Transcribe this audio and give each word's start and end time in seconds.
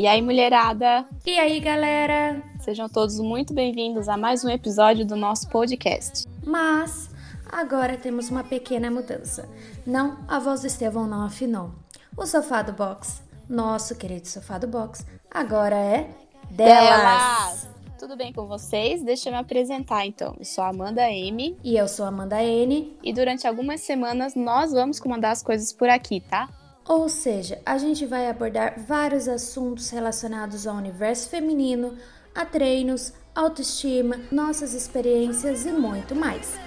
E 0.00 0.06
aí, 0.06 0.22
mulherada? 0.22 1.04
E 1.26 1.38
aí, 1.38 1.60
galera? 1.60 2.42
Sejam 2.60 2.88
todos 2.88 3.20
muito 3.20 3.52
bem-vindos 3.52 4.08
a 4.08 4.16
mais 4.16 4.42
um 4.42 4.48
episódio 4.48 5.04
do 5.04 5.14
nosso 5.14 5.46
podcast. 5.50 6.26
Mas 6.42 7.10
agora 7.52 7.98
temos 7.98 8.30
uma 8.30 8.42
pequena 8.42 8.90
mudança. 8.90 9.46
Não, 9.86 10.16
a 10.26 10.38
voz 10.38 10.62
do 10.62 10.68
Estevão 10.68 11.06
não 11.06 11.22
afinou. 11.22 11.72
O 12.16 12.24
sofá 12.24 12.62
do 12.62 12.72
box, 12.72 13.22
nosso 13.46 13.94
querido 13.94 14.26
sofá 14.26 14.56
do 14.56 14.66
box, 14.66 15.04
agora 15.30 15.76
é 15.76 16.08
delas. 16.50 16.88
delas. 16.88 17.68
Tudo 17.98 18.16
bem 18.16 18.32
com 18.32 18.46
vocês? 18.46 19.02
Deixa 19.02 19.28
eu 19.28 19.34
me 19.34 19.38
apresentar 19.38 20.06
então. 20.06 20.34
Eu 20.38 20.46
sou 20.46 20.64
a 20.64 20.68
Amanda 20.68 21.10
M. 21.10 21.58
E 21.62 21.76
eu 21.76 21.86
sou 21.86 22.06
a 22.06 22.08
Amanda 22.08 22.42
N. 22.42 22.96
E 23.02 23.12
durante 23.12 23.46
algumas 23.46 23.82
semanas 23.82 24.34
nós 24.34 24.72
vamos 24.72 24.98
comandar 24.98 25.32
as 25.32 25.42
coisas 25.42 25.74
por 25.74 25.90
aqui, 25.90 26.20
tá? 26.22 26.48
Ou 26.90 27.08
seja, 27.08 27.62
a 27.64 27.78
gente 27.78 28.04
vai 28.04 28.28
abordar 28.28 28.74
vários 28.80 29.28
assuntos 29.28 29.90
relacionados 29.90 30.66
ao 30.66 30.74
universo 30.74 31.30
feminino, 31.30 31.96
a 32.34 32.44
treinos, 32.44 33.14
autoestima, 33.32 34.16
nossas 34.32 34.74
experiências 34.74 35.64
e 35.64 35.70
muito 35.70 36.16
mais. 36.16 36.58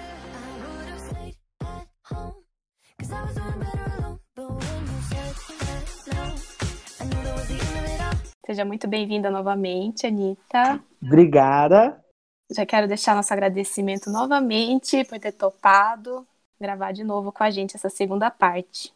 Seja 8.46 8.64
muito 8.64 8.88
bem-vinda 8.88 9.30
novamente, 9.30 10.06
Anitta. 10.06 10.82
Obrigada. 11.02 12.02
Já 12.50 12.64
quero 12.64 12.88
deixar 12.88 13.14
nosso 13.14 13.30
agradecimento 13.30 14.08
novamente 14.08 15.04
por 15.04 15.18
ter 15.18 15.32
topado 15.32 16.26
gravar 16.58 16.92
de 16.92 17.04
novo 17.04 17.30
com 17.30 17.44
a 17.44 17.50
gente 17.50 17.76
essa 17.76 17.90
segunda 17.90 18.30
parte. 18.30 18.90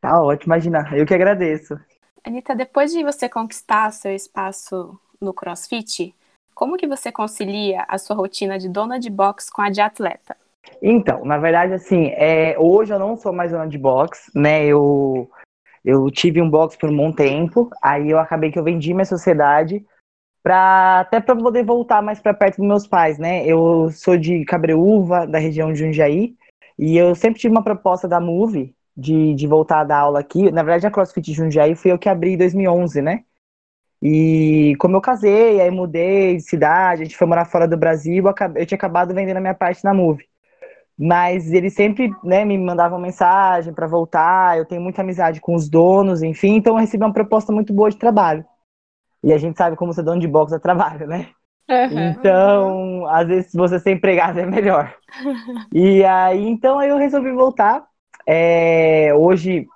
Tá 0.00 0.20
ótimo, 0.20 0.52
imagina. 0.52 0.88
Eu 0.92 1.06
que 1.06 1.14
agradeço. 1.14 1.78
Anitta, 2.24 2.54
depois 2.54 2.92
de 2.92 3.02
você 3.02 3.28
conquistar 3.28 3.90
seu 3.92 4.12
espaço 4.12 4.98
no 5.20 5.32
CrossFit, 5.32 6.14
como 6.54 6.76
que 6.76 6.86
você 6.86 7.12
concilia 7.12 7.84
a 7.88 7.98
sua 7.98 8.16
rotina 8.16 8.58
de 8.58 8.68
dona 8.68 8.98
de 8.98 9.10
box 9.10 9.50
com 9.50 9.62
a 9.62 9.70
de 9.70 9.80
atleta? 9.80 10.36
Então, 10.82 11.24
na 11.24 11.38
verdade, 11.38 11.74
assim, 11.74 12.08
é, 12.16 12.56
hoje 12.58 12.92
eu 12.92 12.98
não 12.98 13.16
sou 13.16 13.32
mais 13.32 13.52
dona 13.52 13.68
de 13.68 13.78
box, 13.78 14.30
né? 14.34 14.64
Eu, 14.66 15.30
eu 15.84 16.10
tive 16.10 16.42
um 16.42 16.50
box 16.50 16.76
por 16.76 16.90
um 16.90 16.96
bom 16.96 17.12
tempo, 17.12 17.70
aí 17.82 18.10
eu 18.10 18.18
acabei 18.18 18.50
que 18.50 18.58
eu 18.58 18.64
vendi 18.64 18.92
minha 18.92 19.04
sociedade 19.04 19.84
para 20.42 21.00
até 21.00 21.20
para 21.20 21.34
poder 21.34 21.64
voltar 21.64 22.02
mais 22.02 22.20
para 22.20 22.34
perto 22.34 22.58
dos 22.58 22.66
meus 22.66 22.86
pais, 22.86 23.18
né? 23.18 23.44
Eu 23.46 23.90
sou 23.90 24.16
de 24.16 24.44
Cabreúva, 24.44 25.26
da 25.26 25.38
região 25.38 25.72
de 25.72 25.78
Jundiaí, 25.78 26.36
e 26.78 26.96
eu 26.96 27.14
sempre 27.14 27.40
tive 27.40 27.52
uma 27.52 27.64
proposta 27.64 28.06
da 28.06 28.20
Move 28.20 28.75
de, 28.96 29.34
de 29.34 29.46
voltar 29.46 29.80
a 29.80 29.84
dar 29.84 29.98
aula 29.98 30.20
aqui. 30.20 30.50
Na 30.50 30.62
verdade, 30.62 30.86
a 30.86 30.90
CrossFit 30.90 31.32
Jundiaí 31.32 31.74
foi 31.74 31.92
eu 31.92 31.98
que 31.98 32.08
abri 32.08 32.32
em 32.32 32.38
2011, 32.38 33.02
né? 33.02 33.24
E 34.02 34.74
como 34.78 34.96
eu 34.96 35.00
casei, 35.00 35.60
aí 35.60 35.70
mudei 35.70 36.36
de 36.36 36.42
cidade, 36.42 37.02
a 37.02 37.04
gente 37.04 37.16
foi 37.16 37.26
morar 37.26 37.46
fora 37.46 37.66
do 37.66 37.76
Brasil, 37.76 38.24
eu, 38.54 38.66
tinha 38.66 38.76
acabado 38.76 39.14
vendendo 39.14 39.38
a 39.38 39.40
minha 39.40 39.54
parte 39.54 39.82
na 39.84 39.94
Move. 39.94 40.24
Mas 40.98 41.52
eles 41.52 41.74
sempre 41.74 42.10
né, 42.22 42.44
me 42.44 42.56
mandavam 42.56 42.98
mensagem 42.98 43.72
para 43.72 43.86
voltar, 43.86 44.58
eu 44.58 44.64
tenho 44.64 44.80
muita 44.80 45.02
amizade 45.02 45.40
com 45.40 45.54
os 45.54 45.68
donos, 45.68 46.22
enfim, 46.22 46.56
então 46.56 46.74
eu 46.74 46.80
recebi 46.80 47.04
uma 47.04 47.12
proposta 47.12 47.52
muito 47.52 47.72
boa 47.72 47.90
de 47.90 47.98
trabalho. 47.98 48.44
E 49.22 49.32
a 49.32 49.38
gente 49.38 49.56
sabe 49.56 49.76
como 49.76 49.92
ser 49.92 50.02
dono 50.02 50.20
de 50.20 50.28
box 50.28 50.52
é 50.52 50.58
trabalho, 50.58 51.06
né? 51.06 51.28
Uhum. 51.68 52.10
Então, 52.10 53.06
às 53.08 53.26
vezes, 53.26 53.52
você 53.52 53.80
ser 53.80 53.90
empregado 53.90 54.38
é 54.38 54.46
melhor. 54.46 54.94
e 55.74 56.04
aí, 56.04 56.46
então, 56.46 56.80
eu 56.82 56.96
resolvi 56.96 57.32
voltar. 57.32 57.84
É, 58.26 59.14
hoje 59.14 59.66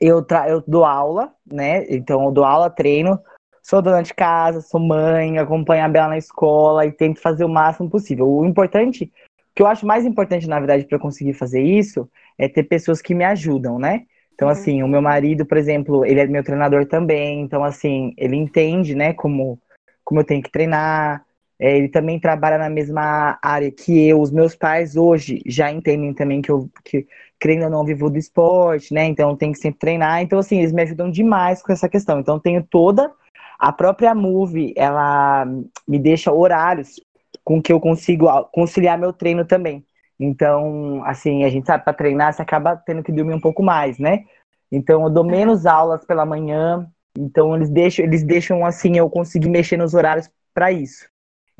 eu, 0.00 0.26
eu 0.48 0.64
dou 0.66 0.84
aula, 0.84 1.32
né? 1.46 1.84
Então 1.88 2.24
eu 2.24 2.32
dou 2.32 2.44
aula, 2.44 2.68
treino, 2.68 3.20
sou 3.62 3.80
dona 3.80 4.02
de 4.02 4.12
casa, 4.12 4.60
sou 4.60 4.80
mãe, 4.80 5.38
acompanho 5.38 5.84
a 5.84 5.88
Bela 5.88 6.08
na 6.08 6.18
escola 6.18 6.86
e 6.86 6.92
tento 6.92 7.20
fazer 7.20 7.44
o 7.44 7.48
máximo 7.48 7.88
possível. 7.88 8.28
O 8.28 8.44
importante, 8.44 9.04
o 9.04 9.10
que 9.54 9.62
eu 9.62 9.66
acho 9.66 9.86
mais 9.86 10.04
importante, 10.04 10.48
na 10.48 10.58
verdade, 10.58 10.86
para 10.86 10.98
conseguir 10.98 11.34
fazer 11.34 11.62
isso, 11.62 12.08
é 12.36 12.48
ter 12.48 12.64
pessoas 12.64 13.00
que 13.00 13.14
me 13.14 13.24
ajudam, 13.24 13.78
né? 13.78 14.06
Então, 14.34 14.48
uhum. 14.48 14.52
assim, 14.52 14.82
o 14.82 14.88
meu 14.88 15.02
marido, 15.02 15.44
por 15.44 15.58
exemplo, 15.58 16.04
ele 16.04 16.20
é 16.20 16.26
meu 16.26 16.42
treinador 16.42 16.86
também, 16.86 17.42
então, 17.42 17.62
assim, 17.62 18.14
ele 18.16 18.36
entende, 18.36 18.94
né, 18.94 19.12
como, 19.12 19.60
como 20.02 20.20
eu 20.20 20.24
tenho 20.24 20.42
que 20.42 20.50
treinar, 20.50 21.22
é, 21.60 21.76
ele 21.76 21.90
também 21.90 22.18
trabalha 22.18 22.56
na 22.56 22.70
mesma 22.70 23.38
área 23.42 23.70
que 23.70 24.08
eu. 24.08 24.18
Os 24.18 24.30
meus 24.30 24.56
pais 24.56 24.96
hoje 24.96 25.42
já 25.44 25.70
entendem 25.70 26.14
também 26.14 26.40
que 26.40 26.50
eu, 26.50 26.70
que, 26.82 27.06
creio 27.40 27.64
ou 27.64 27.70
não, 27.70 27.84
vivo 27.84 28.10
do 28.10 28.18
esporte, 28.18 28.92
né? 28.92 29.06
Então 29.06 29.34
tem 29.34 29.50
que 29.50 29.58
sempre 29.58 29.80
treinar. 29.80 30.22
Então, 30.22 30.38
assim, 30.38 30.58
eles 30.58 30.72
me 30.72 30.82
ajudam 30.82 31.10
demais 31.10 31.62
com 31.62 31.72
essa 31.72 31.88
questão. 31.88 32.20
Então, 32.20 32.38
tenho 32.38 32.62
toda. 32.62 33.10
A 33.58 33.72
própria 33.72 34.14
Move, 34.14 34.72
ela 34.76 35.46
me 35.88 35.98
deixa 35.98 36.32
horários 36.32 37.00
com 37.44 37.60
que 37.60 37.72
eu 37.72 37.80
consigo 37.80 38.26
conciliar 38.52 38.98
meu 38.98 39.12
treino 39.12 39.44
também. 39.44 39.84
Então, 40.18 41.02
assim, 41.04 41.44
a 41.44 41.48
gente 41.48 41.66
sabe, 41.66 41.82
para 41.82 41.94
treinar, 41.94 42.32
você 42.32 42.42
acaba 42.42 42.76
tendo 42.76 43.02
que 43.02 43.10
dormir 43.10 43.34
um 43.34 43.40
pouco 43.40 43.62
mais, 43.62 43.98
né? 43.98 44.24
Então, 44.70 45.02
eu 45.02 45.10
dou 45.10 45.24
menos 45.24 45.66
aulas 45.66 46.04
pela 46.04 46.24
manhã. 46.24 46.86
Então, 47.18 47.56
eles 47.56 47.70
deixam, 47.70 48.04
eles 48.04 48.22
deixam 48.22 48.64
assim, 48.64 48.96
eu 48.96 49.10
conseguir 49.10 49.48
mexer 49.48 49.76
nos 49.76 49.94
horários 49.94 50.30
para 50.54 50.70
isso. 50.70 51.09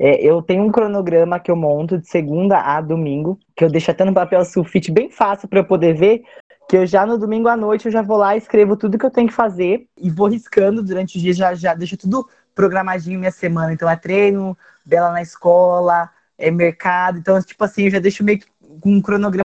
É, 0.03 0.19
eu 0.19 0.41
tenho 0.41 0.63
um 0.63 0.71
cronograma 0.71 1.39
que 1.39 1.51
eu 1.51 1.55
monto 1.55 1.99
de 1.99 2.07
segunda 2.07 2.59
a 2.59 2.81
domingo, 2.81 3.37
que 3.55 3.63
eu 3.63 3.69
deixo 3.69 3.91
até 3.91 4.03
no 4.03 4.11
papel 4.11 4.43
sulfite 4.43 4.91
bem 4.91 5.11
fácil 5.11 5.47
para 5.47 5.59
eu 5.59 5.63
poder 5.63 5.93
ver, 5.93 6.23
que 6.67 6.75
eu 6.75 6.87
já 6.87 7.05
no 7.05 7.19
domingo 7.19 7.47
à 7.47 7.55
noite 7.55 7.85
eu 7.85 7.91
já 7.91 8.01
vou 8.01 8.17
lá, 8.17 8.35
escrevo 8.35 8.75
tudo 8.75 8.97
que 8.97 9.05
eu 9.05 9.11
tenho 9.11 9.27
que 9.27 9.33
fazer 9.33 9.87
e 9.95 10.09
vou 10.09 10.27
riscando 10.27 10.81
durante 10.81 11.19
o 11.19 11.21
dia, 11.21 11.33
já, 11.33 11.53
já 11.53 11.75
deixo 11.75 11.95
tudo 11.95 12.27
programadinho 12.55 13.19
minha 13.19 13.29
semana. 13.29 13.73
Então 13.73 13.87
é 13.87 13.95
treino, 13.95 14.57
dela 14.83 15.11
na 15.11 15.21
escola, 15.21 16.09
é 16.35 16.49
mercado. 16.49 17.19
Então, 17.19 17.39
tipo 17.39 17.63
assim, 17.63 17.83
eu 17.83 17.91
já 17.91 17.99
deixo 17.99 18.23
meio 18.23 18.39
que 18.39 18.47
com 18.79 18.93
um 18.93 19.01
cronograma 19.03 19.43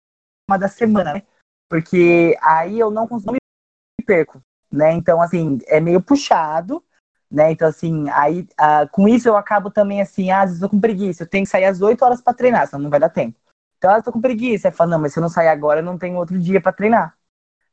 da 0.60 0.68
semana, 0.68 1.14
né? 1.14 1.24
Porque 1.70 2.38
aí 2.42 2.78
eu 2.78 2.92
não, 2.92 3.08
não 3.08 3.34
me 3.34 3.40
perco, 4.06 4.44
né? 4.70 4.92
Então, 4.92 5.22
assim, 5.22 5.60
é 5.68 5.80
meio 5.80 6.02
puxado, 6.02 6.84
né? 7.32 7.52
Então, 7.52 7.68
assim, 7.68 8.10
aí 8.10 8.42
uh, 8.60 8.90
com 8.92 9.08
isso 9.08 9.28
eu 9.28 9.38
acabo 9.38 9.72
também 9.72 10.02
assim, 10.02 10.32
ah, 10.32 10.42
às 10.42 10.50
vezes 10.50 10.62
eu 10.62 10.68
tô 10.68 10.76
com 10.76 10.82
preguiça, 10.82 11.24
eu 11.24 11.28
tenho 11.28 11.46
que 11.46 11.50
sair 11.50 11.66
às 11.66 11.82
8 11.82 12.04
horas 12.04 12.22
para 12.22 12.34
treinar, 12.34 12.68
senão 12.68 12.84
não 12.84 12.90
vai 12.90 13.00
dar 13.00 13.10
tempo. 13.10 13.38
Então, 13.78 13.92
ah, 13.92 13.98
eu 13.98 14.04
tô 14.04 14.12
com 14.12 14.22
preguiça, 14.22 14.68
aí 14.68 14.74
fala, 14.74 14.92
não, 14.92 15.00
mas 15.00 15.14
se 15.14 15.20
eu 15.20 15.22
não 15.22 15.30
sair 15.30 15.48
agora, 15.48 15.80
eu 15.80 15.84
não 15.84 15.98
tenho 15.98 16.18
outro 16.18 16.38
dia 16.38 16.62
para 16.62 16.72
treinar. 16.74 17.16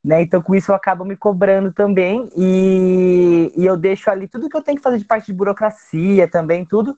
Né? 0.02 0.22
Então, 0.22 0.40
com 0.40 0.54
isso 0.54 0.70
eu 0.70 0.76
acabo 0.76 1.04
me 1.04 1.16
cobrando 1.16 1.72
também 1.72 2.30
e, 2.36 3.52
e 3.56 3.66
eu 3.66 3.76
deixo 3.76 4.10
ali 4.10 4.28
tudo 4.28 4.48
que 4.48 4.56
eu 4.56 4.62
tenho 4.62 4.78
que 4.78 4.82
fazer 4.82 4.98
de 4.98 5.04
parte 5.04 5.26
de 5.26 5.32
burocracia 5.34 6.28
também, 6.28 6.64
tudo. 6.64 6.96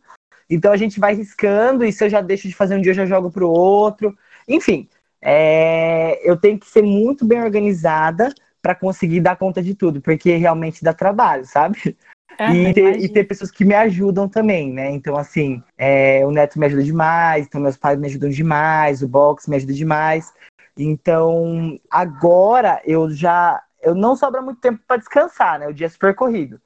Então 0.48 0.72
a 0.72 0.76
gente 0.76 1.00
vai 1.00 1.14
riscando, 1.14 1.84
e 1.84 1.92
se 1.92 2.04
eu 2.04 2.10
já 2.10 2.20
deixo 2.20 2.48
de 2.48 2.54
fazer 2.54 2.76
um 2.76 2.80
dia, 2.80 2.90
eu 2.90 2.96
já 2.96 3.06
jogo 3.06 3.30
pro 3.30 3.48
outro. 3.48 4.16
Enfim, 4.48 4.88
é, 5.22 6.20
eu 6.28 6.36
tenho 6.36 6.58
que 6.58 6.68
ser 6.68 6.82
muito 6.82 7.24
bem 7.24 7.40
organizada 7.42 8.34
para 8.60 8.74
conseguir 8.74 9.20
dar 9.20 9.36
conta 9.36 9.62
de 9.62 9.74
tudo, 9.74 10.00
porque 10.00 10.36
realmente 10.36 10.82
dá 10.84 10.92
trabalho, 10.92 11.46
sabe? 11.46 11.96
E, 12.38 12.72
ter, 12.72 13.00
e, 13.00 13.08
ter, 13.08 13.24
pessoas 13.24 13.50
que 13.50 13.64
me 13.64 13.74
ajudam 13.74 14.28
também, 14.28 14.72
né? 14.72 14.90
Então, 14.90 15.16
assim, 15.16 15.62
é, 15.76 16.24
o 16.24 16.30
Neto 16.30 16.58
me 16.58 16.66
ajuda 16.66 16.82
demais, 16.82 17.46
então 17.46 17.60
meus 17.60 17.76
pais 17.76 17.98
me 17.98 18.06
ajudam 18.06 18.30
demais, 18.30 19.02
o 19.02 19.08
box 19.08 19.48
me 19.48 19.56
ajuda 19.56 19.72
demais. 19.72 20.32
Então, 20.78 21.78
agora 21.90 22.80
eu 22.84 23.10
já. 23.10 23.62
Eu 23.82 23.94
não 23.94 24.14
sobra 24.14 24.42
muito 24.42 24.60
tempo 24.60 24.80
para 24.86 24.98
descansar, 24.98 25.58
né? 25.58 25.68
O 25.68 25.74
dia 25.74 25.86
é 25.86 25.90
super 25.90 26.14
corrido. 26.14 26.60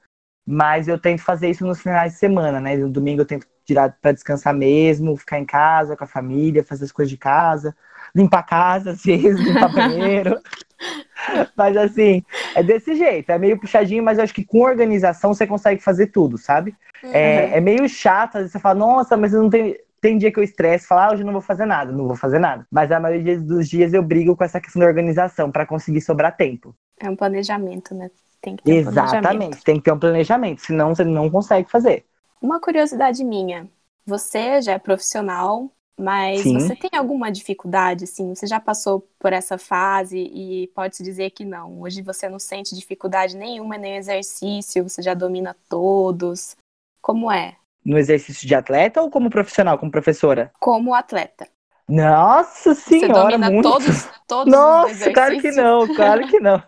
Mas 0.45 0.87
eu 0.87 0.99
tento 0.99 1.21
fazer 1.21 1.49
isso 1.49 1.65
nos 1.65 1.81
finais 1.81 2.13
de 2.13 2.19
semana, 2.19 2.59
né? 2.59 2.75
No 2.77 2.89
domingo 2.89 3.21
eu 3.21 3.25
tento 3.25 3.47
tirar 3.65 3.97
para 3.99 4.11
descansar 4.11 4.53
mesmo, 4.53 5.17
ficar 5.17 5.39
em 5.39 5.45
casa 5.45 5.97
com 5.97 6.03
a 6.03 6.07
família, 6.07 6.63
fazer 6.63 6.85
as 6.85 6.91
coisas 6.91 7.09
de 7.09 7.17
casa, 7.17 7.75
limpar 8.15 8.39
a 8.39 8.43
casa, 8.43 8.91
às 8.91 9.03
vezes, 9.03 9.39
limpar 9.39 9.71
banheiro. 9.73 10.39
mas 11.55 11.75
assim, 11.75 12.23
é 12.55 12.63
desse 12.63 12.95
jeito, 12.95 13.29
é 13.31 13.37
meio 13.37 13.59
puxadinho, 13.59 14.03
mas 14.03 14.17
eu 14.17 14.23
acho 14.23 14.33
que 14.33 14.45
com 14.45 14.61
organização 14.61 15.33
você 15.33 15.45
consegue 15.45 15.81
fazer 15.81 16.07
tudo, 16.07 16.37
sabe? 16.37 16.75
É, 17.03 17.07
uhum. 17.07 17.13
É, 17.13 17.57
é, 17.57 17.61
meio 17.61 17.87
chato, 17.89 18.35
às 18.35 18.41
vezes 18.41 18.51
você 18.53 18.59
fala, 18.59 18.75
nossa, 18.75 19.17
mas 19.17 19.33
eu 19.33 19.43
não 19.43 19.49
tenho. 19.49 19.75
Tem 20.01 20.19
dia 20.19 20.31
que 20.31 20.37
eu 20.37 20.43
estresse, 20.43 20.85
falar, 20.85 21.07
ah, 21.07 21.11
hoje 21.13 21.23
eu 21.23 21.25
não 21.25 21.33
vou 21.33 21.41
fazer 21.41 21.65
nada, 21.65 21.91
não 21.91 22.05
vou 22.05 22.15
fazer 22.15 22.37
nada. 22.37 22.67
Mas 22.71 22.91
a 22.91 22.99
maioria 22.99 23.39
dos 23.39 23.67
dias 23.67 23.91
eu 23.91 24.03
brigo 24.03 24.35
com 24.35 24.43
essa 24.43 24.61
questão 24.61 24.79
da 24.79 24.85
organização 24.85 25.49
para 25.49 25.65
conseguir 25.65 26.01
sobrar 26.01 26.37
tempo. 26.37 26.75
É 26.99 27.09
um 27.09 27.15
planejamento, 27.15 27.95
né? 27.95 28.11
Tem 28.39 28.55
que 28.55 28.63
ter 28.63 28.71
Exatamente, 28.71 29.57
um 29.57 29.61
tem 29.61 29.77
que 29.77 29.81
ter 29.81 29.91
um 29.91 29.97
planejamento, 29.97 30.61
senão 30.61 30.93
você 30.93 31.03
não 31.03 31.27
consegue 31.31 31.67
fazer. 31.71 32.05
Uma 32.39 32.59
curiosidade 32.59 33.23
minha, 33.23 33.67
você 34.05 34.61
já 34.61 34.73
é 34.73 34.77
profissional, 34.77 35.71
mas 35.97 36.41
Sim. 36.41 36.59
você 36.59 36.75
tem 36.75 36.89
alguma 36.97 37.31
dificuldade, 37.31 38.03
assim? 38.03 38.35
Você 38.35 38.45
já 38.45 38.59
passou 38.59 39.07
por 39.17 39.31
essa 39.31 39.57
fase 39.57 40.17
e 40.17 40.67
pode-se 40.75 41.03
dizer 41.03 41.29
que 41.31 41.45
não. 41.45 41.81
Hoje 41.81 42.01
você 42.01 42.27
não 42.27 42.39
sente 42.39 42.75
dificuldade 42.75 43.37
nenhuma 43.37 43.77
nem 43.77 43.95
exercício, 43.95 44.83
você 44.83 45.01
já 45.01 45.13
domina 45.13 45.55
todos. 45.69 46.57
Como 47.01 47.31
é? 47.31 47.55
No 47.83 47.97
exercício 47.97 48.47
de 48.47 48.55
atleta 48.55 49.01
ou 49.01 49.09
como 49.09 49.29
profissional, 49.29 49.77
como 49.77 49.91
professora? 49.91 50.51
Como 50.59 50.93
atleta. 50.93 51.47
Nossa 51.87 52.73
senhora, 52.73 53.07
você 53.07 53.13
domina 53.13 53.51
muito. 53.51 53.69
todos, 53.69 54.09
todos 54.27 54.51
Nossa, 54.51 55.13
claro 55.13 55.39
que 55.39 55.51
não, 55.51 55.87
claro 55.95 56.27
que 56.27 56.39
não. 56.39 56.61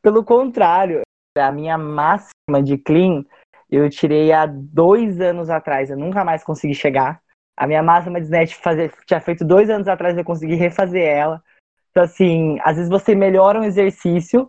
Pelo 0.00 0.24
contrário, 0.24 1.02
a 1.36 1.52
minha 1.52 1.76
máxima 1.76 2.62
de 2.64 2.78
clean 2.78 3.24
eu 3.70 3.88
tirei 3.90 4.32
há 4.32 4.46
dois 4.46 5.20
anos 5.20 5.50
atrás, 5.50 5.90
eu 5.90 5.96
nunca 5.96 6.24
mais 6.24 6.42
consegui 6.42 6.74
chegar. 6.74 7.20
A 7.58 7.66
minha 7.66 7.82
máxima 7.82 8.20
de 8.20 8.26
snatch 8.26 8.54
fazer, 8.54 8.92
tinha 9.04 9.20
feito 9.20 9.44
dois 9.44 9.68
anos 9.68 9.88
atrás, 9.88 10.16
eu 10.16 10.24
consegui 10.24 10.54
refazer 10.54 11.02
ela. 11.02 11.42
Então, 11.90 12.04
assim, 12.04 12.56
às 12.62 12.76
vezes 12.76 12.88
você 12.88 13.14
melhora 13.16 13.60
um 13.60 13.64
exercício, 13.64 14.48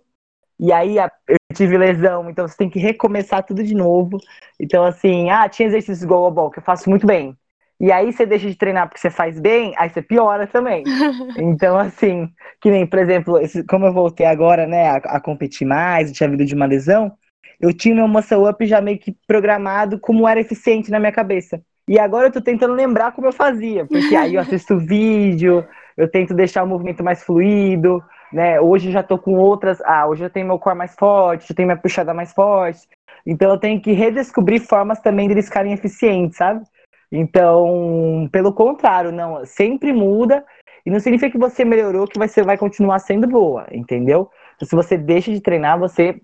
e 0.60 0.72
aí 0.72 0.98
eu 0.98 1.38
tive 1.56 1.76
lesão, 1.76 2.30
então 2.30 2.48
você 2.48 2.56
tem 2.56 2.70
que 2.70 2.78
recomeçar 2.78 3.44
tudo 3.44 3.64
de 3.64 3.74
novo. 3.74 4.20
Então, 4.60 4.86
assim, 4.86 5.32
ah, 5.32 5.50
tinha 5.50 5.68
exercícios 5.68 6.04
igual 6.04 6.26
ao 6.38 6.52
que 6.52 6.60
eu 6.60 6.64
faço 6.64 6.90
muito 6.90 7.08
bem. 7.08 7.36
E 7.80 7.92
aí 7.92 8.12
você 8.12 8.26
deixa 8.26 8.48
de 8.48 8.56
treinar 8.56 8.88
porque 8.88 9.00
você 9.00 9.10
faz 9.10 9.40
bem, 9.40 9.74
aí 9.78 9.90
você 9.90 10.02
piora 10.02 10.46
também. 10.46 10.84
Então, 11.38 11.78
assim, 11.78 12.28
que 12.60 12.70
nem, 12.70 12.86
por 12.86 13.00
exemplo, 13.00 13.36
como 13.70 13.86
eu 13.86 13.94
voltei 13.94 14.26
agora, 14.26 14.68
né, 14.68 14.90
a, 14.90 14.96
a 14.96 15.22
competir 15.22 15.66
mais, 15.66 16.12
tinha 16.12 16.28
vindo 16.30 16.44
de 16.44 16.56
uma 16.56 16.66
lesão, 16.66 17.14
eu 17.62 17.72
tinha 17.72 17.96
meu 17.96 18.08
muscle 18.08 18.50
up 18.50 18.66
já 18.66 18.82
meio 18.82 18.98
que 18.98 19.16
programado 19.28 20.00
como 20.00 20.28
era 20.28 20.40
eficiente 20.40 20.92
na 20.92 21.00
minha 21.00 21.12
cabeça. 21.12 21.62
E 21.90 21.98
agora 21.98 22.28
eu 22.28 22.32
tô 22.32 22.40
tentando 22.40 22.76
lembrar 22.76 23.14
como 23.14 23.26
eu 23.26 23.34
fazia, 23.34 23.84
porque 23.84 24.16
aí 24.16 24.36
eu 24.36 24.42
assisto 24.42 24.78
vídeo, 24.80 25.66
eu 25.98 26.08
tento 26.08 26.36
deixar 26.36 26.64
o 26.64 26.68
movimento 26.68 27.04
mais 27.04 27.24
fluido, 27.24 28.04
né? 28.32 28.62
Hoje 28.62 28.90
eu 28.90 28.92
já 28.92 29.02
tô 29.02 29.18
com 29.18 29.34
outras, 29.34 29.82
ah, 29.82 30.06
hoje 30.06 30.24
eu 30.24 30.30
tenho 30.30 30.46
meu 30.46 30.60
core 30.60 30.78
mais 30.78 30.94
forte, 30.94 31.50
eu 31.50 31.56
tenho 31.56 31.66
minha 31.66 31.80
puxada 31.80 32.14
mais 32.14 32.32
forte. 32.32 32.88
Então 33.26 33.50
eu 33.50 33.58
tenho 33.58 33.82
que 33.82 33.92
redescobrir 33.92 34.62
formas 34.62 35.00
também 35.00 35.28
deles 35.28 35.46
ficarem 35.48 35.74
eficientes, 35.74 36.38
sabe? 36.38 36.64
Então, 37.12 38.30
pelo 38.32 38.54
contrário, 38.54 39.12
não, 39.12 39.44
sempre 39.44 39.92
muda 39.92 40.46
e 40.86 40.92
não 40.92 41.00
significa 41.00 41.32
que 41.32 41.40
você 41.40 41.66
melhorou 41.66 42.08
que 42.08 42.20
você 42.20 42.44
vai 42.44 42.56
continuar 42.56 43.00
sendo 43.00 43.28
boa, 43.28 43.66
entendeu? 43.72 44.30
Então, 44.56 44.68
se 44.68 44.76
você 44.76 44.96
deixa 44.96 45.32
de 45.32 45.42
treinar, 45.42 45.80
você 45.80 46.22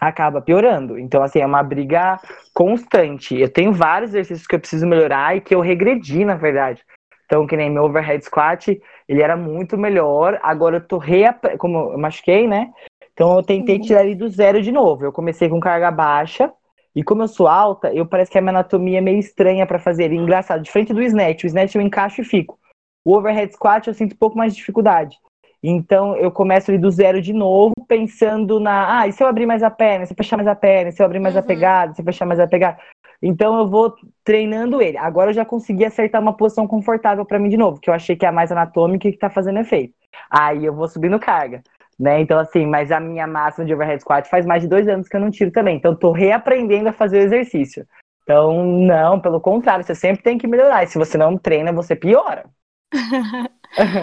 acaba 0.00 0.40
piorando. 0.40 0.98
Então, 0.98 1.22
assim, 1.22 1.40
é 1.40 1.46
uma 1.46 1.62
briga 1.62 2.18
constante. 2.54 3.38
Eu 3.38 3.52
tenho 3.52 3.72
vários 3.72 4.10
exercícios 4.10 4.46
que 4.46 4.54
eu 4.54 4.60
preciso 4.60 4.86
melhorar 4.86 5.36
e 5.36 5.40
que 5.40 5.54
eu 5.54 5.60
regredi, 5.60 6.24
na 6.24 6.34
verdade. 6.34 6.82
Então, 7.26 7.46
que 7.46 7.56
nem 7.56 7.70
meu 7.70 7.84
overhead 7.84 8.24
squat, 8.24 8.80
ele 9.06 9.22
era 9.22 9.36
muito 9.36 9.76
melhor. 9.76 10.38
Agora 10.42 10.76
eu 10.76 10.86
tô 10.86 10.96
reap... 10.98 11.56
como 11.58 11.92
eu 11.92 11.98
machuquei, 11.98 12.46
né? 12.48 12.72
Então 13.12 13.36
eu 13.36 13.42
tentei 13.42 13.76
uhum. 13.76 13.82
tirar 13.82 14.04
ele 14.04 14.14
do 14.14 14.28
zero 14.28 14.62
de 14.62 14.72
novo. 14.72 15.04
Eu 15.04 15.12
comecei 15.12 15.48
com 15.48 15.60
carga 15.60 15.90
baixa. 15.90 16.52
E 16.94 17.02
como 17.02 17.22
eu 17.22 17.28
sou 17.28 17.46
alta, 17.46 17.92
eu 17.92 18.06
parece 18.06 18.30
que 18.30 18.38
a 18.38 18.40
minha 18.40 18.50
anatomia 18.50 18.98
é 18.98 19.00
meio 19.00 19.18
estranha 19.18 19.66
para 19.66 19.78
fazer. 19.78 20.12
E 20.12 20.16
engraçado, 20.16 20.62
diferente 20.62 20.94
do 20.94 21.02
snatch, 21.02 21.44
o 21.44 21.46
snatch 21.46 21.74
eu 21.74 21.82
encaixo 21.82 22.22
e 22.22 22.24
fico. 22.24 22.58
O 23.04 23.14
overhead 23.14 23.52
squat 23.52 23.86
eu 23.86 23.94
sinto 23.94 24.14
um 24.14 24.18
pouco 24.18 24.38
mais 24.38 24.52
de 24.52 24.58
dificuldade. 24.58 25.16
Então 25.62 26.16
eu 26.16 26.30
começo 26.30 26.70
ali 26.70 26.78
do 26.78 26.90
zero 26.90 27.20
de 27.20 27.32
novo, 27.32 27.74
pensando 27.86 28.60
na, 28.60 29.00
ah, 29.00 29.08
e 29.08 29.12
se 29.12 29.22
eu 29.22 29.26
abrir 29.26 29.46
mais 29.46 29.62
a 29.62 29.70
perna, 29.70 30.06
se 30.06 30.12
eu 30.12 30.16
fechar 30.16 30.36
mais 30.36 30.48
a 30.48 30.54
perna, 30.54 30.92
se 30.92 31.02
eu 31.02 31.06
abrir 31.06 31.18
mais 31.18 31.34
uhum. 31.34 31.40
a 31.40 31.44
pegada, 31.44 31.94
se 31.94 32.00
eu 32.00 32.04
fechar 32.04 32.26
mais 32.26 32.40
a 32.40 32.46
pegada. 32.46 32.78
Então 33.20 33.58
eu 33.58 33.66
vou 33.66 33.94
treinando 34.22 34.80
ele. 34.80 34.96
Agora 34.96 35.30
eu 35.30 35.34
já 35.34 35.44
consegui 35.44 35.84
acertar 35.84 36.22
uma 36.22 36.36
posição 36.36 36.66
confortável 36.66 37.24
para 37.24 37.38
mim 37.38 37.48
de 37.48 37.56
novo, 37.56 37.80
que 37.80 37.90
eu 37.90 37.94
achei 37.94 38.14
que 38.14 38.24
é 38.24 38.28
a 38.28 38.32
mais 38.32 38.52
anatômica 38.52 39.08
e 39.08 39.12
que 39.12 39.18
tá 39.18 39.28
fazendo 39.28 39.58
efeito. 39.58 39.94
Aí 40.30 40.64
eu 40.64 40.74
vou 40.74 40.88
subindo 40.88 41.18
carga. 41.18 41.62
Né? 41.98 42.20
Então, 42.20 42.38
assim, 42.38 42.64
mas 42.64 42.92
a 42.92 43.00
minha 43.00 43.26
máxima 43.26 43.66
de 43.66 43.74
overhead 43.74 44.00
squat 44.00 44.28
faz 44.28 44.46
mais 44.46 44.62
de 44.62 44.68
dois 44.68 44.86
anos 44.86 45.08
que 45.08 45.16
eu 45.16 45.20
não 45.20 45.32
tiro 45.32 45.50
também. 45.50 45.76
Então, 45.76 45.96
tô 45.96 46.12
reaprendendo 46.12 46.88
a 46.88 46.92
fazer 46.92 47.18
o 47.18 47.22
exercício. 47.22 47.84
Então, 48.22 48.64
não, 48.64 49.18
pelo 49.18 49.40
contrário, 49.40 49.84
você 49.84 49.96
sempre 49.96 50.22
tem 50.22 50.38
que 50.38 50.46
melhorar. 50.46 50.84
E 50.84 50.86
se 50.86 50.96
você 50.96 51.18
não 51.18 51.36
treina, 51.36 51.72
você 51.72 51.96
piora. 51.96 52.44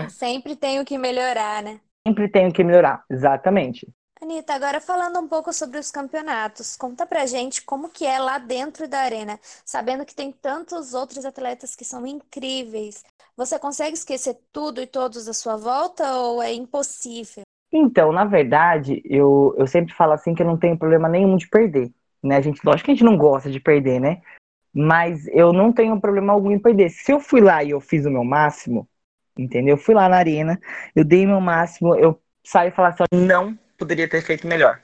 Sempre 0.10 0.56
tenho 0.56 0.86
que 0.86 0.98
melhorar, 0.98 1.64
né? 1.64 1.80
Sempre 2.08 2.30
tenho 2.30 2.54
que 2.54 2.64
melhorar, 2.64 3.04
exatamente. 3.10 3.88
Anitta, 4.22 4.54
agora 4.54 4.80
falando 4.80 5.20
um 5.20 5.28
pouco 5.28 5.52
sobre 5.52 5.78
os 5.78 5.92
campeonatos, 5.92 6.76
conta 6.76 7.06
pra 7.06 7.26
gente 7.26 7.62
como 7.64 7.90
que 7.90 8.06
é 8.06 8.18
lá 8.18 8.38
dentro 8.38 8.88
da 8.88 9.00
arena, 9.00 9.40
sabendo 9.66 10.06
que 10.06 10.16
tem 10.16 10.32
tantos 10.32 10.94
outros 10.94 11.26
atletas 11.26 11.76
que 11.76 11.84
são 11.84 12.08
incríveis. 12.08 13.04
Você 13.36 13.60
consegue 13.60 13.94
esquecer 13.94 14.38
tudo 14.54 14.82
e 14.82 14.88
todos 14.88 15.28
à 15.28 15.34
sua 15.34 15.58
volta 15.58 16.16
ou 16.16 16.42
é 16.42 16.54
impossível? 16.54 17.44
Então, 17.72 18.12
na 18.14 18.24
verdade, 18.24 19.02
eu, 19.04 19.54
eu 19.58 19.68
sempre 19.68 19.94
falo 19.94 20.14
assim 20.14 20.34
que 20.34 20.42
eu 20.42 20.48
não 20.48 20.58
tenho 20.58 20.78
problema 20.78 21.10
nenhum 21.10 21.36
de 21.36 21.50
perder. 21.50 21.92
Né? 22.24 22.38
A 22.38 22.42
gente, 22.42 22.62
lógico 22.64 22.86
que 22.86 22.92
a 22.92 22.96
gente 22.96 23.04
não 23.04 23.18
gosta 23.18 23.52
de 23.52 23.60
perder, 23.60 24.00
né? 24.00 24.22
Mas 24.74 25.28
eu 25.28 25.52
não 25.52 25.74
tenho 25.74 26.00
problema 26.00 26.32
algum 26.32 26.52
em 26.52 26.60
perder. 26.60 26.90
Se 26.90 27.12
eu 27.12 27.20
fui 27.20 27.42
lá 27.42 27.64
e 27.64 27.72
eu 27.72 27.82
fiz 27.82 28.06
o 28.06 28.12
meu 28.12 28.24
máximo, 28.24 28.88
entendeu? 29.38 29.76
Eu 29.76 29.82
fui 29.82 29.96
lá 29.96 30.08
na 30.08 30.18
arena, 30.18 30.60
eu 30.96 31.04
dei 31.04 31.26
meu 31.26 31.42
máximo, 31.42 31.96
eu 31.96 32.20
saio 32.44 32.70
e 32.70 32.72
falo 32.72 32.90
assim, 32.90 33.26
não 33.26 33.58
poderia 33.78 34.08
ter 34.08 34.22
feito 34.22 34.48
melhor. 34.48 34.80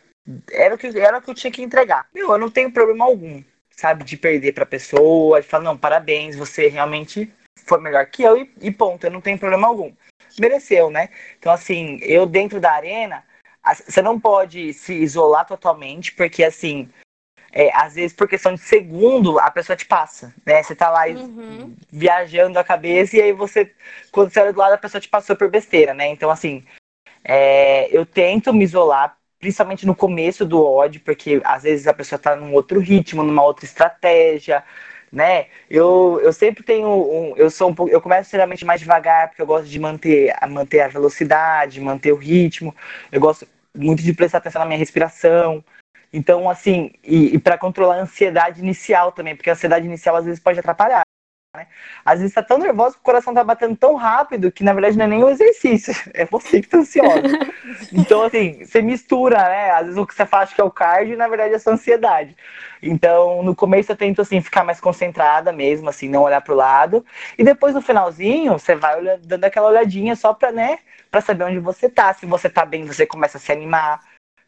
Era 0.52 0.76
o 0.76 0.78
que, 0.78 0.88
era 1.00 1.18
o 1.18 1.22
que 1.22 1.30
eu 1.30 1.36
tinha 1.36 1.52
que 1.52 1.62
entregar. 1.62 2.08
Meu, 2.14 2.32
eu 2.32 2.38
não 2.38 2.50
tenho 2.50 2.72
problema 2.72 3.06
algum, 3.06 3.44
sabe, 3.72 4.04
de 4.04 4.18
perder 4.18 4.54
pra 4.54 4.66
pessoa, 4.66 5.42
de 5.42 5.48
falar, 5.48 5.64
não, 5.64 5.78
parabéns, 5.78 6.36
você 6.36 6.68
realmente 6.68 7.32
foi 7.66 7.80
melhor 7.80 8.06
que 8.06 8.24
eu 8.24 8.38
e, 8.38 8.52
e 8.62 8.72
ponto, 8.72 9.04
eu 9.06 9.12
não 9.12 9.22
tenho 9.22 9.38
problema 9.40 9.68
algum. 9.68 9.92
Mereceu, 10.40 10.90
né? 10.90 11.10
Então, 11.38 11.52
assim, 11.52 12.00
eu 12.02 12.26
dentro 12.26 12.60
da 12.60 12.72
arena, 12.72 13.24
você 13.88 14.02
não 14.02 14.20
pode 14.20 14.74
se 14.74 14.94
isolar 14.94 15.46
totalmente, 15.46 16.14
porque, 16.14 16.44
assim, 16.44 16.90
é, 17.52 17.70
às 17.76 17.96
vezes 17.96 18.16
por 18.16 18.28
questão 18.28 18.54
de 18.54 18.62
segundo 18.62 19.40
a 19.40 19.52
pessoa 19.52 19.76
te 19.76 19.86
passa, 19.86 20.34
né? 20.46 20.64
Você 20.64 20.76
tá 20.76 20.90
lá 20.90 21.08
uhum. 21.08 21.76
viajando 21.92 22.58
a 22.58 22.64
cabeça 22.64 23.18
e 23.18 23.22
aí 23.22 23.34
você, 23.34 23.72
quando 24.12 24.32
você 24.32 24.40
olha 24.40 24.54
do 24.54 24.60
lado, 24.60 24.74
a 24.74 24.78
pessoa 24.78 25.02
te 25.02 25.10
passou 25.10 25.36
por 25.36 25.50
besteira, 25.50 25.94
né? 25.94 26.08
Então, 26.08 26.30
assim, 26.30 26.64
é, 27.24 27.90
eu 27.96 28.06
tento 28.06 28.54
me 28.54 28.64
isolar, 28.64 29.18
principalmente 29.40 29.86
no 29.86 29.96
começo 29.96 30.46
do 30.46 30.64
ódio, 30.64 31.02
porque 31.02 31.42
às 31.44 31.64
vezes 31.64 31.88
a 31.88 31.94
pessoa 31.94 32.18
tá 32.20 32.36
num 32.36 32.54
outro 32.54 32.80
ritmo, 32.80 33.24
numa 33.24 33.44
outra 33.44 33.66
estratégia, 33.66 34.64
né? 35.12 35.48
Eu, 35.70 36.20
eu 36.24 36.32
sempre 36.32 36.64
tenho 36.64 36.88
um, 36.88 37.36
eu 37.36 37.50
sou 37.50 37.70
um 37.70 37.76
pouco, 37.76 37.92
eu 37.92 38.02
começo 38.02 38.32
geralmente 38.32 38.64
mais 38.64 38.80
devagar, 38.80 39.28
porque 39.28 39.42
eu 39.42 39.46
gosto 39.46 39.68
de 39.68 39.80
manter, 39.80 40.34
manter 40.50 40.82
a 40.82 40.88
velocidade, 40.88 41.82
manter 41.82 42.14
o 42.14 42.18
ritmo. 42.18 42.74
Eu 43.12 43.20
gosto 43.20 43.48
muito 43.76 44.02
de 44.02 44.14
prestar 44.14 44.38
atenção 44.38 44.62
na 44.62 44.66
minha 44.66 44.80
respiração. 44.80 45.64
Então, 46.14 46.50
assim, 46.50 46.92
e, 47.04 47.36
e 47.36 47.40
para 47.40 47.58
controlar 47.58 47.96
a 47.96 48.02
ansiedade 48.02 48.60
inicial 48.62 49.12
também, 49.12 49.36
porque 49.36 49.50
a 49.50 49.54
ansiedade 49.54 49.86
inicial 49.86 50.16
às 50.16 50.26
vezes 50.26 50.40
pode 50.40 50.60
atrapalhar. 50.60 51.04
Né? 51.56 51.68
Às 52.06 52.20
vezes 52.20 52.32
está 52.32 52.42
tão 52.42 52.58
nervoso 52.58 52.96
que 52.96 53.02
o 53.02 53.04
coração 53.04 53.34
tá 53.34 53.44
batendo 53.44 53.76
tão 53.76 53.96
rápido 53.96 54.50
que 54.52 54.64
na 54.64 54.72
verdade 54.72 54.98
não 54.98 55.04
é 55.04 55.08
nem 55.10 55.24
o 55.24 55.30
exercício, 55.30 55.94
é 56.14 56.26
você 56.26 56.62
que 56.62 56.68
tá 56.70 56.78
ansiosa. 56.78 57.28
então, 57.92 58.24
assim, 58.24 58.64
você 58.64 58.82
mistura, 58.82 59.38
né? 59.38 59.72
Às 59.72 59.84
vezes 59.84 59.98
o 59.98 60.06
que 60.06 60.16
você 60.16 60.26
faz 60.26 60.54
que 60.54 60.62
é 60.62 60.64
o 60.64 60.72
cardio, 60.72 61.18
na 61.18 61.28
verdade 61.28 61.54
é 61.54 61.58
a 61.58 61.60
sua 61.60 61.74
ansiedade. 61.74 62.36
Então, 62.82 63.44
no 63.44 63.54
começo 63.54 63.92
eu 63.92 63.98
tento 63.98 64.22
assim 64.22 64.42
ficar 64.42 64.64
mais 64.64 64.80
concentrada 64.80 65.52
mesmo, 65.52 65.90
assim, 65.90 66.10
não 66.10 66.24
olhar 66.24 66.42
pro 66.42 66.56
lado. 66.56 67.06
E 67.38 67.44
depois 67.44 67.74
no 67.76 67.82
finalzinho, 67.82 68.54
você 68.54 68.76
vai 68.76 68.98
olhando, 68.98 69.28
dando 69.28 69.44
aquela 69.44 69.68
olhadinha 69.68 70.16
só 70.16 70.34
para, 70.34 70.52
né, 70.52 70.80
para 71.10 71.22
saber 71.22 71.44
onde 71.44 71.60
você 71.60 71.90
tá. 71.90 72.14
Se 72.14 72.26
você 72.26 72.50
tá 72.50 72.66
bem, 72.66 72.86
você 72.86 73.06
começa 73.06 73.38
a 73.38 73.42
se 73.42 73.52
animar 73.52 74.00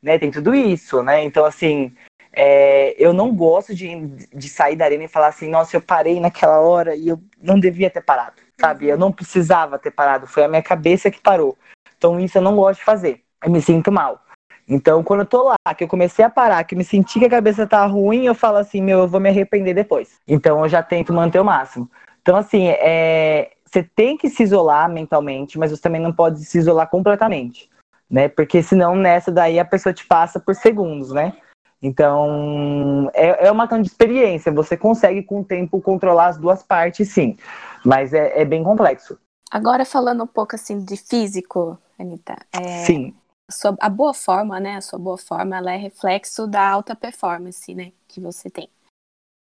né? 0.04 0.20
Tem 0.20 0.30
tudo 0.30 0.54
isso, 0.54 1.02
né? 1.02 1.24
Então, 1.24 1.46
assim, 1.46 1.94
é, 2.34 2.94
eu 3.02 3.14
não 3.14 3.34
gosto 3.34 3.74
de, 3.74 3.96
de 4.34 4.50
sair 4.50 4.76
da 4.76 4.86
arena 4.86 5.06
e 5.06 5.08
falar 5.08 5.28
assim, 5.28 5.50
nossa, 5.50 5.78
eu 5.78 5.82
parei 5.82 6.20
naquela 6.20 6.60
hora 6.60 6.96
e 6.96 7.08
eu 7.08 7.20
não 7.42 7.58
devia 7.58 7.90
ter 7.90 8.02
parado, 8.02 8.42
sabe? 8.60 8.88
Eu 8.88 8.98
não 8.98 9.12
precisava 9.12 9.80
ter 9.80 9.92
parado, 9.92 10.28
foi 10.28 10.44
a 10.44 10.48
minha 10.50 10.62
cabeça 10.62 11.10
que 11.10 11.22
parou. 11.22 11.58
Então, 11.98 12.20
isso 12.20 12.38
eu 12.38 12.42
não 12.42 12.58
gosto 12.58 12.80
de 12.80 12.86
fazer. 12.86 13.22
Eu 13.42 13.50
me 13.50 13.62
sinto 13.62 13.92
mal. 13.92 14.22
Então, 14.68 15.04
quando 15.04 15.22
eu 15.22 15.26
tô 15.26 15.44
lá, 15.44 15.76
que 15.76 15.84
eu 15.84 15.88
comecei 15.88 16.24
a 16.24 16.30
parar, 16.30 16.64
que 16.64 16.76
me 16.76 16.84
senti 16.84 17.20
que 17.20 17.26
a 17.26 17.30
cabeça 17.30 17.66
tá 17.66 17.86
ruim, 17.86 18.26
eu 18.26 18.36
falo 18.36 18.58
assim, 18.58 18.82
meu, 18.82 19.00
eu 19.00 19.08
vou 19.08 19.20
me 19.20 19.30
arrepender 19.30 19.74
depois. 19.74 20.20
Então, 20.28 20.62
eu 20.62 20.70
já 20.70 20.82
tento 20.82 21.14
manter 21.14 21.40
o 21.40 21.46
máximo. 21.46 21.90
Então, 22.22 22.36
assim, 22.36 22.68
é, 22.68 23.52
você 23.66 23.84
tem 23.84 24.18
que 24.18 24.30
se 24.30 24.44
isolar 24.44 24.90
mentalmente, 24.90 25.60
mas 25.60 25.72
você 25.72 25.82
também 25.82 26.02
não 26.02 26.14
pode 26.14 26.44
se 26.44 26.58
isolar 26.58 26.90
completamente 26.90 27.70
né? 28.10 28.28
Porque 28.28 28.62
senão 28.62 28.96
nessa 28.96 29.32
daí 29.32 29.60
a 29.60 29.66
pessoa 29.66 29.94
te 29.94 30.06
passa 30.06 30.40
por 30.40 30.56
segundos, 30.56 31.12
né? 31.12 31.34
Então, 31.82 33.12
é, 33.14 33.48
é 33.48 33.52
uma 33.52 33.64
questão 33.64 33.82
de 33.82 33.90
experiência. 33.90 34.52
Você 34.54 34.78
consegue, 34.78 35.22
com 35.22 35.42
o 35.42 35.44
tempo, 35.44 35.82
controlar 35.82 36.28
as 36.28 36.38
duas 36.38 36.64
partes, 36.64 37.10
sim. 37.10 37.36
Mas 37.84 38.14
é, 38.14 38.40
é 38.40 38.46
bem 38.46 38.64
complexo. 38.64 39.20
Agora, 39.52 39.84
falando 39.84 40.24
um 40.24 40.28
pouco, 40.28 40.56
assim, 40.56 40.80
de 40.80 40.96
físico, 40.96 41.78
Anitta. 42.00 42.38
É, 42.54 42.86
sim. 42.86 43.14
A, 43.50 43.52
sua, 43.52 43.76
a 43.82 43.90
boa 43.90 44.14
forma, 44.14 44.62
né? 44.62 44.78
A 44.78 44.82
sua 44.82 44.98
boa 44.98 45.18
forma, 45.18 45.58
ela 45.58 45.74
é 45.74 45.78
reflexo 45.78 46.48
da 46.48 46.66
alta 46.66 46.96
performance, 46.96 47.76
né? 47.76 47.92
Que 48.08 48.22
você 48.22 48.50
tem. 48.50 48.70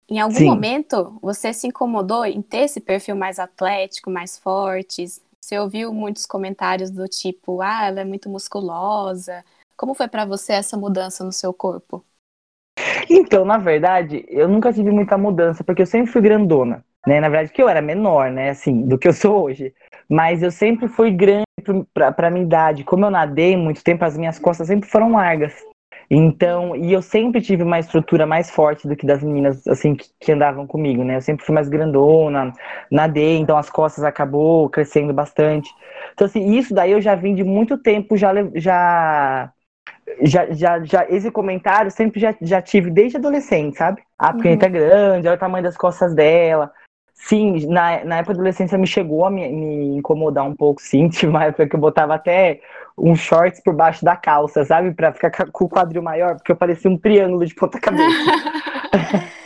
Em 0.09 0.19
algum 0.19 0.35
sim. 0.35 0.45
momento, 0.45 1.19
você 1.21 1.53
se 1.53 1.67
incomodou 1.67 2.25
em 2.25 2.41
ter 2.41 2.63
esse 2.63 2.79
perfil 2.79 3.15
mais 3.15 3.39
atlético, 3.39 4.09
mais 4.09 4.37
forte, 4.37 5.05
você 5.41 5.57
ouviu 5.59 5.93
muitos 5.93 6.25
comentários 6.25 6.91
do 6.91 7.07
tipo, 7.07 7.61
ah, 7.61 7.85
ela 7.87 8.01
é 8.01 8.05
muito 8.05 8.29
musculosa. 8.29 9.43
Como 9.75 9.95
foi 9.95 10.07
para 10.07 10.23
você 10.25 10.53
essa 10.53 10.77
mudança 10.77 11.23
no 11.23 11.31
seu 11.31 11.51
corpo? 11.53 12.05
Então, 13.09 13.43
na 13.43 13.57
verdade, 13.57 14.23
eu 14.29 14.47
nunca 14.47 14.71
tive 14.71 14.91
muita 14.91 15.17
mudança, 15.17 15.63
porque 15.63 15.81
eu 15.81 15.85
sempre 15.85 16.11
fui 16.11 16.21
grandona, 16.21 16.85
né? 17.05 17.19
Na 17.19 17.29
verdade, 17.29 17.51
que 17.51 17.61
eu 17.61 17.67
era 17.67 17.81
menor, 17.81 18.31
né, 18.31 18.51
assim, 18.51 18.87
do 18.87 18.97
que 18.97 19.07
eu 19.07 19.13
sou 19.13 19.43
hoje. 19.43 19.73
Mas 20.09 20.43
eu 20.43 20.51
sempre 20.51 20.87
fui 20.87 21.11
grande 21.11 21.43
pra 21.93 22.29
minha 22.29 22.45
idade. 22.45 22.83
Como 22.83 23.05
eu 23.05 23.11
nadei 23.11 23.57
muito 23.57 23.83
tempo, 23.83 24.05
as 24.05 24.17
minhas 24.17 24.39
costas 24.39 24.67
sempre 24.67 24.89
foram 24.89 25.11
largas. 25.13 25.53
Então, 26.13 26.75
e 26.75 26.91
eu 26.91 27.01
sempre 27.01 27.39
tive 27.39 27.63
uma 27.63 27.79
estrutura 27.79 28.25
mais 28.25 28.51
forte 28.51 28.85
do 28.85 28.97
que 28.97 29.05
das 29.05 29.23
meninas, 29.23 29.65
assim, 29.65 29.95
que, 29.95 30.09
que 30.19 30.33
andavam 30.33 30.67
comigo, 30.67 31.05
né? 31.05 31.15
Eu 31.15 31.21
sempre 31.21 31.45
fui 31.45 31.55
mais 31.55 31.69
grandona, 31.69 32.51
nadei, 32.91 33.37
então 33.37 33.55
as 33.55 33.69
costas 33.69 34.03
acabou 34.03 34.69
crescendo 34.69 35.13
bastante. 35.13 35.73
Então, 36.13 36.25
assim, 36.25 36.57
isso 36.57 36.73
daí 36.73 36.91
eu 36.91 36.99
já 36.99 37.15
vim 37.15 37.33
de 37.33 37.45
muito 37.45 37.77
tempo, 37.77 38.17
já, 38.17 38.33
já 38.53 39.53
já, 40.21 40.51
já, 40.51 40.83
já, 40.83 41.05
esse 41.09 41.31
comentário 41.31 41.89
sempre 41.89 42.19
já, 42.19 42.35
já 42.41 42.61
tive 42.61 42.89
desde 42.91 43.15
adolescente, 43.15 43.77
sabe? 43.77 44.01
Ah, 44.19 44.33
porque 44.33 44.49
uhum. 44.49 44.53
a 44.53 44.55
gente 44.55 44.65
é 44.65 44.69
grande, 44.69 45.27
olha 45.29 45.37
o 45.37 45.39
tamanho 45.39 45.63
das 45.63 45.77
costas 45.77 46.13
dela. 46.13 46.73
Sim, 47.23 47.67
na, 47.67 48.03
na 48.03 48.17
época 48.17 48.33
da 48.33 48.39
adolescência 48.39 48.77
me 48.77 48.87
chegou 48.87 49.25
a 49.25 49.29
me, 49.29 49.47
me, 49.47 49.97
incomodar 49.97 50.43
um 50.43 50.55
pouco, 50.55 50.81
sim. 50.81 51.07
Tive 51.09 51.27
uma 51.27 51.45
época 51.45 51.67
que 51.67 51.75
eu 51.75 51.79
botava 51.79 52.15
até 52.15 52.59
um 52.97 53.15
shorts 53.15 53.61
por 53.63 53.75
baixo 53.75 54.03
da 54.03 54.15
calça, 54.15 54.65
sabe? 54.65 54.91
Pra 54.93 55.13
ficar 55.13 55.31
com 55.51 55.65
o 55.65 55.69
quadril 55.69 56.01
maior, 56.01 56.35
porque 56.35 56.51
eu 56.51 56.55
parecia 56.55 56.89
um 56.89 56.97
triângulo 56.97 57.45
de 57.45 57.53
ponta 57.53 57.79
cabeça. 57.79 58.09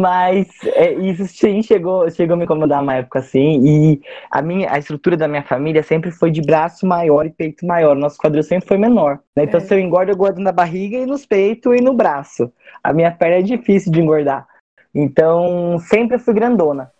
Mas 0.00 0.48
é, 0.64 0.92
isso 0.94 1.26
sim 1.26 1.62
chegou, 1.62 2.08
chegou 2.10 2.34
a 2.34 2.36
me 2.36 2.44
incomodar 2.44 2.82
uma 2.82 2.94
época 2.94 3.18
assim. 3.18 3.60
E 3.62 4.00
a, 4.30 4.40
minha, 4.40 4.72
a 4.72 4.78
estrutura 4.78 5.16
da 5.16 5.28
minha 5.28 5.42
família 5.42 5.82
sempre 5.82 6.10
foi 6.10 6.30
de 6.30 6.40
braço 6.40 6.86
maior 6.86 7.26
e 7.26 7.30
peito 7.30 7.66
maior. 7.66 7.96
Nosso 7.96 8.16
quadril 8.16 8.42
sempre 8.42 8.66
foi 8.66 8.78
menor. 8.78 9.18
Né? 9.36 9.44
Então, 9.44 9.58
é. 9.58 9.60
se 9.60 9.74
eu 9.74 9.80
engordo, 9.80 10.12
eu 10.12 10.16
gordo 10.16 10.40
na 10.40 10.52
barriga 10.52 10.98
e 10.98 11.04
nos 11.04 11.26
peitos 11.26 11.76
e 11.76 11.82
no 11.82 11.92
braço. 11.92 12.50
A 12.82 12.92
minha 12.92 13.10
perna 13.10 13.36
é 13.38 13.42
difícil 13.42 13.92
de 13.92 14.00
engordar. 14.00 14.46
Então, 14.94 15.78
sempre 15.78 16.18
fui 16.18 16.34
grandona. 16.34 16.90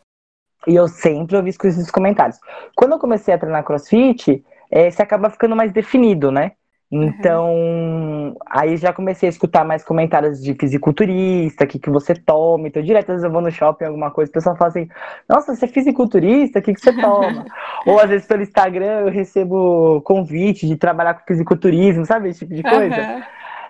E 0.67 0.75
eu 0.75 0.89
sempre 0.89 1.37
ouvi 1.37 1.51
esses 1.51 1.91
comentários. 1.91 2.39
Quando 2.75 2.93
eu 2.93 2.99
comecei 2.99 3.35
a 3.35 3.39
treinar 3.39 3.65
crossfit, 3.65 4.45
é, 4.71 4.91
você 4.91 5.03
acaba 5.03 5.31
ficando 5.31 5.55
mais 5.55 5.73
definido, 5.73 6.31
né? 6.31 6.53
Então, 6.91 7.53
uhum. 7.53 8.35
aí 8.49 8.77
já 8.77 8.93
comecei 8.93 9.29
a 9.29 9.31
escutar 9.31 9.65
mais 9.65 9.83
comentários 9.83 10.41
de 10.41 10.55
fisiculturista, 10.55 11.65
o 11.65 11.67
que, 11.67 11.79
que 11.79 11.91
você 11.91 12.15
toma. 12.15 12.69
Então, 12.69 12.83
direto, 12.83 13.11
às 13.11 13.17
vezes 13.17 13.25
eu 13.25 13.33
vou 13.33 13.41
no 13.41 13.51
shopping, 13.51 13.87
alguma 13.87 14.13
coisa, 14.13 14.31
o 14.31 14.33
pessoal 14.33 14.57
fala 14.57 14.69
assim, 14.69 14.89
nossa, 15.29 15.55
você 15.55 15.65
é 15.65 15.69
fisiculturista, 15.69 16.61
o 16.61 16.63
que, 16.63 16.73
que 16.73 16.81
você 16.81 16.93
toma? 16.93 17.47
Ou 17.87 17.99
às 17.99 18.09
vezes 18.09 18.27
pelo 18.27 18.43
Instagram 18.43 19.01
eu 19.01 19.11
recebo 19.11 20.03
convite 20.03 20.69
de 20.69 20.77
trabalhar 20.77 21.15
com 21.15 21.27
fisiculturismo, 21.27 22.07
sabe? 22.07 22.29
Esse 22.29 22.41
tipo 22.41 22.55
de 22.55 22.63
coisa. 22.63 22.97
Uhum. 22.97 23.23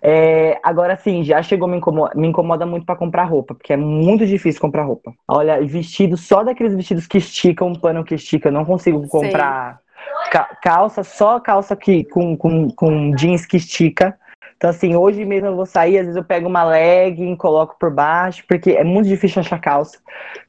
É, 0.06 0.60
agora 0.62 0.96
sim, 0.96 1.24
já 1.24 1.42
chegou 1.42 1.66
me 1.66 1.78
incomoda, 1.78 2.12
me 2.14 2.28
incomoda 2.28 2.66
muito 2.66 2.84
para 2.84 2.94
comprar 2.94 3.24
roupa, 3.24 3.54
porque 3.54 3.72
é 3.72 3.76
muito 3.76 4.26
difícil 4.26 4.60
comprar 4.60 4.82
roupa. 4.82 5.14
Olha, 5.26 5.58
vestido, 5.64 6.14
só 6.18 6.44
daqueles 6.44 6.74
vestidos 6.74 7.06
que 7.06 7.16
esticam, 7.16 7.68
um 7.68 7.74
pano 7.74 8.04
que 8.04 8.14
estica, 8.14 8.48
eu 8.48 8.52
não 8.52 8.66
consigo 8.66 9.08
comprar 9.08 9.80
calça, 10.62 11.02
só 11.02 11.40
calça 11.40 11.74
que, 11.74 12.04
com, 12.04 12.36
com, 12.36 12.68
com 12.68 13.14
jeans 13.14 13.46
que 13.46 13.56
estica. 13.56 14.14
Então, 14.58 14.68
assim, 14.68 14.94
hoje 14.94 15.24
mesmo 15.24 15.48
eu 15.48 15.56
vou 15.56 15.64
sair, 15.64 15.98
às 15.98 16.04
vezes 16.04 16.16
eu 16.16 16.24
pego 16.24 16.48
uma 16.48 16.64
legging, 16.64 17.34
coloco 17.36 17.76
por 17.78 17.90
baixo, 17.90 18.44
porque 18.46 18.72
é 18.72 18.84
muito 18.84 19.08
difícil 19.08 19.40
achar 19.40 19.58
calça. 19.58 19.98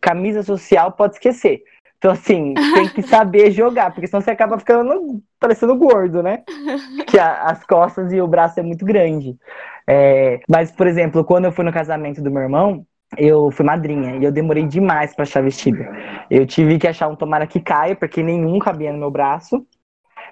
Camisa 0.02 0.44
social 0.44 0.92
pode 0.92 1.14
esquecer. 1.14 1.64
Então, 2.06 2.14
assim, 2.14 2.54
tem 2.76 2.88
que 2.88 3.02
saber 3.02 3.50
jogar, 3.50 3.92
porque 3.92 4.06
senão 4.06 4.22
você 4.22 4.30
acaba 4.30 4.60
ficando 4.60 5.24
parecendo 5.40 5.76
gordo, 5.76 6.22
né? 6.22 6.44
Que 7.08 7.18
as 7.18 7.66
costas 7.66 8.14
e 8.14 8.22
o 8.22 8.28
braço 8.28 8.60
é 8.60 8.64
muito 8.64 8.86
grande. 8.86 9.36
É, 9.88 10.40
mas, 10.48 10.72
por 10.72 10.86
exemplo, 10.86 11.24
quando 11.24 11.46
eu 11.46 11.52
fui 11.52 11.66
no 11.66 11.74
casamento 11.74 12.22
do 12.22 12.30
meu 12.30 12.44
irmão, 12.44 12.86
eu 13.18 13.50
fui 13.50 13.66
madrinha 13.66 14.18
e 14.18 14.24
eu 14.24 14.32
demorei 14.32 14.68
demais 14.68 15.16
para 15.16 15.24
achar 15.24 15.42
vestido. 15.42 15.84
Eu 16.30 16.46
tive 16.46 16.78
que 16.78 16.88
achar 16.88 17.08
um 17.08 17.16
tomara 17.16 17.48
que 17.48 17.60
caia, 17.60 17.96
porque 17.96 18.22
nenhum 18.22 18.60
cabia 18.60 18.94
no 18.94 19.00
meu 19.00 19.10
braço. 19.10 19.66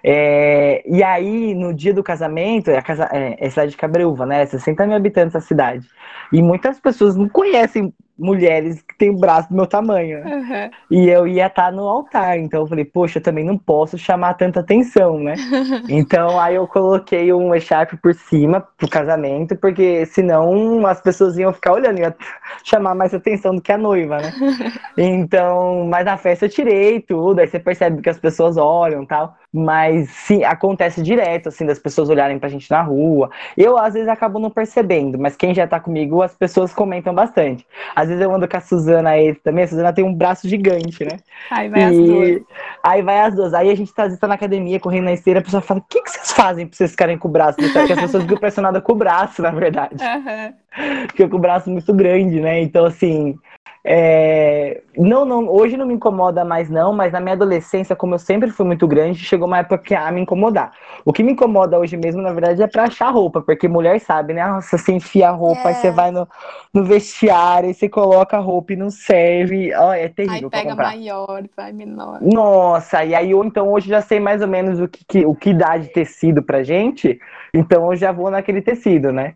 É, 0.04 0.84
e 0.88 1.02
aí, 1.02 1.56
no 1.56 1.74
dia 1.74 1.94
do 1.94 2.04
casamento, 2.04 2.70
é 2.70 2.78
a, 2.78 2.84
casa, 2.84 3.10
é, 3.12 3.36
é 3.40 3.48
a 3.48 3.50
cidade 3.50 3.72
de 3.72 3.78
Cabreúva, 3.78 4.28
né? 4.28 4.46
60 4.46 4.86
mil 4.86 4.96
habitantes 4.96 5.36
a 5.36 5.42
cidade. 5.42 5.88
E 6.32 6.40
muitas 6.40 6.80
pessoas 6.80 7.16
não 7.16 7.28
conhecem 7.28 7.92
mulheres 8.18 8.82
que 8.82 8.96
têm 8.98 9.10
o 9.10 9.18
braço 9.18 9.50
do 9.50 9.56
meu 9.56 9.66
tamanho. 9.66 10.20
Uhum. 10.20 10.70
E 10.92 11.10
eu 11.10 11.28
ia 11.28 11.48
estar 11.48 11.66
tá 11.66 11.72
no 11.72 11.88
altar, 11.88 12.38
então 12.38 12.62
eu 12.62 12.68
falei, 12.68 12.86
poxa, 12.86 13.18
eu 13.18 13.24
também 13.24 13.44
não 13.44 13.58
posso 13.58 13.98
chamar 13.98 14.36
tanta 14.36 14.60
atenção, 14.60 15.20
né? 15.20 15.34
então 15.90 16.40
aí 16.40 16.56
eu 16.56 16.68
coloquei 16.68 17.34
um 17.34 17.54
echarpe 17.56 17.98
por 17.98 18.14
cima 18.14 18.62
pro 18.78 18.88
casamento, 18.88 19.56
porque 19.56 20.06
senão 20.06 20.86
as 20.86 21.02
pessoas 21.02 21.38
iam 21.38 21.52
ficar 21.52 21.74
olhando, 21.74 22.00
ia 22.00 22.16
chamar 22.64 22.94
mais 22.96 23.14
atenção 23.14 23.56
do 23.56 23.62
que 23.62 23.72
a 23.72 23.78
noiva, 23.78 24.18
né? 24.18 24.34
então, 24.98 25.86
mas 25.88 26.06
na 26.06 26.18
festa 26.18 26.46
eu 26.46 26.50
tirei 26.50 27.00
tudo, 27.02 27.40
aí 27.40 27.48
você 27.48 27.60
percebe 27.60 28.02
que 28.02 28.10
as 28.10 28.20
pessoas 28.20 28.58
olham 28.58 29.06
tal. 29.06 29.36
Mas 29.54 30.10
sim, 30.10 30.44
acontece 30.44 31.02
direto, 31.04 31.50
assim, 31.50 31.64
das 31.64 31.78
pessoas 31.78 32.10
olharem 32.10 32.40
pra 32.40 32.50
gente 32.50 32.72
na 32.72 32.82
rua. 32.82 33.30
Eu, 33.56 33.78
às 33.78 33.94
vezes, 33.94 34.10
acabo 34.10 34.40
não 34.40 34.50
percebendo, 34.50 35.20
mas 35.20 35.36
quem 35.36 35.54
já 35.54 35.68
tá 35.68 35.80
comigo, 35.80 36.24
as 36.24 36.36
pessoas 36.36 36.74
comentam 36.74 37.14
bastante. 37.14 37.64
Às 37.96 38.08
vezes 38.08 38.24
eu 38.24 38.34
ando 38.34 38.48
com 38.48 38.58
a 38.58 38.62
Suzana 38.62 39.12
aí 39.12 39.36
também, 39.36 39.66
a 39.66 39.68
Suzana 39.68 39.94
tem 39.94 40.04
um 40.04 40.14
braço 40.14 40.50
gigante, 40.50 41.06
né? 41.06 41.20
Aí 41.52 41.70
vai 41.70 41.82
e... 41.82 41.84
as 41.84 41.96
duas. 41.96 42.42
Aí 42.84 43.02
vai 43.04 43.20
as 43.20 43.36
duas. 43.36 43.54
Aí 43.54 43.70
a 43.70 43.76
gente 43.76 43.94
tá, 43.94 44.10
tá 44.18 44.28
na 44.28 44.34
academia, 44.34 44.80
correndo 44.80 45.06
na 45.06 45.14
esteira, 45.14 45.40
a 45.40 45.44
pessoa 45.44 45.62
fala, 45.62 45.80
o 45.80 45.84
que, 45.88 46.02
que 46.02 46.10
vocês 46.10 46.32
fazem 46.32 46.66
pra 46.66 46.76
vocês 46.76 46.90
ficarem 46.90 47.18
com 47.20 47.28
o 47.28 47.32
braço? 47.32 47.58
Porque 47.58 47.94
as 47.94 48.00
pessoas 48.00 48.24
ficam 48.24 48.38
impressionadas 48.38 48.82
com 48.82 48.94
o 48.94 48.96
braço, 48.96 49.42
na 49.44 49.52
verdade. 49.52 50.04
Uhum. 50.04 50.63
Fica 51.12 51.30
com 51.30 51.38
o 51.38 51.40
braço 51.40 51.70
muito 51.70 51.94
grande, 51.94 52.40
né? 52.40 52.62
Então, 52.62 52.86
assim, 52.86 53.38
é, 53.86 54.82
não, 54.98 55.26
não, 55.26 55.50
hoje 55.50 55.76
não 55.76 55.86
me 55.86 55.94
incomoda 55.94 56.46
mais 56.46 56.70
não, 56.70 56.94
mas 56.94 57.12
na 57.12 57.20
minha 57.20 57.34
adolescência, 57.36 57.96
como 57.96 58.16
eu 58.16 58.20
sempre 58.20 58.50
fui 58.50 58.66
muito 58.66 58.88
grande, 58.88 59.20
chegou 59.20 59.46
uma 59.46 59.58
época 59.58 59.78
que 59.78 59.94
a 59.94 60.10
me 60.10 60.22
incomodar. 60.22 60.72
O 61.04 61.12
que 61.12 61.22
me 61.22 61.34
incomoda 61.34 61.78
hoje 61.78 61.98
mesmo, 61.98 62.22
na 62.22 62.32
verdade, 62.32 62.64
é 62.64 62.68
pra 62.68 62.84
achar 62.84 63.10
roupa, 63.10 63.42
porque 63.42 63.68
mulher 63.68 64.00
sabe, 64.00 64.34
né? 64.34 64.48
Nossa, 64.48 64.78
você 64.78 64.94
enfia 64.94 65.28
a 65.28 65.32
roupa, 65.32 65.64
é. 65.64 65.68
aí 65.68 65.76
você 65.76 65.92
vai 65.92 66.12
no, 66.12 66.26
no 66.74 66.86
vestiário, 66.86 67.70
e 67.70 67.74
você 67.74 67.90
coloca 67.90 68.38
a 68.38 68.40
roupa 68.40 68.72
e 68.72 68.78
não 68.78 68.90
serve. 68.90 69.76
Ó, 69.76 69.92
é 69.92 70.08
terrível. 70.08 70.50
Aí 70.54 70.64
pega 70.64 70.76
maior, 70.76 71.44
vai 71.56 71.74
menor. 71.74 72.22
Nossa, 72.22 73.04
e 73.04 73.14
aí 73.14 73.32
eu 73.32 73.44
então 73.44 73.70
hoje 73.70 73.90
já 73.90 74.02
sei 74.02 74.18
mais 74.18 74.42
ou 74.42 74.48
menos 74.48 74.80
o 74.80 74.88
que, 74.88 75.04
que, 75.06 75.26
o 75.26 75.36
que 75.36 75.54
dá 75.54 75.78
de 75.78 75.90
tecido 75.90 76.42
pra 76.42 76.64
gente, 76.64 77.20
então 77.54 77.92
eu 77.92 77.98
já 77.98 78.14
vou 78.14 78.32
naquele 78.32 78.62
tecido, 78.62 79.12
né? 79.12 79.34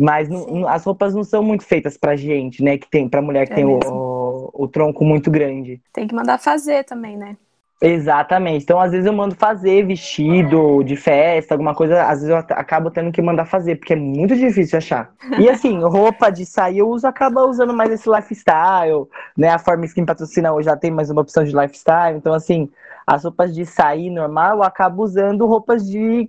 Mas 0.00 0.30
não, 0.30 0.66
as 0.66 0.82
roupas 0.82 1.14
não 1.14 1.22
são 1.22 1.42
muito 1.42 1.62
feitas 1.62 1.98
pra 1.98 2.16
gente, 2.16 2.64
né? 2.64 2.78
Que 2.78 2.88
tem, 2.88 3.06
pra 3.06 3.20
mulher 3.20 3.46
que 3.46 3.52
é 3.52 3.56
tem 3.56 3.66
o, 3.66 3.78
o, 3.84 4.50
o, 4.54 4.66
tronco 4.66 5.04
muito 5.04 5.30
grande. 5.30 5.78
Tem 5.92 6.08
que 6.08 6.14
mandar 6.14 6.38
fazer 6.38 6.84
também, 6.84 7.18
né? 7.18 7.36
Exatamente. 7.82 8.62
Então, 8.62 8.80
às 8.80 8.92
vezes 8.92 9.04
eu 9.04 9.12
mando 9.12 9.34
fazer 9.34 9.84
vestido 9.84 10.82
de 10.82 10.96
festa, 10.96 11.52
alguma 11.52 11.74
coisa, 11.74 12.02
às 12.04 12.20
vezes 12.20 12.28
eu 12.28 12.36
acabo 12.36 12.90
tendo 12.90 13.12
que 13.12 13.20
mandar 13.20 13.44
fazer, 13.44 13.76
porque 13.76 13.92
é 13.92 13.96
muito 13.96 14.34
difícil 14.34 14.78
achar. 14.78 15.12
E 15.38 15.50
assim, 15.50 15.78
roupa 15.84 16.30
de 16.30 16.46
sair 16.46 16.78
eu 16.78 16.88
uso, 16.88 17.06
acaba 17.06 17.44
usando 17.44 17.74
mais 17.74 17.90
esse 17.90 18.08
lifestyle, 18.08 19.06
né? 19.36 19.50
A 19.50 19.58
Forma 19.58 19.84
Skin 19.84 20.06
patrocina 20.06 20.52
hoje 20.52 20.66
já 20.66 20.76
tem 20.76 20.90
mais 20.90 21.10
uma 21.10 21.20
opção 21.20 21.44
de 21.44 21.54
lifestyle, 21.54 22.16
então 22.16 22.32
assim, 22.32 22.70
as 23.06 23.24
roupas 23.24 23.54
de 23.54 23.66
sair 23.66 24.08
normal, 24.08 24.58
eu 24.58 24.62
acabo 24.62 25.02
usando 25.02 25.44
roupas 25.44 25.86
de, 25.86 26.26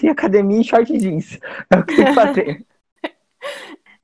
de 0.00 0.08
academia 0.10 0.60
e 0.60 0.64
short 0.64 0.98
jeans. 0.98 1.38
É 1.70 1.76
o 1.76 1.84
que 1.84 1.94
tem 1.94 2.06
que 2.06 2.12
fazer. 2.12 2.64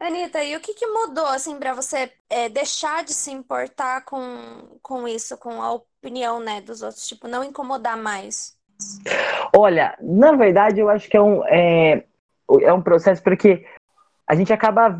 Anitta, 0.01 0.43
e 0.43 0.57
o 0.57 0.61
que, 0.61 0.73
que 0.73 0.87
mudou, 0.87 1.27
assim, 1.27 1.59
para 1.59 1.75
você 1.75 2.11
é, 2.31 2.49
deixar 2.49 3.05
de 3.05 3.13
se 3.13 3.31
importar 3.31 4.03
com, 4.07 4.79
com 4.83 5.07
isso, 5.07 5.37
com 5.37 5.61
a 5.61 5.73
opinião, 5.73 6.41
né, 6.41 6.63
dos 6.63 6.81
outros? 6.81 7.07
Tipo, 7.07 7.29
não 7.29 7.45
incomodar 7.45 7.99
mais? 7.99 8.59
Olha, 9.55 9.95
na 10.01 10.33
verdade, 10.33 10.81
eu 10.81 10.89
acho 10.89 11.07
que 11.07 11.19
é 11.19 11.21
um, 11.21 11.45
é, 11.45 12.03
é 12.63 12.73
um 12.73 12.81
processo 12.81 13.23
porque 13.23 13.67
a 14.27 14.35
gente 14.35 14.55
acaba 14.55 14.99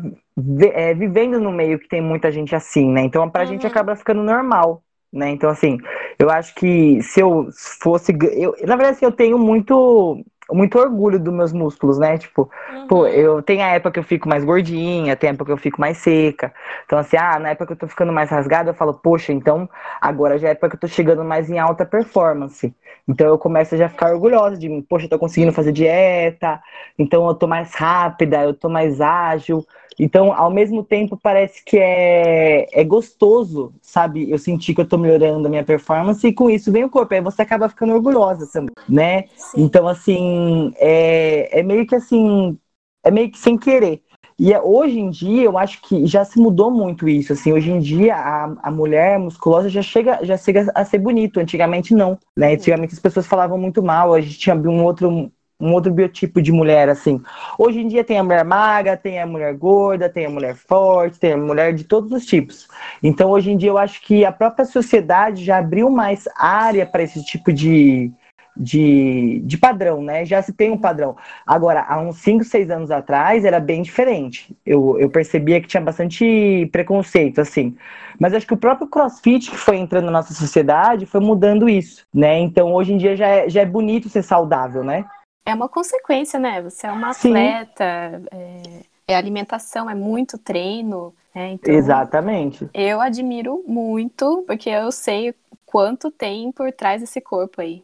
é, 0.73 0.93
vivendo 0.93 1.39
no 1.39 1.51
meio 1.51 1.79
que 1.79 1.87
tem 1.87 2.01
muita 2.01 2.31
gente 2.31 2.55
assim, 2.55 2.87
né? 2.87 3.01
Então, 3.01 3.27
pra 3.27 3.41
uhum. 3.41 3.47
gente 3.47 3.65
acaba 3.65 3.95
ficando 3.95 4.21
normal, 4.21 4.83
né? 5.11 5.29
Então, 5.29 5.49
assim, 5.49 5.79
eu 6.19 6.29
acho 6.29 6.53
que 6.53 7.01
se 7.01 7.21
eu 7.21 7.49
fosse. 7.81 8.15
Eu, 8.33 8.55
na 8.67 8.75
verdade, 8.75 8.97
assim, 8.97 9.05
eu 9.05 9.11
tenho 9.11 9.39
muito 9.39 10.23
muito 10.53 10.77
orgulho 10.77 11.19
dos 11.19 11.33
meus 11.33 11.53
músculos, 11.53 11.97
né? 11.97 12.17
Tipo, 12.17 12.49
uhum. 12.73 12.87
pô, 12.87 13.07
eu 13.07 13.41
tenho 13.41 13.63
a 13.63 13.69
época 13.69 13.91
que 13.91 13.99
eu 13.99 14.03
fico 14.03 14.27
mais 14.27 14.43
gordinha, 14.43 15.15
tem 15.15 15.29
a 15.29 15.33
época 15.33 15.45
que 15.45 15.51
eu 15.51 15.57
fico 15.57 15.79
mais 15.79 15.97
seca. 15.97 16.53
Então, 16.85 16.99
assim, 16.99 17.17
ah, 17.17 17.39
na 17.39 17.49
época 17.49 17.67
que 17.67 17.73
eu 17.73 17.77
tô 17.77 17.87
ficando 17.87 18.11
mais 18.11 18.29
rasgada, 18.29 18.69
eu 18.69 18.73
falo, 18.73 18.93
poxa, 18.93 19.31
então 19.31 19.69
agora 19.99 20.37
já 20.37 20.47
é 20.47 20.49
a 20.49 20.53
época 20.53 20.69
que 20.69 20.75
eu 20.75 20.79
tô 20.79 20.87
chegando 20.87 21.23
mais 21.23 21.49
em 21.49 21.59
alta 21.59 21.85
performance. 21.85 22.73
Então 23.07 23.27
eu 23.27 23.37
começo 23.37 23.75
a 23.75 23.77
já 23.77 23.89
ficar 23.89 24.13
orgulhosa 24.13 24.57
de 24.57 24.69
mim, 24.69 24.81
poxa, 24.81 25.05
eu 25.05 25.09
tô 25.09 25.19
conseguindo 25.19 25.51
fazer 25.51 25.71
dieta, 25.71 26.61
então 26.97 27.27
eu 27.27 27.33
tô 27.33 27.47
mais 27.47 27.73
rápida, 27.73 28.43
eu 28.43 28.53
tô 28.53 28.69
mais 28.69 29.01
ágil. 29.01 29.65
Então, 29.99 30.33
ao 30.33 30.49
mesmo 30.49 30.83
tempo, 30.83 31.15
parece 31.21 31.63
que 31.63 31.77
é, 31.77 32.67
é 32.71 32.83
gostoso, 32.83 33.73
sabe? 33.81 34.29
Eu 34.31 34.37
senti 34.37 34.73
que 34.73 34.81
eu 34.81 34.87
tô 34.87 34.97
melhorando 34.97 35.45
a 35.45 35.49
minha 35.49 35.63
performance 35.63 36.25
e 36.25 36.33
com 36.33 36.49
isso 36.49 36.71
vem 36.71 36.83
o 36.83 36.89
corpo. 36.89 37.13
Aí 37.13 37.21
você 37.21 37.41
acaba 37.41 37.69
ficando 37.69 37.93
orgulhosa 37.93 38.49
né? 38.87 39.25
Sim. 39.35 39.61
Então, 39.61 39.87
assim, 39.87 40.40
é, 40.77 41.59
é 41.59 41.63
meio 41.63 41.85
que 41.85 41.95
assim, 41.95 42.57
é 43.03 43.11
meio 43.11 43.31
que 43.31 43.37
sem 43.37 43.57
querer. 43.57 44.01
E 44.39 44.53
é, 44.53 44.59
hoje 44.59 44.99
em 44.99 45.09
dia, 45.09 45.43
eu 45.43 45.57
acho 45.57 45.81
que 45.83 46.05
já 46.07 46.25
se 46.25 46.39
mudou 46.39 46.71
muito 46.71 47.07
isso. 47.07 47.33
Assim, 47.33 47.53
hoje 47.53 47.71
em 47.71 47.79
dia, 47.79 48.15
a, 48.15 48.55
a 48.63 48.71
mulher 48.71 49.19
musculosa 49.19 49.69
já 49.69 49.83
chega, 49.83 50.19
já 50.23 50.35
chega 50.35 50.71
a 50.73 50.83
ser 50.83 50.97
bonito. 50.97 51.39
Antigamente, 51.39 51.93
não. 51.93 52.17
Né? 52.35 52.53
Antigamente, 52.53 52.93
as 52.93 52.99
pessoas 52.99 53.27
falavam 53.27 53.57
muito 53.57 53.83
mal. 53.83 54.13
A 54.13 54.21
gente 54.21 54.39
tinha 54.39 54.55
um 54.55 54.83
outro 54.83 55.31
um 55.61 55.73
outro 55.73 55.93
biotipo 55.93 56.41
de 56.41 56.51
mulher, 56.51 56.89
assim. 56.89 57.21
Hoje 57.57 57.79
em 57.79 57.87
dia 57.87 58.03
tem 58.03 58.17
a 58.17 58.23
mulher 58.23 58.43
magra, 58.43 58.97
tem 58.97 59.21
a 59.21 59.27
mulher 59.27 59.53
gorda, 59.55 60.09
tem 60.09 60.25
a 60.25 60.29
mulher 60.29 60.55
forte, 60.55 61.19
tem 61.19 61.33
a 61.33 61.37
mulher 61.37 61.73
de 61.73 61.83
todos 61.83 62.11
os 62.11 62.25
tipos. 62.25 62.67
Então, 63.03 63.29
hoje 63.29 63.51
em 63.51 63.57
dia, 63.57 63.69
eu 63.69 63.77
acho 63.77 64.01
que 64.01 64.25
a 64.25 64.31
própria 64.31 64.65
sociedade 64.65 65.45
já 65.45 65.59
abriu 65.59 65.89
mais 65.89 66.27
área 66.35 66.85
para 66.85 67.03
esse 67.03 67.23
tipo 67.23 67.53
de, 67.53 68.11
de, 68.55 69.41
de 69.45 69.57
padrão, 69.57 70.01
né? 70.01 70.25
Já 70.25 70.41
se 70.41 70.53
tem 70.53 70.71
um 70.71 70.77
padrão. 70.77 71.15
Agora, 71.45 71.85
há 71.87 71.99
uns 71.99 72.17
5, 72.17 72.43
6 72.43 72.69
anos 72.69 72.91
atrás, 72.91 73.45
era 73.45 73.59
bem 73.59 73.81
diferente. 73.81 74.55
Eu, 74.65 74.99
eu 74.99 75.09
percebia 75.09 75.61
que 75.61 75.67
tinha 75.67 75.81
bastante 75.81 76.69
preconceito, 76.71 77.39
assim. 77.39 77.75
Mas 78.19 78.33
acho 78.33 78.45
que 78.45 78.53
o 78.53 78.57
próprio 78.57 78.87
crossfit 78.87 79.49
que 79.49 79.57
foi 79.57 79.77
entrando 79.77 80.05
na 80.05 80.11
nossa 80.11 80.33
sociedade 80.33 81.05
foi 81.05 81.19
mudando 81.19 81.67
isso, 81.67 82.05
né? 82.13 82.39
Então, 82.39 82.73
hoje 82.73 82.93
em 82.93 82.97
dia 82.97 83.15
já 83.15 83.27
é, 83.27 83.49
já 83.49 83.61
é 83.61 83.65
bonito 83.65 84.09
ser 84.09 84.21
saudável, 84.21 84.83
né? 84.83 85.05
É 85.45 85.53
uma 85.53 85.67
consequência, 85.67 86.39
né? 86.39 86.61
Você 86.61 86.85
é 86.85 86.91
uma 86.91 87.11
atleta, 87.11 87.83
é, 88.31 88.61
é, 89.07 89.15
alimentação, 89.15 89.89
é 89.89 89.95
muito 89.95 90.37
treino. 90.37 91.13
Né? 91.33 91.53
Então, 91.53 91.73
Exatamente. 91.73 92.69
Eu 92.73 93.01
admiro 93.01 93.63
muito, 93.67 94.43
porque 94.45 94.69
eu 94.69 94.91
sei 94.91 95.33
quanto 95.71 96.11
tem 96.11 96.51
por 96.51 96.71
trás 96.73 96.99
desse 96.99 97.21
corpo 97.21 97.61
aí. 97.61 97.81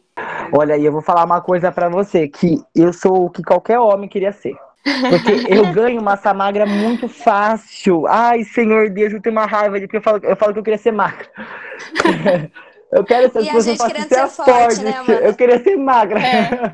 Olha, 0.52 0.74
aí 0.74 0.84
eu 0.84 0.92
vou 0.92 1.00
falar 1.00 1.24
uma 1.24 1.40
coisa 1.40 1.72
para 1.72 1.88
você, 1.88 2.28
que 2.28 2.62
eu 2.74 2.92
sou 2.92 3.24
o 3.24 3.30
que 3.30 3.42
qualquer 3.42 3.78
homem 3.78 4.08
queria 4.08 4.30
ser. 4.30 4.54
Porque 4.82 5.52
eu 5.52 5.66
ganho 5.72 6.02
massa 6.02 6.34
magra 6.34 6.66
muito 6.66 7.08
fácil. 7.08 8.06
Ai, 8.06 8.44
senhor 8.44 8.90
Deus, 8.90 9.12
eu 9.12 9.22
tenho 9.22 9.34
uma 9.34 9.46
raiva 9.46 9.80
de 9.80 9.86
porque 9.86 9.96
eu 9.96 10.02
falo, 10.02 10.20
eu 10.22 10.36
falo 10.36 10.52
que 10.52 10.58
eu 10.58 10.62
queria 10.62 10.78
ser 10.78 10.92
magra. 10.92 11.26
eu 12.92 13.04
quero 13.04 13.32
ser, 13.32 13.42
e 13.42 13.48
a 13.48 13.60
gente 13.60 13.86
querendo 13.86 14.08
ser 14.08 14.28
forte, 14.28 14.50
forte 14.50 14.84
né, 14.84 14.92
Amanda? 14.92 15.26
Eu 15.26 15.34
queria 15.34 15.62
ser 15.62 15.76
magra. 15.76 16.20
É. 16.20 16.72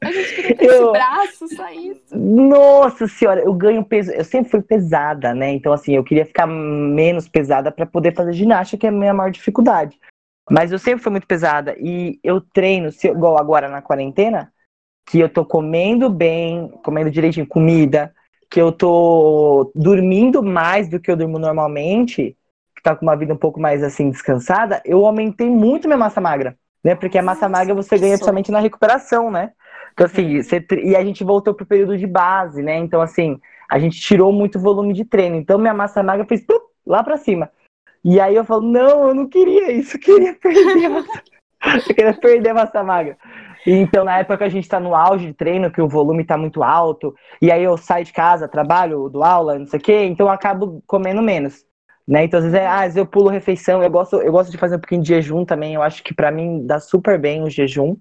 A 0.00 0.12
gente 0.12 0.34
queria 0.34 0.56
ter 0.56 0.66
eu... 0.66 0.72
esse 0.72 0.92
braço, 0.92 1.48
só 1.56 1.70
isso. 1.70 2.16
Nossa 2.16 3.06
senhora, 3.06 3.40
eu 3.40 3.52
ganho 3.52 3.84
peso. 3.84 4.10
Eu 4.10 4.24
sempre 4.24 4.50
fui 4.50 4.62
pesada, 4.62 5.34
né? 5.34 5.52
Então, 5.52 5.72
assim, 5.72 5.94
eu 5.94 6.04
queria 6.04 6.26
ficar 6.26 6.46
menos 6.46 7.28
pesada 7.28 7.70
para 7.70 7.86
poder 7.86 8.14
fazer 8.14 8.32
ginástica, 8.32 8.80
que 8.80 8.86
é 8.86 8.90
a 8.90 8.92
minha 8.92 9.14
maior 9.14 9.30
dificuldade. 9.30 9.98
Mas 10.50 10.72
eu 10.72 10.78
sempre 10.78 11.02
fui 11.02 11.10
muito 11.12 11.26
pesada. 11.26 11.74
E 11.78 12.18
eu 12.22 12.40
treino, 12.40 12.90
se, 12.90 13.08
igual 13.08 13.38
agora 13.38 13.68
na 13.68 13.82
quarentena, 13.82 14.52
que 15.06 15.18
eu 15.18 15.28
tô 15.28 15.44
comendo 15.44 16.10
bem, 16.10 16.68
comendo 16.82 17.10
direitinho 17.10 17.46
comida, 17.46 18.14
que 18.50 18.60
eu 18.60 18.72
tô 18.72 19.70
dormindo 19.74 20.42
mais 20.42 20.88
do 20.88 21.00
que 21.00 21.10
eu 21.10 21.16
durmo 21.16 21.38
normalmente, 21.38 22.36
que 22.74 22.82
tá 22.82 22.94
com 22.94 23.04
uma 23.04 23.16
vida 23.16 23.34
um 23.34 23.36
pouco 23.38 23.60
mais 23.60 23.82
assim 23.82 24.10
descansada, 24.10 24.80
eu 24.84 25.04
aumentei 25.04 25.50
muito 25.50 25.88
minha 25.88 25.98
massa 25.98 26.20
magra, 26.20 26.56
né? 26.82 26.94
Porque 26.94 27.18
a 27.18 27.22
massa 27.22 27.48
magra 27.48 27.74
você 27.74 27.98
ganha 27.98 28.16
somente 28.16 28.50
na 28.50 28.60
recuperação, 28.60 29.30
né? 29.30 29.52
Então 29.92 30.06
assim, 30.06 30.36
uhum. 30.36 30.42
você, 30.42 30.64
e 30.82 30.94
a 30.94 31.04
gente 31.04 31.24
voltou 31.24 31.54
pro 31.54 31.66
período 31.66 31.98
de 31.98 32.06
base, 32.06 32.62
né? 32.62 32.76
Então 32.76 33.00
assim, 33.00 33.38
a 33.70 33.78
gente 33.78 34.00
tirou 34.00 34.32
muito 34.32 34.58
volume 34.58 34.94
de 34.94 35.04
treino. 35.04 35.36
Então 35.36 35.58
minha 35.58 35.74
massa 35.74 36.02
magra 36.02 36.24
fez 36.24 36.44
lá 36.86 37.02
para 37.02 37.16
cima. 37.16 37.50
E 38.04 38.20
aí 38.20 38.34
eu 38.34 38.44
falo, 38.44 38.62
não, 38.62 39.08
eu 39.08 39.14
não 39.14 39.28
queria 39.28 39.72
isso, 39.72 39.96
eu 39.96 40.00
queria 40.00 40.34
perder 40.34 40.86
a 40.86 40.90
massa, 40.90 41.22
eu 41.88 41.94
queria 41.94 42.14
perder 42.14 42.52
massa 42.52 42.82
magra. 42.82 43.16
Então, 43.66 44.04
na 44.04 44.18
época 44.18 44.38
que 44.38 44.44
a 44.44 44.48
gente 44.48 44.64
está 44.64 44.80
no 44.80 44.94
auge 44.94 45.26
de 45.26 45.34
treino, 45.34 45.70
que 45.70 45.82
o 45.82 45.88
volume 45.88 46.22
está 46.22 46.38
muito 46.38 46.62
alto, 46.62 47.14
e 47.42 47.50
aí 47.50 47.62
eu 47.62 47.76
saio 47.76 48.04
de 48.04 48.12
casa, 48.12 48.48
trabalho, 48.48 49.08
do 49.08 49.22
aula, 49.22 49.58
não 49.58 49.66
sei 49.66 49.78
o 49.78 49.82
quê, 49.82 50.04
então 50.04 50.26
eu 50.26 50.32
acabo 50.32 50.82
comendo 50.86 51.20
menos. 51.20 51.66
Né? 52.06 52.24
Então, 52.24 52.38
às 52.38 52.44
vezes, 52.44 52.58
é, 52.58 52.66
ah, 52.66 52.76
às 52.76 52.82
vezes 52.84 52.96
eu 52.96 53.06
pulo 53.06 53.28
refeição, 53.28 53.82
eu 53.82 53.90
gosto, 53.90 54.16
eu 54.16 54.32
gosto 54.32 54.50
de 54.50 54.56
fazer 54.56 54.76
um 54.76 54.80
pouquinho 54.80 55.02
de 55.02 55.08
jejum 55.08 55.44
também, 55.44 55.74
eu 55.74 55.82
acho 55.82 56.02
que 56.02 56.14
para 56.14 56.30
mim 56.30 56.64
dá 56.64 56.80
super 56.80 57.18
bem 57.18 57.42
o 57.42 57.50
jejum. 57.50 57.96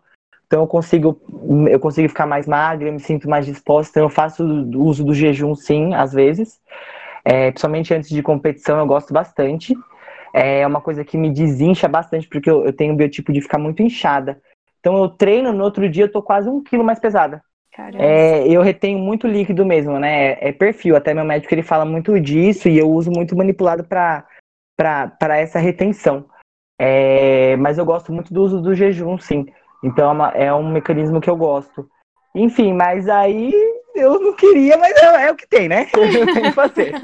Então 0.48 0.62
eu 0.62 0.68
consigo, 0.68 1.22
eu 1.70 1.78
consigo 1.78 2.08
ficar 2.08 2.26
mais 2.26 2.48
magra, 2.48 2.88
eu 2.88 2.94
me 2.94 3.02
sinto 3.02 3.30
mais 3.30 3.46
disposta, 3.46 3.92
então 3.92 4.04
eu 4.04 4.10
faço 4.10 4.46
uso 4.78 5.04
do 5.04 5.14
jejum 5.14 5.54
sim, 5.54 5.94
às 5.94 6.14
vezes. 6.14 6.62
É, 7.30 7.52
principalmente 7.52 7.94
antes 7.94 8.10
de 8.10 8.24
competição, 8.24 8.80
eu 8.80 8.88
gosto 8.88 9.14
bastante. 9.14 9.76
É 10.34 10.66
uma 10.66 10.80
coisa 10.80 11.04
que 11.04 11.18
me 11.18 11.30
desincha 11.30 11.86
bastante, 11.86 12.26
porque 12.26 12.50
eu, 12.50 12.66
eu 12.66 12.72
tenho 12.72 12.94
o 12.94 12.96
biotipo 12.96 13.34
de 13.34 13.42
ficar 13.42 13.58
muito 13.58 13.84
inchada. 13.84 14.42
Então 14.80 14.98
eu 14.98 15.10
treino, 15.10 15.52
no 15.52 15.64
outro 15.66 15.90
dia 15.90 16.06
eu 16.06 16.12
tô 16.12 16.22
quase 16.22 16.48
um 16.48 16.64
quilo 16.64 16.86
mais 16.86 17.00
pesada. 17.00 17.44
É, 18.00 18.48
eu 18.48 18.62
retenho 18.62 18.98
muito 18.98 19.28
líquido 19.28 19.66
mesmo, 19.66 20.00
né? 20.00 20.38
É, 20.40 20.54
perfil, 20.54 20.96
até 20.96 21.14
meu 21.14 21.26
médico 21.26 21.54
ele 21.54 21.62
fala 21.62 21.84
muito 21.84 22.18
disso 22.20 22.70
e 22.70 22.78
eu 22.78 22.90
uso 22.90 23.12
muito 23.12 23.36
manipulado 23.36 23.84
para 23.84 25.38
essa 25.38 25.60
retenção. 25.60 26.26
É, 26.80 27.58
mas 27.58 27.78
eu 27.78 27.84
gosto 27.84 28.14
muito 28.14 28.34
do 28.34 28.42
uso 28.42 28.62
do 28.62 28.74
jejum, 28.74 29.18
sim. 29.20 29.48
Então 29.84 30.10
é, 30.10 30.14
uma, 30.14 30.30
é, 30.30 30.54
um 30.54 30.72
mecanismo 30.72 31.20
que 31.20 31.30
eu 31.30 31.36
gosto. 31.36 31.90
Enfim, 32.34 32.72
mas 32.72 33.10
aí 33.10 33.52
eu 33.98 34.20
não 34.20 34.34
queria, 34.34 34.78
mas 34.78 34.96
é, 34.96 35.28
é 35.28 35.32
o 35.32 35.36
que 35.36 35.48
tem, 35.48 35.68
né? 35.68 35.88
Eu 35.94 36.26
tenho 36.26 36.44
que 36.44 36.52
fazer. 36.52 36.94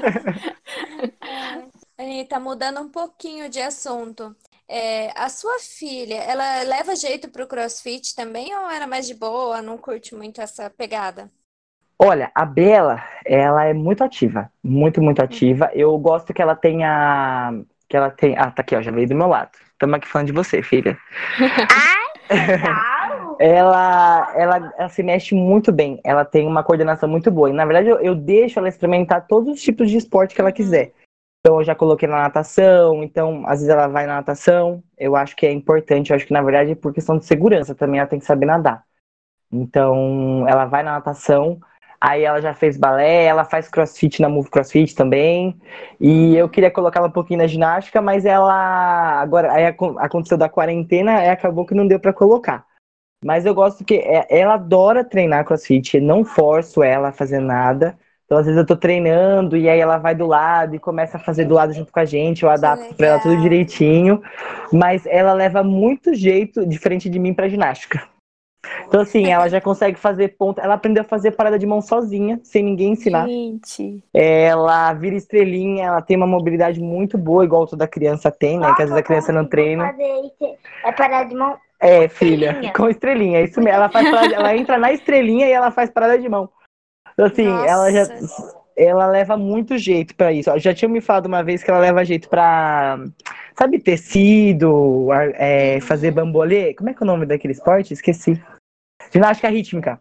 Anitta, 1.98 2.40
mudando 2.40 2.80
um 2.80 2.88
pouquinho 2.88 3.48
de 3.48 3.60
assunto. 3.60 4.34
É, 4.68 5.10
a 5.14 5.28
sua 5.28 5.58
filha, 5.60 6.16
ela 6.16 6.62
leva 6.62 6.96
jeito 6.96 7.30
pro 7.30 7.46
crossfit 7.46 8.14
também 8.14 8.54
ou 8.54 8.70
era 8.70 8.86
mais 8.86 9.06
de 9.06 9.14
boa, 9.14 9.60
não 9.60 9.76
curte 9.76 10.14
muito 10.14 10.40
essa 10.40 10.70
pegada? 10.70 11.30
Olha, 11.98 12.30
a 12.34 12.44
Bela, 12.44 13.04
ela 13.24 13.64
é 13.64 13.72
muito 13.72 14.02
ativa, 14.02 14.50
muito, 14.62 15.00
muito 15.00 15.20
uhum. 15.20 15.24
ativa. 15.24 15.70
Eu 15.72 15.96
gosto 15.98 16.34
que 16.34 16.42
ela 16.42 16.56
tenha. 16.56 17.52
Que 17.88 17.96
ela 17.96 18.10
tem. 18.10 18.36
Ah, 18.36 18.50
tá 18.50 18.62
aqui, 18.62 18.74
ó, 18.74 18.82
já 18.82 18.90
veio 18.90 19.08
do 19.08 19.14
meu 19.14 19.28
lado. 19.28 19.50
Estamos 19.72 19.96
aqui 19.96 20.08
falando 20.08 20.26
de 20.26 20.32
você, 20.32 20.62
filha. 20.62 20.98
ela, 23.38 24.32
ela, 24.36 24.74
ela, 24.78 24.88
se 24.88 25.02
mexe 25.02 25.34
muito 25.34 25.72
bem. 25.72 26.00
Ela 26.04 26.24
tem 26.24 26.46
uma 26.46 26.62
coordenação 26.62 27.08
muito 27.08 27.30
boa. 27.30 27.50
E, 27.50 27.52
na 27.52 27.64
verdade, 27.64 27.88
eu, 27.88 27.98
eu 27.98 28.14
deixo 28.14 28.58
ela 28.58 28.68
experimentar 28.68 29.26
todos 29.26 29.54
os 29.54 29.62
tipos 29.62 29.90
de 29.90 29.96
esporte 29.96 30.34
que 30.34 30.40
ela 30.40 30.50
uhum. 30.50 30.56
quiser. 30.56 30.92
Então 31.46 31.58
eu 31.58 31.64
já 31.64 31.74
coloquei 31.74 32.08
na 32.08 32.22
natação, 32.22 33.02
então 33.04 33.42
às 33.46 33.60
vezes 33.60 33.68
ela 33.68 33.86
vai 33.86 34.06
na 34.06 34.14
natação. 34.14 34.82
Eu 34.96 35.14
acho 35.14 35.36
que 35.36 35.44
é 35.44 35.52
importante, 35.52 36.08
eu 36.08 36.16
acho 36.16 36.26
que 36.26 36.32
na 36.32 36.40
verdade 36.40 36.74
por 36.74 36.90
questão 36.90 37.18
de 37.18 37.26
segurança 37.26 37.74
também 37.74 38.00
ela 38.00 38.08
tem 38.08 38.18
que 38.18 38.24
saber 38.24 38.46
nadar. 38.46 38.82
Então 39.52 40.46
ela 40.48 40.64
vai 40.64 40.82
na 40.82 40.92
natação, 40.92 41.60
aí 42.00 42.24
ela 42.24 42.40
já 42.40 42.54
fez 42.54 42.78
balé, 42.78 43.24
ela 43.24 43.44
faz 43.44 43.68
crossfit 43.68 44.22
na 44.22 44.28
Move 44.28 44.48
Crossfit 44.48 44.94
também. 44.94 45.60
E 46.00 46.34
eu 46.34 46.48
queria 46.48 46.70
colocar 46.70 47.00
ela 47.00 47.08
um 47.08 47.12
pouquinho 47.12 47.40
na 47.40 47.46
ginástica, 47.46 48.00
mas 48.00 48.24
ela 48.24 49.20
agora 49.20 49.52
aí 49.52 49.66
aconteceu 49.98 50.38
da 50.38 50.48
quarentena 50.48 51.24
e 51.26 51.28
acabou 51.28 51.66
que 51.66 51.74
não 51.74 51.86
deu 51.86 52.00
para 52.00 52.14
colocar. 52.14 52.64
Mas 53.24 53.46
eu 53.46 53.54
gosto 53.54 53.82
que 53.82 53.94
é, 53.94 54.26
ela 54.28 54.52
adora 54.52 55.02
treinar 55.02 55.46
crossfit, 55.46 55.98
não 55.98 56.26
forço 56.26 56.82
ela 56.82 57.08
a 57.08 57.12
fazer 57.12 57.38
nada. 57.38 57.96
Então, 58.26 58.36
às 58.36 58.44
vezes 58.44 58.58
eu 58.58 58.66
tô 58.66 58.76
treinando 58.76 59.56
e 59.56 59.66
aí 59.66 59.80
ela 59.80 59.96
vai 59.96 60.14
do 60.14 60.26
lado 60.26 60.76
e 60.76 60.78
começa 60.78 61.16
a 61.16 61.20
fazer 61.20 61.46
do 61.46 61.54
lado 61.54 61.72
junto 61.72 61.90
com 61.90 62.00
a 62.00 62.04
gente, 62.04 62.42
eu 62.42 62.50
adapto 62.50 62.94
para 62.94 63.06
ela 63.06 63.18
tudo 63.18 63.40
direitinho, 63.40 64.22
mas 64.70 65.06
ela 65.06 65.32
leva 65.32 65.62
muito 65.62 66.12
jeito 66.12 66.66
diferente 66.66 67.08
de 67.08 67.18
mim 67.18 67.32
para 67.32 67.48
ginástica. 67.48 68.02
Então, 68.86 69.00
assim, 69.00 69.30
ela 69.30 69.48
já 69.48 69.60
consegue 69.60 69.98
fazer 69.98 70.36
ponta. 70.36 70.60
Ela 70.60 70.74
aprendeu 70.74 71.02
a 71.02 71.06
fazer 71.06 71.32
parada 71.32 71.58
de 71.58 71.66
mão 71.66 71.80
sozinha, 71.80 72.40
sem 72.42 72.62
ninguém 72.62 72.92
ensinar. 72.92 73.26
Gente. 73.26 74.02
Ela 74.12 74.92
vira 74.92 75.16
estrelinha, 75.16 75.86
ela 75.86 76.02
tem 76.02 76.16
uma 76.16 76.26
mobilidade 76.26 76.80
muito 76.80 77.16
boa, 77.16 77.44
igual 77.44 77.66
toda 77.66 77.88
criança 77.88 78.30
tem, 78.30 78.58
né? 78.58 78.66
que 78.74 78.82
às 78.82 78.88
vezes 78.88 78.96
a 78.96 79.02
criança 79.02 79.32
não 79.32 79.46
treina. 79.46 79.94
É 80.84 80.92
parada 80.92 81.28
de 81.28 81.34
mão. 81.34 81.56
É, 81.84 82.08
filha, 82.08 82.46
estrelinha. 82.46 82.72
com 82.72 82.88
estrelinha. 82.88 83.40
Isso 83.42 83.60
mesmo. 83.60 83.76
Ela, 83.76 83.88
faz 83.90 84.10
parada, 84.10 84.34
ela 84.34 84.56
entra 84.56 84.78
na 84.78 84.92
estrelinha 84.92 85.46
e 85.46 85.52
ela 85.52 85.70
faz 85.70 85.90
parada 85.90 86.18
de 86.18 86.28
mão. 86.28 86.48
Então, 87.12 87.26
assim, 87.26 87.46
Nossa. 87.46 87.66
ela 87.66 87.92
já 87.92 88.04
ela 88.76 89.06
leva 89.06 89.36
muito 89.36 89.78
jeito 89.78 90.14
para 90.16 90.32
isso. 90.32 90.50
Já 90.58 90.74
tinha 90.74 90.88
me 90.88 91.00
falado 91.00 91.26
uma 91.26 91.42
vez 91.42 91.62
que 91.62 91.70
ela 91.70 91.78
leva 91.78 92.04
jeito 92.04 92.28
para, 92.28 92.98
sabe, 93.56 93.78
tecido, 93.78 95.08
é, 95.34 95.80
fazer 95.80 96.10
bambolê. 96.10 96.74
Como 96.74 96.90
é 96.90 96.94
que 96.94 97.02
é 97.02 97.04
o 97.04 97.06
nome 97.06 97.26
daquele 97.26 97.52
esporte? 97.52 97.94
Esqueci. 97.94 98.42
Ginástica 99.12 99.48
rítmica. 99.48 100.00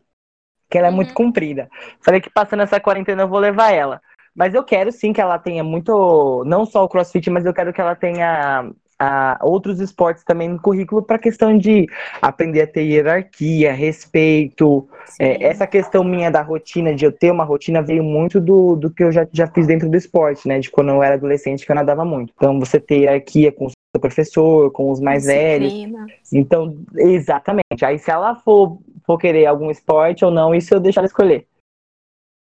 Que 0.69 0.77
ela 0.77 0.87
é 0.87 0.89
uhum. 0.89 0.95
muito 0.95 1.13
comprida. 1.13 1.69
Falei 2.01 2.19
que 2.19 2.31
passando 2.31 2.63
essa 2.63 2.79
quarentena 2.79 3.23
eu 3.23 3.27
vou 3.27 3.39
levar 3.39 3.71
ela. 3.71 4.01
Mas 4.35 4.55
eu 4.55 4.63
quero 4.63 4.91
sim 4.91 5.13
que 5.13 5.21
ela 5.21 5.37
tenha 5.37 5.63
muito, 5.63 6.43
não 6.47 6.65
só 6.65 6.83
o 6.83 6.89
crossfit, 6.89 7.29
mas 7.29 7.45
eu 7.45 7.53
quero 7.53 7.71
que 7.71 7.79
ela 7.79 7.95
tenha 7.95 8.71
a 9.03 9.37
outros 9.41 9.79
esportes 9.81 10.23
também 10.23 10.47
no 10.47 10.59
currículo 10.59 11.03
para 11.03 11.19
questão 11.19 11.57
de 11.57 11.87
aprender 12.21 12.61
a 12.61 12.67
ter 12.67 12.83
hierarquia, 12.83 13.73
respeito. 13.73 14.87
É, 15.19 15.43
essa 15.43 15.67
questão 15.67 16.03
minha 16.03 16.31
da 16.31 16.41
rotina, 16.41 16.95
de 16.95 17.05
eu 17.05 17.11
ter 17.11 17.31
uma 17.31 17.43
rotina, 17.43 17.81
veio 17.81 18.03
muito 18.03 18.39
do, 18.39 18.75
do 18.75 18.89
que 18.89 19.03
eu 19.03 19.11
já, 19.11 19.27
já 19.31 19.47
fiz 19.47 19.67
dentro 19.67 19.89
do 19.89 19.97
esporte, 19.97 20.47
né? 20.47 20.59
De 20.59 20.71
quando 20.71 20.89
eu 20.89 21.03
era 21.03 21.15
adolescente, 21.15 21.65
que 21.65 21.71
eu 21.71 21.75
nadava 21.75 22.05
muito. 22.05 22.33
Então, 22.35 22.59
você 22.59 22.79
ter 22.79 22.99
hierarquia 22.99 23.51
com 23.51 23.65
o 23.65 23.69
seu 23.69 23.99
professor, 23.99 24.71
com 24.71 24.89
os 24.89 25.01
mais 25.01 25.23
Disciplina. 25.23 26.05
velhos. 26.05 26.33
Então, 26.33 26.77
exatamente. 26.95 27.83
Aí, 27.83 27.99
se 27.99 28.09
ela 28.09 28.35
for, 28.35 28.79
for 29.05 29.17
querer 29.17 29.45
algum 29.47 29.69
esporte 29.69 30.23
ou 30.23 30.31
não, 30.31 30.55
isso 30.55 30.73
eu 30.73 30.79
deixo 30.79 30.99
ela 30.99 31.07
escolher. 31.07 31.45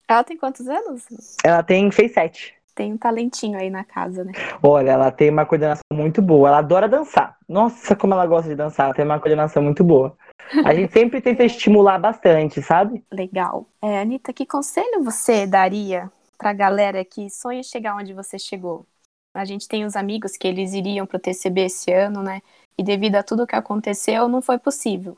Ela 0.06 0.22
tem 0.22 0.36
quantos 0.36 0.68
anos? 0.68 1.06
Ela 1.42 1.62
tem, 1.62 1.90
fez 1.90 2.12
sete 2.12 2.54
tem 2.74 2.92
um 2.92 2.98
talentinho 2.98 3.58
aí 3.58 3.70
na 3.70 3.84
casa, 3.84 4.24
né? 4.24 4.32
Olha, 4.62 4.90
ela 4.90 5.10
tem 5.10 5.30
uma 5.30 5.46
coordenação 5.46 5.84
muito 5.92 6.20
boa. 6.20 6.48
Ela 6.48 6.58
adora 6.58 6.88
dançar. 6.88 7.36
Nossa, 7.48 7.94
como 7.94 8.14
ela 8.14 8.26
gosta 8.26 8.48
de 8.48 8.56
dançar. 8.56 8.86
Ela 8.86 8.94
tem 8.94 9.04
uma 9.04 9.18
coordenação 9.18 9.62
muito 9.62 9.84
boa. 9.84 10.16
A 10.64 10.74
gente 10.74 10.92
sempre 10.92 11.20
tenta 11.20 11.44
estimular 11.44 11.98
bastante, 11.98 12.60
sabe? 12.60 13.04
Legal. 13.12 13.66
É, 13.80 14.00
Anitta, 14.00 14.32
que 14.32 14.44
conselho 14.44 15.02
você 15.02 15.46
daria 15.46 16.10
para 16.36 16.50
a 16.50 16.54
galera 16.54 17.04
que 17.04 17.30
sonha 17.30 17.62
chegar 17.62 17.96
onde 17.96 18.12
você 18.12 18.38
chegou? 18.38 18.84
A 19.34 19.44
gente 19.44 19.66
tem 19.66 19.84
os 19.84 19.96
amigos 19.96 20.36
que 20.36 20.46
eles 20.46 20.74
iriam 20.74 21.06
para 21.06 21.16
o 21.16 21.20
TCB 21.20 21.62
esse 21.62 21.92
ano, 21.92 22.22
né? 22.22 22.40
E 22.78 22.82
devido 22.82 23.16
a 23.16 23.22
tudo 23.22 23.46
que 23.46 23.56
aconteceu, 23.56 24.28
não 24.28 24.42
foi 24.42 24.58
possível. 24.58 25.16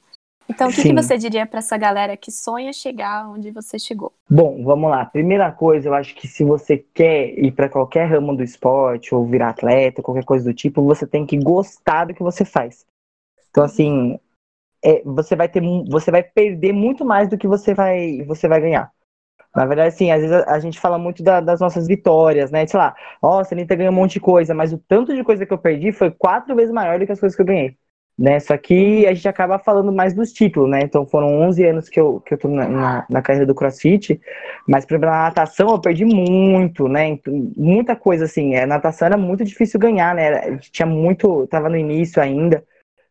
Então, 0.48 0.68
o 0.68 0.72
que, 0.72 0.82
que, 0.82 0.92
você 0.92 1.18
diria 1.18 1.44
para 1.44 1.58
essa 1.58 1.76
galera 1.76 2.16
que 2.16 2.30
sonha 2.30 2.72
chegar 2.72 3.28
onde 3.28 3.50
você 3.50 3.78
chegou? 3.78 4.12
Bom, 4.30 4.62
vamos 4.62 4.90
lá. 4.90 5.04
Primeira 5.04 5.50
coisa, 5.50 5.88
eu 5.88 5.94
acho 5.94 6.14
que 6.14 6.28
se 6.28 6.44
você 6.44 6.78
quer 6.78 7.36
ir 7.38 7.52
para 7.52 7.68
qualquer 7.68 8.08
ramo 8.08 8.36
do 8.36 8.42
esporte 8.42 9.14
ou 9.14 9.26
virar 9.26 9.50
atleta, 9.50 10.02
qualquer 10.02 10.24
coisa 10.24 10.44
do 10.44 10.54
tipo, 10.54 10.82
você 10.82 11.06
tem 11.06 11.26
que 11.26 11.36
gostar 11.36 12.06
do 12.06 12.14
que 12.14 12.22
você 12.22 12.44
faz. 12.44 12.86
Então, 13.50 13.64
assim, 13.64 14.18
é, 14.84 15.02
você 15.04 15.34
vai 15.34 15.48
ter, 15.48 15.60
você 15.88 16.10
vai 16.10 16.22
perder 16.22 16.72
muito 16.72 17.04
mais 17.04 17.28
do 17.28 17.36
que 17.36 17.48
você 17.48 17.74
vai, 17.74 18.22
você 18.22 18.46
vai 18.46 18.60
ganhar. 18.60 18.92
Na 19.54 19.64
verdade, 19.64 19.88
assim, 19.88 20.10
às 20.10 20.20
vezes 20.20 20.36
a, 20.46 20.58
gente 20.60 20.78
fala 20.78 20.98
muito 20.98 21.22
da, 21.22 21.40
das 21.40 21.60
nossas 21.60 21.88
vitórias, 21.88 22.50
né? 22.50 22.66
Sei 22.66 22.78
lá, 22.78 22.94
nossa, 23.22 23.54
a 23.54 23.56
Anitta 23.56 23.74
ganhou 23.74 23.90
um 23.90 23.96
monte 23.96 24.14
de 24.14 24.20
coisa, 24.20 24.54
mas 24.54 24.70
o 24.72 24.78
tanto 24.78 25.14
de 25.14 25.24
coisa 25.24 25.46
que 25.46 25.52
eu 25.52 25.58
perdi 25.58 25.92
foi 25.92 26.10
quatro 26.10 26.54
vezes 26.54 26.72
maior 26.72 26.98
do 26.98 27.06
que 27.06 27.12
as 27.12 27.18
coisas 27.18 27.34
que 27.34 27.40
eu 27.40 27.46
ganhei. 27.46 27.76
Né? 28.18 28.40
Só 28.40 28.56
que 28.56 29.06
a 29.06 29.12
gente 29.12 29.28
acaba 29.28 29.58
falando 29.58 29.92
mais 29.92 30.14
dos 30.14 30.32
títulos, 30.32 30.70
né? 30.70 30.80
Então 30.82 31.06
foram 31.06 31.38
11 31.42 31.64
anos 31.66 31.88
que 31.88 32.00
eu, 32.00 32.20
que 32.20 32.32
eu 32.32 32.38
tô 32.38 32.48
na, 32.48 32.66
na, 32.66 33.06
na 33.10 33.20
carreira 33.20 33.46
do 33.46 33.54
CrossFit, 33.54 34.18
mas 34.66 34.86
exemplo, 34.86 35.06
na 35.06 35.24
natação 35.24 35.68
eu 35.68 35.80
perdi 35.80 36.04
muito, 36.06 36.88
né? 36.88 37.08
Então, 37.08 37.52
muita 37.56 37.94
coisa 37.94 38.24
assim, 38.24 38.54
a 38.56 38.66
natação 38.66 39.06
era 39.06 39.18
muito 39.18 39.44
difícil 39.44 39.78
ganhar, 39.78 40.14
né? 40.14 40.56
Tinha 40.58 40.86
muito, 40.86 41.46
tava 41.48 41.68
no 41.68 41.76
início 41.76 42.22
ainda. 42.22 42.64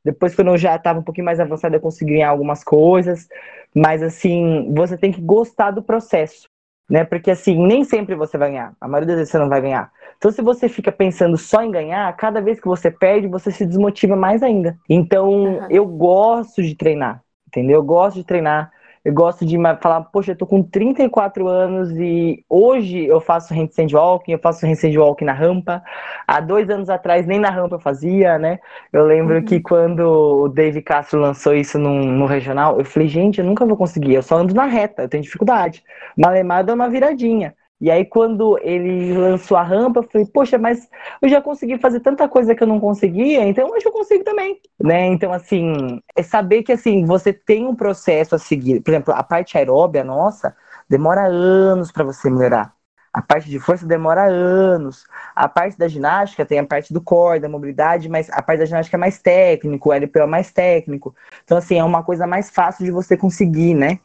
Depois, 0.05 0.35
quando 0.35 0.49
eu 0.49 0.57
já 0.57 0.75
estava 0.75 0.99
um 0.99 1.03
pouquinho 1.03 1.25
mais 1.25 1.39
avançado, 1.39 1.75
eu 1.75 1.81
consegui 1.81 2.13
ganhar 2.13 2.29
algumas 2.29 2.63
coisas. 2.63 3.27
Mas, 3.75 4.03
assim, 4.03 4.71
você 4.75 4.95
tem 4.95 5.11
que 5.11 5.19
gostar 5.19 5.71
do 5.71 5.81
processo, 5.81 6.47
né? 6.87 7.03
Porque, 7.03 7.31
assim, 7.31 7.57
nem 7.65 7.83
sempre 7.83 8.13
você 8.13 8.37
vai 8.37 8.51
ganhar. 8.51 8.73
A 8.79 8.87
maioria 8.87 9.07
das 9.07 9.15
vezes 9.17 9.31
você 9.31 9.39
não 9.39 9.49
vai 9.49 9.61
ganhar. 9.61 9.91
Então, 10.17 10.32
se 10.32 10.41
você 10.41 10.67
fica 10.69 10.91
pensando 10.91 11.38
só 11.38 11.62
em 11.62 11.71
ganhar, 11.71 12.15
cada 12.15 12.41
vez 12.41 12.60
que 12.60 12.67
você 12.67 12.89
perde, 12.89 13.28
você 13.28 13.51
se 13.51 13.65
desmotiva 13.65 14.15
mais 14.15 14.41
ainda. 14.41 14.78
Então, 14.89 15.30
uhum. 15.30 15.67
eu 15.69 15.86
gosto 15.86 16.62
de 16.62 16.75
treinar, 16.75 17.21
entendeu? 17.47 17.78
Eu 17.78 17.84
gosto 17.84 18.17
de 18.17 18.23
treinar. 18.23 18.71
Eu 19.06 19.13
gosto 19.13 19.45
de 19.45 19.56
falar, 19.80 20.01
poxa, 20.06 20.32
eu 20.32 20.36
tô 20.36 20.47
com 20.47 20.63
34 20.63 21.47
anos 21.47 21.91
e 21.91 22.43
hoje 22.49 23.06
eu 23.06 23.21
faço 23.21 23.54
handstand 23.54 23.93
walking, 23.93 24.32
eu 24.32 24.39
faço 24.39 24.65
handstand 24.65 24.97
walking 24.97 25.25
na 25.25 25.32
rampa. 25.32 25.84
Há 26.28 26.39
dois 26.39 26.67
anos 26.71 26.89
atrás 26.89 27.28
nem 27.28 27.38
na 27.38 27.51
rampa 27.51 27.75
eu 27.75 27.80
fazia, 27.80 28.39
né? 28.39 28.58
Eu 28.91 29.06
lembro 29.06 29.36
uhum. 29.36 29.45
que 29.45 29.60
quando 29.60 29.99
o 29.99 30.47
Dave 30.47 30.82
Castro 30.82 31.19
lançou 31.19 31.54
isso 31.54 31.78
no, 31.78 32.04
no 32.04 32.25
regional, 32.25 32.80
eu 32.80 32.86
falei, 32.86 33.08
gente, 33.08 33.38
eu 33.38 33.45
nunca 33.45 33.63
vou 33.63 33.78
conseguir, 33.78 34.15
eu 34.15 34.23
só 34.23 34.38
ando 34.38 34.56
na 34.56 34.65
reta, 34.65 35.04
eu 35.04 35.10
tenho 35.10 35.21
dificuldade. 35.21 35.84
Malemada 36.17 36.71
é 36.71 36.75
uma 36.75 36.89
viradinha. 36.89 37.54
E 37.81 37.91
aí, 37.91 38.05
quando 38.05 38.57
ele 38.61 39.13
lançou 39.17 39.57
a 39.57 39.63
rampa, 39.63 39.99
eu 39.99 40.03
falei, 40.03 40.25
poxa, 40.27 40.57
mas 40.57 40.88
eu 41.21 41.27
já 41.27 41.41
consegui 41.41 41.77
fazer 41.77 41.99
tanta 41.99 42.27
coisa 42.27 42.55
que 42.55 42.63
eu 42.63 42.67
não 42.67 42.79
conseguia, 42.79 43.45
então 43.45 43.69
hoje 43.69 43.85
eu 43.85 43.91
consigo 43.91 44.23
também, 44.23 44.59
né? 44.81 45.07
Então, 45.07 45.33
assim, 45.33 45.99
é 46.15 46.23
saber 46.23 46.63
que, 46.63 46.71
assim, 46.71 47.03
você 47.05 47.33
tem 47.33 47.67
um 47.67 47.75
processo 47.75 48.33
a 48.33 48.39
seguir. 48.39 48.81
Por 48.81 48.91
exemplo, 48.91 49.13
a 49.13 49.21
parte 49.23 49.57
aeróbia, 49.57 50.03
nossa, 50.05 50.55
demora 50.89 51.27
anos 51.27 51.91
para 51.91 52.05
você 52.05 52.29
melhorar. 52.29 52.73
A 53.13 53.21
parte 53.21 53.49
de 53.49 53.59
força 53.59 53.85
demora 53.85 54.25
anos. 54.25 55.05
A 55.33 55.47
parte 55.47 55.77
da 55.77 55.88
ginástica 55.88 56.45
tem 56.45 56.59
a 56.59 56.65
parte 56.65 56.93
do 56.93 57.01
core, 57.01 57.39
da 57.39 57.47
mobilidade, 57.47 58.09
mas 58.09 58.29
a 58.29 58.41
parte 58.41 58.59
da 58.59 58.65
ginástica 58.65 58.97
é 58.97 58.99
mais 58.99 59.21
técnico, 59.21 59.89
o 59.89 59.93
LPO 59.93 60.19
é 60.19 60.25
mais 60.25 60.51
técnico. 60.51 61.15
Então, 61.43 61.57
assim, 61.57 61.77
é 61.77 61.83
uma 61.83 62.03
coisa 62.03 62.27
mais 62.27 62.49
fácil 62.49 62.83
de 62.85 62.91
você 62.91 63.15
conseguir, 63.15 63.73
né? 63.73 63.99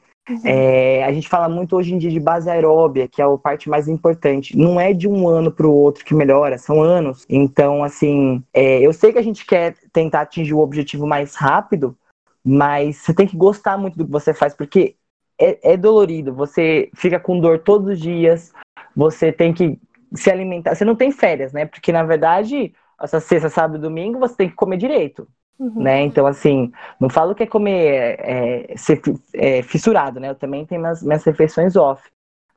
É, 0.44 1.04
a 1.04 1.12
gente 1.12 1.28
fala 1.28 1.48
muito 1.48 1.76
hoje 1.76 1.94
em 1.94 1.98
dia 1.98 2.10
de 2.10 2.20
base 2.20 2.48
aeróbia, 2.48 3.08
que 3.08 3.20
é 3.20 3.24
a 3.24 3.38
parte 3.38 3.68
mais 3.68 3.88
importante. 3.88 4.56
Não 4.56 4.80
é 4.80 4.92
de 4.92 5.08
um 5.08 5.28
ano 5.28 5.50
para 5.50 5.66
o 5.66 5.74
outro 5.74 6.04
que 6.04 6.14
melhora, 6.14 6.58
são 6.58 6.82
anos. 6.82 7.24
Então, 7.28 7.82
assim, 7.82 8.42
é, 8.52 8.80
eu 8.80 8.92
sei 8.92 9.12
que 9.12 9.18
a 9.18 9.22
gente 9.22 9.44
quer 9.44 9.74
tentar 9.92 10.22
atingir 10.22 10.54
o 10.54 10.60
objetivo 10.60 11.06
mais 11.06 11.34
rápido, 11.34 11.96
mas 12.44 12.96
você 12.96 13.14
tem 13.14 13.26
que 13.26 13.36
gostar 13.36 13.76
muito 13.76 13.96
do 13.96 14.04
que 14.04 14.10
você 14.10 14.32
faz, 14.32 14.54
porque 14.54 14.94
é, 15.38 15.72
é 15.72 15.76
dolorido. 15.76 16.34
Você 16.34 16.90
fica 16.94 17.18
com 17.18 17.40
dor 17.40 17.60
todos 17.60 17.88
os 17.88 18.00
dias, 18.00 18.52
você 18.94 19.32
tem 19.32 19.52
que 19.52 19.78
se 20.14 20.30
alimentar. 20.30 20.74
Você 20.74 20.84
não 20.84 20.96
tem 20.96 21.10
férias, 21.10 21.52
né? 21.52 21.66
Porque, 21.66 21.92
na 21.92 22.02
verdade, 22.02 22.72
essa 23.00 23.20
sexta, 23.20 23.48
sábado 23.48 23.78
e 23.78 23.80
domingo, 23.80 24.18
você 24.18 24.36
tem 24.36 24.48
que 24.48 24.54
comer 24.54 24.76
direito. 24.76 25.26
Uhum. 25.60 25.82
Né? 25.82 26.00
Então, 26.04 26.26
assim, 26.26 26.72
não 26.98 27.10
falo 27.10 27.34
que 27.34 27.42
é 27.42 27.46
comer, 27.46 28.16
é, 28.18 28.74
ser 28.78 29.02
é, 29.34 29.62
fissurado, 29.62 30.18
né? 30.18 30.30
Eu 30.30 30.34
também 30.34 30.64
tenho 30.64 30.80
minhas, 30.80 31.02
minhas 31.02 31.22
refeições 31.22 31.76
off. 31.76 32.02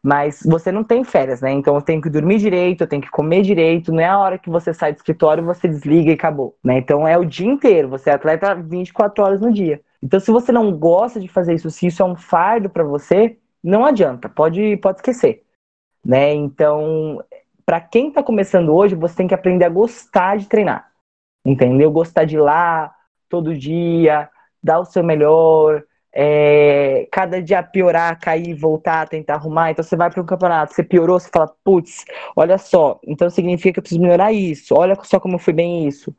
Mas 0.01 0.41
você 0.45 0.71
não 0.71 0.85
tem 0.85 1.03
férias, 1.03 1.41
né? 1.41 1.51
Então 1.51 1.75
eu 1.75 1.81
tenho 1.81 2.01
que 2.01 2.09
dormir 2.09 2.37
direito, 2.37 2.81
eu 2.81 2.87
tenho 2.87 3.01
que 3.01 3.11
comer 3.11 3.41
direito, 3.41 3.91
não 3.91 3.99
é 4.01 4.05
a 4.05 4.17
hora 4.17 4.37
que 4.37 4.49
você 4.49 4.73
sai 4.73 4.93
do 4.93 4.97
escritório, 4.97 5.43
você 5.43 5.67
desliga 5.67 6.11
e 6.11 6.13
acabou, 6.13 6.57
né? 6.63 6.77
Então 6.77 7.07
é 7.07 7.17
o 7.17 7.23
dia 7.25 7.47
inteiro, 7.47 7.87
você 7.87 8.09
é 8.09 8.13
atleta 8.13 8.53
24 8.53 9.23
horas 9.23 9.41
no 9.41 9.51
dia. 9.51 9.81
Então 10.01 10.19
se 10.19 10.29
você 10.29 10.51
não 10.51 10.77
gosta 10.77 11.21
de 11.21 11.29
fazer 11.29 11.53
isso, 11.53 11.69
se 11.69 11.87
isso 11.87 12.01
é 12.03 12.05
um 12.05 12.17
fardo 12.17 12.69
para 12.69 12.83
você, 12.83 13.37
não 13.63 13.85
adianta, 13.85 14.27
pode 14.27 14.75
pode 14.77 14.97
esquecer, 14.97 15.43
né? 16.05 16.33
Então, 16.33 17.23
para 17.65 17.79
quem 17.79 18.09
está 18.09 18.21
começando 18.21 18.75
hoje, 18.75 18.95
você 18.95 19.15
tem 19.15 19.27
que 19.27 19.33
aprender 19.33 19.65
a 19.65 19.69
gostar 19.69 20.37
de 20.37 20.47
treinar 20.47 20.92
entendeu? 21.45 21.91
Gostar 21.91 22.25
de 22.25 22.35
ir 22.35 22.39
lá 22.39 22.93
todo 23.29 23.57
dia, 23.57 24.29
dar 24.61 24.79
o 24.79 24.85
seu 24.85 25.03
melhor, 25.03 25.83
é, 26.13 27.07
cada 27.11 27.41
dia 27.41 27.63
piorar, 27.63 28.19
cair, 28.19 28.53
voltar, 28.53 29.07
tentar 29.09 29.35
arrumar. 29.35 29.71
Então 29.71 29.83
você 29.83 29.95
vai 29.95 30.09
para 30.11 30.21
um 30.21 30.25
campeonato, 30.25 30.73
você 30.73 30.83
piorou, 30.83 31.19
você 31.19 31.29
fala, 31.33 31.51
putz, 31.63 32.05
olha 32.35 32.57
só, 32.57 32.99
então 33.05 33.29
significa 33.29 33.73
que 33.73 33.79
eu 33.79 33.83
preciso 33.83 34.01
melhorar 34.01 34.31
isso, 34.31 34.75
olha 34.75 34.95
só 35.03 35.19
como 35.19 35.39
foi 35.39 35.53
bem 35.53 35.87
isso. 35.87 36.15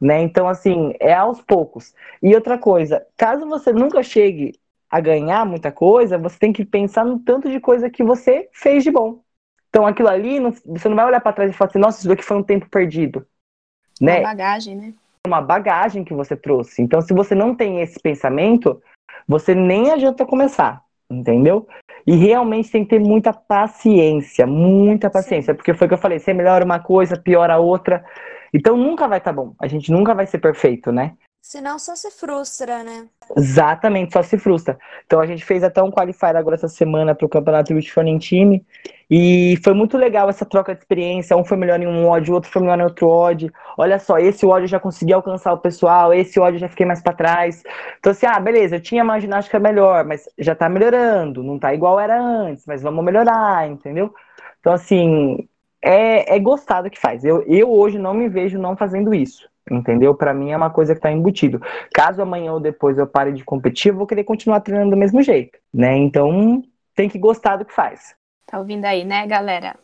Né? 0.00 0.20
Então, 0.22 0.46
assim, 0.46 0.92
é 1.00 1.14
aos 1.14 1.40
poucos. 1.40 1.94
E 2.22 2.34
outra 2.34 2.58
coisa, 2.58 3.06
caso 3.16 3.46
você 3.48 3.72
nunca 3.72 4.02
chegue 4.02 4.52
a 4.90 5.00
ganhar 5.00 5.46
muita 5.46 5.72
coisa, 5.72 6.18
você 6.18 6.38
tem 6.38 6.52
que 6.52 6.64
pensar 6.64 7.04
no 7.04 7.18
tanto 7.20 7.50
de 7.50 7.58
coisa 7.60 7.88
que 7.88 8.04
você 8.04 8.48
fez 8.52 8.84
de 8.84 8.90
bom. 8.90 9.22
Então, 9.68 9.86
aquilo 9.86 10.08
ali, 10.08 10.38
você 10.66 10.88
não 10.88 10.96
vai 10.96 11.06
olhar 11.06 11.20
para 11.20 11.32
trás 11.32 11.50
e 11.50 11.54
falar 11.54 11.70
assim, 11.70 11.78
nossa, 11.78 12.00
isso 12.00 12.12
aqui 12.12 12.22
foi 12.22 12.36
um 12.36 12.42
tempo 12.42 12.68
perdido. 12.68 13.26
Né? 14.00 14.18
Uma 14.18 14.28
bagagem, 14.28 14.76
né? 14.76 14.94
Uma 15.26 15.40
bagagem 15.40 16.04
que 16.04 16.14
você 16.14 16.36
trouxe. 16.36 16.82
Então, 16.82 17.00
se 17.00 17.12
você 17.12 17.34
não 17.34 17.54
tem 17.54 17.80
esse 17.80 17.98
pensamento, 17.98 18.80
você 19.26 19.54
nem 19.54 19.90
adianta 19.90 20.24
começar, 20.24 20.82
entendeu? 21.10 21.66
E 22.06 22.14
realmente 22.14 22.70
tem 22.70 22.84
que 22.84 22.90
ter 22.90 23.00
muita 23.00 23.32
paciência, 23.32 24.46
muita 24.46 25.10
paciência, 25.10 25.52
Sim. 25.52 25.56
porque 25.56 25.74
foi 25.74 25.86
o 25.86 25.88
que 25.88 25.94
eu 25.94 25.98
falei, 25.98 26.20
você 26.20 26.32
melhora 26.32 26.64
uma 26.64 26.78
coisa, 26.78 27.18
piora 27.18 27.58
outra. 27.58 28.04
Então 28.54 28.76
nunca 28.76 29.08
vai 29.08 29.18
estar 29.18 29.32
tá 29.32 29.36
bom. 29.36 29.54
A 29.58 29.66
gente 29.66 29.90
nunca 29.90 30.14
vai 30.14 30.26
ser 30.26 30.38
perfeito, 30.38 30.92
né? 30.92 31.14
Senão 31.48 31.78
só 31.78 31.94
se 31.94 32.10
frustra, 32.10 32.82
né? 32.82 33.06
Exatamente, 33.36 34.12
só 34.12 34.20
se 34.20 34.36
frustra. 34.36 34.76
Então 35.06 35.20
a 35.20 35.26
gente 35.26 35.44
fez 35.44 35.62
até 35.62 35.80
um 35.80 35.92
qualifier 35.92 36.34
agora 36.34 36.56
essa 36.56 36.66
semana 36.66 37.14
para 37.14 37.24
o 37.24 37.28
Campeonato 37.28 37.72
Beach 37.72 37.92
Running 37.96 38.18
Team. 38.18 38.60
E 39.08 39.56
foi 39.62 39.72
muito 39.72 39.96
legal 39.96 40.28
essa 40.28 40.44
troca 40.44 40.74
de 40.74 40.80
experiência. 40.80 41.36
Um 41.36 41.44
foi 41.44 41.56
melhor 41.56 41.80
em 41.80 41.86
um 41.86 42.04
ódio, 42.08 42.32
o 42.32 42.34
outro 42.34 42.50
foi 42.50 42.62
melhor 42.62 42.80
em 42.80 42.82
outro 42.82 43.06
ódio. 43.06 43.52
Olha 43.78 43.96
só, 44.00 44.18
esse 44.18 44.44
ódio 44.44 44.64
eu 44.64 44.68
já 44.68 44.80
consegui 44.80 45.12
alcançar 45.12 45.52
o 45.52 45.58
pessoal, 45.58 46.12
esse 46.12 46.40
ódio 46.40 46.56
eu 46.56 46.62
já 46.62 46.68
fiquei 46.68 46.84
mais 46.84 47.00
para 47.00 47.12
trás. 47.12 47.62
Então, 48.00 48.10
assim, 48.10 48.26
ah, 48.26 48.40
beleza, 48.40 48.74
eu 48.74 48.80
tinha 48.80 49.04
uma 49.04 49.20
ginástica 49.20 49.60
melhor, 49.60 50.04
mas 50.04 50.28
já 50.36 50.56
tá 50.56 50.68
melhorando. 50.68 51.44
Não 51.44 51.60
tá 51.60 51.72
igual 51.72 52.00
era 52.00 52.20
antes, 52.20 52.66
mas 52.66 52.82
vamos 52.82 53.04
melhorar, 53.04 53.68
entendeu? 53.68 54.12
Então, 54.58 54.72
assim, 54.72 55.48
é, 55.80 56.34
é 56.34 56.40
gostar 56.40 56.82
do 56.82 56.90
que 56.90 56.98
faz. 56.98 57.24
Eu, 57.24 57.44
eu 57.46 57.70
hoje 57.70 58.00
não 58.00 58.14
me 58.14 58.28
vejo 58.28 58.58
não 58.58 58.76
fazendo 58.76 59.14
isso. 59.14 59.48
Entendeu? 59.70 60.14
Para 60.14 60.32
mim 60.32 60.52
é 60.52 60.56
uma 60.56 60.70
coisa 60.70 60.94
que 60.94 60.98
está 60.98 61.10
embutido. 61.10 61.60
Caso 61.92 62.22
amanhã 62.22 62.52
ou 62.52 62.60
depois 62.60 62.98
eu 62.98 63.06
pare 63.06 63.32
de 63.32 63.44
competir, 63.44 63.90
eu 63.90 63.96
vou 63.96 64.06
querer 64.06 64.24
continuar 64.24 64.60
treinando 64.60 64.90
do 64.90 64.96
mesmo 64.96 65.20
jeito, 65.22 65.58
né? 65.74 65.96
Então 65.96 66.62
tem 66.94 67.08
que 67.08 67.18
gostar 67.18 67.56
do 67.56 67.64
que 67.64 67.74
faz. 67.74 68.14
Tá 68.46 68.58
ouvindo 68.58 68.84
aí, 68.84 69.04
né, 69.04 69.26
galera? 69.26 69.76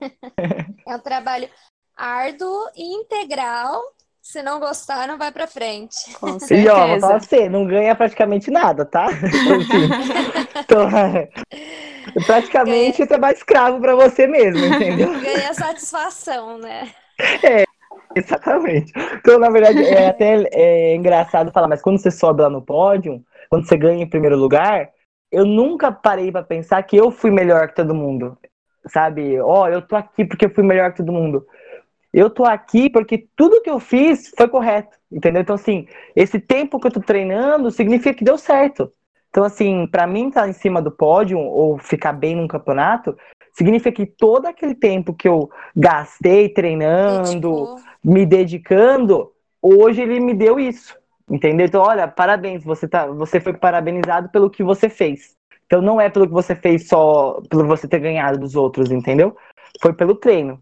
é 0.86 0.96
um 0.96 0.98
trabalho 0.98 1.48
árduo 1.96 2.68
e 2.76 2.82
integral. 3.00 3.80
Se 4.20 4.42
não 4.42 4.60
gostar, 4.60 5.08
não 5.08 5.16
vai 5.16 5.32
para 5.32 5.46
frente. 5.46 6.12
Com 6.20 6.38
certeza. 6.38 6.60
E 6.60 6.68
ó, 6.68 6.86
vou 6.88 7.00
falar 7.00 7.20
você, 7.20 7.48
não 7.48 7.66
ganha 7.66 7.94
praticamente 7.94 8.50
nada, 8.50 8.84
tá? 8.84 9.08
então, 10.60 10.88
praticamente 12.26 12.98
ganha... 12.98 13.16
é 13.16 13.18
mais 13.18 13.38
escravo 13.38 13.80
para 13.80 13.94
você 13.94 14.26
mesmo, 14.26 14.64
entendeu? 14.64 15.18
Ganha 15.20 15.54
satisfação, 15.54 16.58
né? 16.58 16.92
É, 17.42 17.64
Exatamente. 18.16 18.92
Então, 19.18 19.38
na 19.38 19.50
verdade, 19.50 19.84
é 19.84 20.08
até 20.08 20.44
é 20.52 20.94
engraçado 20.94 21.52
falar, 21.52 21.68
mas 21.68 21.82
quando 21.82 21.98
você 21.98 22.10
sobe 22.10 22.42
lá 22.42 22.50
no 22.50 22.62
pódio, 22.62 23.22
quando 23.48 23.66
você 23.66 23.76
ganha 23.76 24.02
em 24.02 24.08
primeiro 24.08 24.36
lugar, 24.36 24.90
eu 25.30 25.44
nunca 25.44 25.92
parei 25.92 26.32
para 26.32 26.42
pensar 26.42 26.82
que 26.82 26.96
eu 26.96 27.10
fui 27.10 27.30
melhor 27.30 27.68
que 27.68 27.76
todo 27.76 27.94
mundo. 27.94 28.36
Sabe? 28.88 29.38
Ó, 29.40 29.62
oh, 29.62 29.68
eu 29.68 29.82
tô 29.82 29.94
aqui 29.94 30.24
porque 30.24 30.46
eu 30.46 30.50
fui 30.50 30.64
melhor 30.64 30.90
que 30.90 30.98
todo 30.98 31.12
mundo. 31.12 31.46
eu 32.12 32.30
tô 32.30 32.44
aqui 32.44 32.90
porque 32.90 33.28
tudo 33.36 33.62
que 33.62 33.70
eu 33.70 33.78
fiz 33.78 34.32
foi 34.36 34.48
correto, 34.48 34.96
entendeu? 35.12 35.42
Então, 35.42 35.54
assim, 35.54 35.86
esse 36.16 36.40
tempo 36.40 36.80
que 36.80 36.86
eu 36.88 36.92
tô 36.92 37.00
treinando 37.00 37.70
significa 37.70 38.14
que 38.14 38.24
deu 38.24 38.38
certo. 38.38 38.92
Então, 39.28 39.44
assim, 39.44 39.86
para 39.86 40.06
mim 40.06 40.28
estar 40.28 40.42
tá 40.42 40.48
em 40.48 40.52
cima 40.52 40.82
do 40.82 40.90
pódio 40.90 41.38
ou 41.38 41.78
ficar 41.78 42.12
bem 42.12 42.34
num 42.34 42.48
campeonato, 42.48 43.16
significa 43.52 43.92
que 43.92 44.06
todo 44.06 44.46
aquele 44.46 44.74
tempo 44.74 45.14
que 45.14 45.28
eu 45.28 45.50
gastei 45.74 46.48
treinando, 46.48 47.76
me 48.02 48.24
dedicando, 48.24 49.32
hoje 49.60 50.02
ele 50.02 50.20
me 50.20 50.34
deu 50.34 50.58
isso. 50.58 50.98
Entendeu? 51.30 51.66
Então, 51.66 51.82
olha, 51.82 52.08
parabéns, 52.08 52.64
você, 52.64 52.88
tá, 52.88 53.06
você 53.06 53.40
foi 53.40 53.52
parabenizado 53.52 54.28
pelo 54.30 54.50
que 54.50 54.64
você 54.64 54.88
fez. 54.88 55.36
Então 55.66 55.80
não 55.80 56.00
é 56.00 56.10
pelo 56.10 56.26
que 56.26 56.32
você 56.32 56.56
fez 56.56 56.88
só, 56.88 57.40
pelo 57.48 57.64
você 57.64 57.86
ter 57.86 58.00
ganhado 58.00 58.38
dos 58.38 58.56
outros, 58.56 58.90
entendeu? 58.90 59.36
Foi 59.80 59.92
pelo 59.92 60.16
treino. 60.16 60.60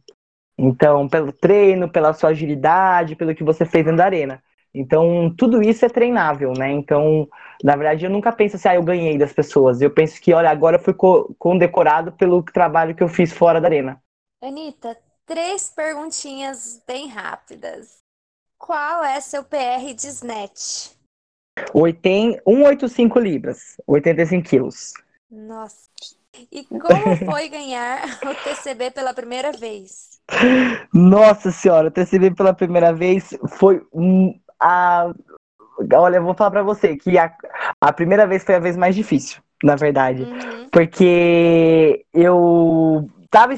Então, 0.59 1.09
pelo 1.09 1.33
treino, 1.33 1.89
pela 1.89 2.13
sua 2.13 2.31
agilidade, 2.31 3.17
pelo 3.17 3.35
que 3.35 3.43
você 3.43 3.65
fez 3.65 3.85
dentro 3.85 3.97
da 3.97 4.05
arena. 4.05 4.43
Então, 4.79 5.35
tudo 5.37 5.61
isso 5.61 5.85
é 5.85 5.89
treinável, 5.89 6.53
né? 6.57 6.71
Então, 6.71 7.29
na 7.63 7.75
verdade, 7.75 8.05
eu 8.05 8.11
nunca 8.11 8.31
penso 8.31 8.57
assim, 8.57 8.69
ah, 8.69 8.75
eu 8.77 8.83
ganhei 8.83 9.19
das 9.19 9.33
pessoas. 9.33 9.81
Eu 9.81 9.91
penso 9.91 10.21
que, 10.21 10.33
olha, 10.33 10.51
agora 10.51 10.77
eu 10.77 10.81
fui 10.81 10.95
condecorado 11.39 12.13
pelo 12.13 12.43
trabalho 12.43 12.95
que 12.95 13.03
eu 13.03 13.09
fiz 13.09 13.33
fora 13.33 13.61
da 13.61 13.67
arena. 13.67 14.01
Anitta, 14.43 14.97
três 15.27 15.69
perguntinhas 15.69 16.83
bem 16.87 17.09
rápidas. 17.09 17.99
Qual 18.57 19.05
é 19.05 19.21
seu 19.21 19.43
PR 19.43 19.95
de 19.97 20.07
snatch? 20.07 20.93
185 21.73 23.19
libras, 23.19 23.77
85 23.87 24.49
quilos. 24.49 24.93
Nossa. 25.31 25.89
E 26.53 26.65
como 26.65 27.17
foi 27.27 27.49
ganhar 27.49 28.01
o 28.23 28.35
TCB 28.45 28.93
pela 28.93 29.13
primeira 29.13 29.51
vez? 29.53 30.21
Nossa 30.95 31.51
senhora, 31.51 31.89
o 31.89 31.91
TCB 31.91 32.35
pela 32.35 32.55
primeira 32.55 32.93
vez 32.93 33.37
foi 33.57 33.85
a. 34.61 35.13
Olha, 35.95 36.17
eu 36.17 36.25
vou 36.25 36.35
falar 36.35 36.51
pra 36.51 36.63
você 36.63 36.97
que 36.97 37.19
a, 37.19 37.33
a 37.81 37.93
primeira 37.93 38.27
vez 38.27 38.45
foi 38.45 38.57
a 38.57 38.59
vez 38.59 38.77
mais 38.77 38.97
difícil, 38.97 39.41
na 39.63 39.77
verdade. 39.77 40.23
Uhum. 40.23 40.69
Porque 40.71 42.05
eu 42.13 43.09
tava. 43.31 43.55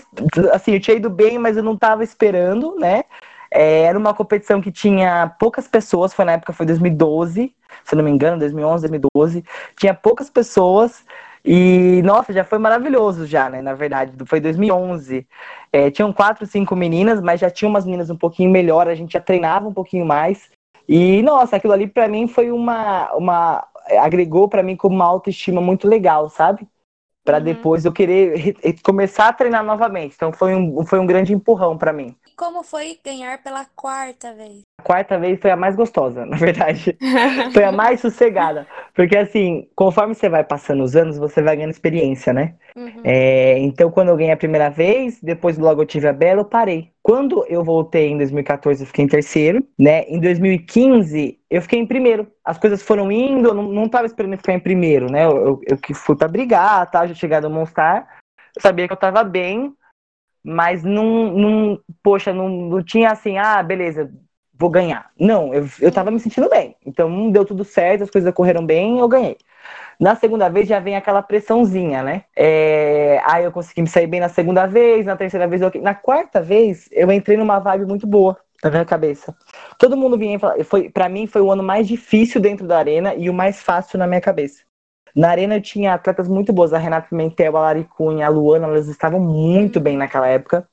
Assim, 0.53 0.73
eu 0.73 0.81
tinha 0.81 0.97
ido 0.97 1.09
bem, 1.09 1.39
mas 1.39 1.57
eu 1.57 1.63
não 1.63 1.77
tava 1.77 2.05
esperando, 2.05 2.77
né? 2.77 3.05
É, 3.51 3.83
era 3.83 3.99
uma 3.99 4.15
competição 4.15 4.61
que 4.61 4.71
tinha 4.71 5.35
poucas 5.39 5.67
pessoas, 5.67 6.15
foi 6.15 6.25
na 6.25 6.33
época, 6.33 6.53
foi 6.53 6.65
2012, 6.67 7.53
se 7.85 7.97
não 7.97 8.05
me 8.05 8.11
engano, 8.11 8.39
2011, 8.39 8.83
2012. 8.89 9.45
Tinha 9.77 9.93
poucas 9.93 10.31
pessoas 10.31 11.05
e, 11.45 12.03
nossa, 12.05 12.33
já 12.33 12.45
foi 12.45 12.59
maravilhoso 12.59 13.27
já, 13.27 13.49
né, 13.49 13.63
na 13.63 13.75
verdade. 13.75 14.13
Foi 14.27 14.41
2011. 14.41 15.27
É, 15.73 15.91
tinham 15.91 16.13
quatro, 16.13 16.47
cinco 16.47 16.77
meninas, 16.77 17.21
mas 17.21 17.41
já 17.41 17.51
tinha 17.51 17.69
umas 17.69 17.85
meninas 17.85 18.11
um 18.11 18.17
pouquinho 18.17 18.51
melhor, 18.51 18.89
a 18.89 18.95
gente 18.95 19.13
já 19.15 19.21
treinava 19.21 19.69
um 19.69 19.75
pouquinho 19.75 20.07
mais. 20.07 20.49
E, 20.92 21.22
nossa, 21.22 21.55
aquilo 21.55 21.72
ali 21.72 21.87
para 21.87 22.09
mim 22.09 22.26
foi 22.26 22.50
uma... 22.50 23.14
uma 23.14 23.68
agregou 24.00 24.48
para 24.48 24.61
mim 24.61 24.74
como 24.74 24.96
uma 24.96 25.05
autoestima 25.05 25.61
muito 25.61 25.87
legal, 25.87 26.29
sabe? 26.29 26.66
Para 27.24 27.38
uhum. 27.38 27.44
depois 27.44 27.85
eu 27.85 27.92
querer 27.92 28.57
começar 28.83 29.29
a 29.29 29.33
treinar 29.33 29.62
novamente. 29.64 30.14
Então 30.16 30.33
foi 30.33 30.53
um, 30.53 30.85
foi 30.85 30.98
um 30.98 31.07
grande 31.07 31.33
empurrão 31.33 31.79
para 31.79 31.92
mim. 31.92 32.16
Como 32.37 32.64
foi 32.64 32.98
ganhar 33.05 33.40
pela 33.40 33.64
quarta 33.76 34.33
vez? 34.33 34.62
A 34.81 34.83
quarta 34.83 35.16
vez 35.16 35.38
foi 35.38 35.53
a 35.53 35.57
mais 35.57 35.76
gostosa, 35.76 36.24
na 36.26 36.37
verdade. 36.37 36.98
foi 37.53 37.62
a 37.62 37.70
mais 37.70 38.00
sossegada. 38.00 38.66
Porque, 38.92 39.16
assim, 39.16 39.68
conforme 39.76 40.14
você 40.14 40.29
vai 40.29 40.42
passando 40.42 40.83
os 40.83 40.96
anos, 40.96 41.18
você 41.18 41.40
vai 41.40 41.55
ganhando 41.55 41.70
experiência, 41.70 42.33
né? 42.33 42.57
Uhum. 42.74 43.03
É, 43.05 43.59
então, 43.59 43.90
quando 43.92 44.09
eu 44.09 44.16
ganhei 44.16 44.33
a 44.33 44.37
primeira 44.37 44.70
vez, 44.70 45.20
depois 45.22 45.57
logo 45.57 45.83
eu 45.83 45.87
tive 45.87 46.09
a 46.09 46.12
Bela, 46.12 46.40
eu 46.40 46.44
parei. 46.46 46.89
Quando 47.11 47.44
eu 47.49 47.64
voltei 47.64 48.07
em 48.07 48.16
2014, 48.16 48.85
eu 48.85 48.87
fiquei 48.87 49.05
em 49.05 49.09
terceiro, 49.09 49.66
né? 49.77 50.03
Em 50.03 50.20
2015, 50.20 51.40
eu 51.51 51.61
fiquei 51.61 51.81
em 51.81 51.85
primeiro. 51.85 52.31
As 52.44 52.57
coisas 52.57 52.81
foram 52.83 53.11
indo, 53.11 53.49
eu 53.49 53.55
não, 53.55 53.64
não 53.64 53.88
tava 53.88 54.07
esperando 54.07 54.37
ficar 54.37 54.53
em 54.53 54.61
primeiro, 54.61 55.11
né? 55.11 55.27
Eu, 55.27 55.61
eu 55.66 55.77
fui 55.92 56.14
pra 56.14 56.29
brigar, 56.29 56.88
tá? 56.88 57.05
Já 57.09 57.12
chegado 57.12 57.46
a 57.46 57.51
mostrar. 57.51 58.20
Eu 58.55 58.62
sabia 58.62 58.87
que 58.87 58.92
eu 58.92 58.96
tava 58.96 59.25
bem, 59.25 59.75
mas 60.40 60.85
não, 60.85 61.33
não 61.33 61.81
poxa, 62.01 62.33
não, 62.33 62.49
não 62.49 62.81
tinha 62.81 63.11
assim, 63.11 63.38
ah, 63.38 63.61
beleza, 63.61 64.09
vou 64.55 64.70
ganhar. 64.70 65.11
Não, 65.18 65.53
eu, 65.53 65.66
eu 65.81 65.90
tava 65.90 66.12
me 66.12 66.20
sentindo 66.20 66.49
bem. 66.49 66.77
Então 66.87 67.29
deu 67.33 67.44
tudo 67.44 67.64
certo, 67.64 68.05
as 68.05 68.11
coisas 68.11 68.33
correram 68.33 68.64
bem, 68.64 69.01
eu 69.01 69.09
ganhei. 69.09 69.37
Na 70.01 70.17
segunda 70.17 70.49
vez 70.49 70.67
já 70.67 70.81
vem 70.81 70.97
aquela 70.97 71.23
pressãozinha, 71.23 72.03
né? 72.03 72.25
É, 72.35 73.21
aí 73.27 73.45
eu 73.45 73.53
consegui 73.53 73.83
me 73.83 73.89
sair 73.89 74.07
bem 74.07 74.19
na 74.19 74.31
segunda 74.31 74.67
vez, 74.67 75.05
na 75.05 75.15
terceira 75.15 75.47
vez 75.47 75.61
eu... 75.61 75.71
Na 75.83 75.95
quarta 75.95 76.41
vez, 76.41 76.89
eu 76.91 77.13
entrei 77.13 77.37
numa 77.37 77.59
vibe 77.59 77.85
muito 77.85 78.07
boa 78.07 78.39
na 78.65 78.71
minha 78.71 78.85
cabeça. 78.87 79.37
Todo 79.79 79.99
mundo 79.99 80.17
vinha 80.17 80.39
falar, 80.39 80.65
foi, 80.65 80.89
pra 80.89 81.07
mim 81.07 81.27
foi 81.27 81.43
o 81.43 81.53
ano 81.53 81.63
mais 81.63 81.87
difícil 81.87 82.41
dentro 82.41 82.67
da 82.67 82.79
arena 82.79 83.15
e 83.15 83.29
o 83.29 83.35
mais 83.35 83.61
fácil 83.63 83.99
na 83.99 84.07
minha 84.07 84.23
cabeça. 84.23 84.63
Na 85.15 85.29
arena 85.29 85.57
eu 85.57 85.61
tinha 85.61 85.93
atletas 85.93 86.29
muito 86.29 86.51
boas, 86.51 86.73
a 86.73 86.79
Renata 86.79 87.09
Pimentel, 87.09 87.57
a 87.57 87.61
Lari 87.61 87.85
Cunha, 87.85 88.27
a 88.27 88.31
Luana, 88.31 88.69
elas 88.69 88.89
estavam 88.89 89.21
muito 89.21 89.81
bem 89.81 89.99
naquela 89.99 90.29
época. 90.29 90.67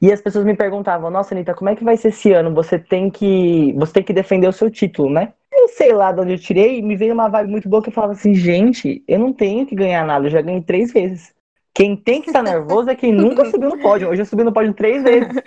E 0.00 0.12
as 0.12 0.20
pessoas 0.20 0.44
me 0.44 0.54
perguntavam, 0.54 1.10
nossa, 1.10 1.34
Anitta, 1.34 1.54
como 1.54 1.70
é 1.70 1.76
que 1.76 1.84
vai 1.84 1.96
ser 1.96 2.08
esse 2.08 2.32
ano? 2.32 2.54
Você 2.54 2.78
tem 2.78 3.10
que. 3.10 3.72
Você 3.76 3.94
tem 3.94 4.02
que 4.02 4.12
defender 4.12 4.46
o 4.46 4.52
seu 4.52 4.70
título, 4.70 5.10
né? 5.10 5.32
Eu 5.66 5.68
sei 5.68 5.92
lá 5.92 6.12
de 6.12 6.20
onde 6.20 6.32
eu 6.32 6.38
tirei, 6.38 6.80
me 6.80 6.94
veio 6.94 7.12
uma 7.12 7.28
vibe 7.28 7.50
muito 7.50 7.68
boa 7.68 7.82
que 7.82 7.88
eu 7.88 7.92
falava 7.92 8.12
assim, 8.12 8.32
gente, 8.32 9.02
eu 9.08 9.18
não 9.18 9.32
tenho 9.32 9.66
que 9.66 9.74
ganhar 9.74 10.06
nada, 10.06 10.26
eu 10.26 10.30
já 10.30 10.40
ganhei 10.40 10.62
três 10.62 10.92
vezes. 10.92 11.34
Quem 11.74 11.96
tem 11.96 12.22
que 12.22 12.28
estar 12.28 12.40
nervoso 12.40 12.88
é 12.88 12.94
quem 12.94 13.12
nunca 13.12 13.44
subiu 13.50 13.70
no 13.70 13.78
pódio. 13.80 14.08
Hoje 14.08 14.22
eu 14.22 14.26
subi 14.26 14.44
no 14.44 14.52
pódio 14.52 14.72
três 14.72 15.02
vezes. 15.02 15.42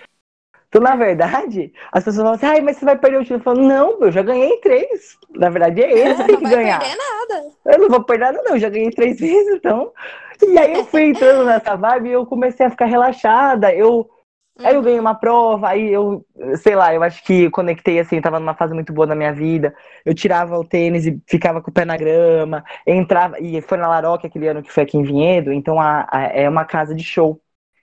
Então, 0.67 0.81
na 0.81 0.95
verdade, 0.97 1.73
as 1.89 2.03
pessoas 2.03 2.23
falam 2.23 2.33
assim, 2.33 2.45
ai, 2.45 2.61
mas 2.61 2.75
você 2.75 2.85
vai 2.85 2.97
perder 2.97 3.17
o 3.17 3.21
título. 3.21 3.39
Eu 3.39 3.43
falo, 3.43 3.61
não, 3.61 3.97
eu 4.01 4.11
já 4.11 4.21
ganhei 4.21 4.57
três. 4.57 5.17
Na 5.29 5.49
verdade, 5.49 5.81
é 5.81 5.89
ele 5.89 6.13
que 6.15 6.23
tem 6.25 6.37
que 6.37 6.49
ganhar. 6.49 6.79
Não 6.79 6.85
vai 6.85 6.89
perder 6.89 6.97
nada. 6.97 7.51
Eu 7.65 7.79
não 7.79 7.89
vou 7.89 8.03
perder 8.03 8.25
nada, 8.25 8.41
não. 8.43 8.53
Eu 8.55 8.59
já 8.59 8.69
ganhei 8.69 8.91
três 8.91 9.17
vezes, 9.21 9.55
então. 9.55 9.93
E 10.45 10.57
aí 10.59 10.73
eu 10.73 10.85
fui 10.85 11.03
entrando 11.03 11.45
nessa 11.45 11.77
vibe 11.77 12.09
e 12.09 12.11
eu 12.11 12.25
comecei 12.25 12.65
a 12.65 12.69
ficar 12.69 12.85
relaxada. 12.85 13.73
Eu. 13.73 14.09
Aí 14.61 14.75
eu 14.75 14.81
ganhei 14.81 14.99
uma 14.99 15.15
prova, 15.15 15.69
aí 15.69 15.87
eu, 15.89 16.25
sei 16.57 16.75
lá, 16.75 16.93
eu 16.93 17.01
acho 17.01 17.23
que 17.23 17.49
conectei 17.49 17.97
assim, 17.97 18.19
tava 18.19 18.39
numa 18.39 18.53
fase 18.53 18.73
muito 18.73 18.91
boa 18.91 19.07
da 19.07 19.15
minha 19.15 19.33
vida. 19.33 19.73
Eu 20.05 20.13
tirava 20.13 20.57
o 20.59 20.65
tênis 20.65 21.05
e 21.05 21.21
ficava 21.25 21.61
com 21.61 21.71
o 21.71 21.73
pé 21.73 21.85
na 21.85 21.95
grama, 21.95 22.63
entrava, 22.85 23.39
e 23.39 23.61
foi 23.61 23.77
na 23.77 23.87
Laroque 23.87 24.27
aquele 24.27 24.47
ano 24.49 24.61
que 24.61 24.71
foi 24.71 24.83
aqui 24.83 24.97
em 24.97 25.03
Vinhedo, 25.03 25.53
então 25.53 25.79
a, 25.79 26.05
a, 26.11 26.23
é 26.23 26.49
uma 26.49 26.65
casa 26.65 26.93
de 26.93 27.03
show. 27.03 27.41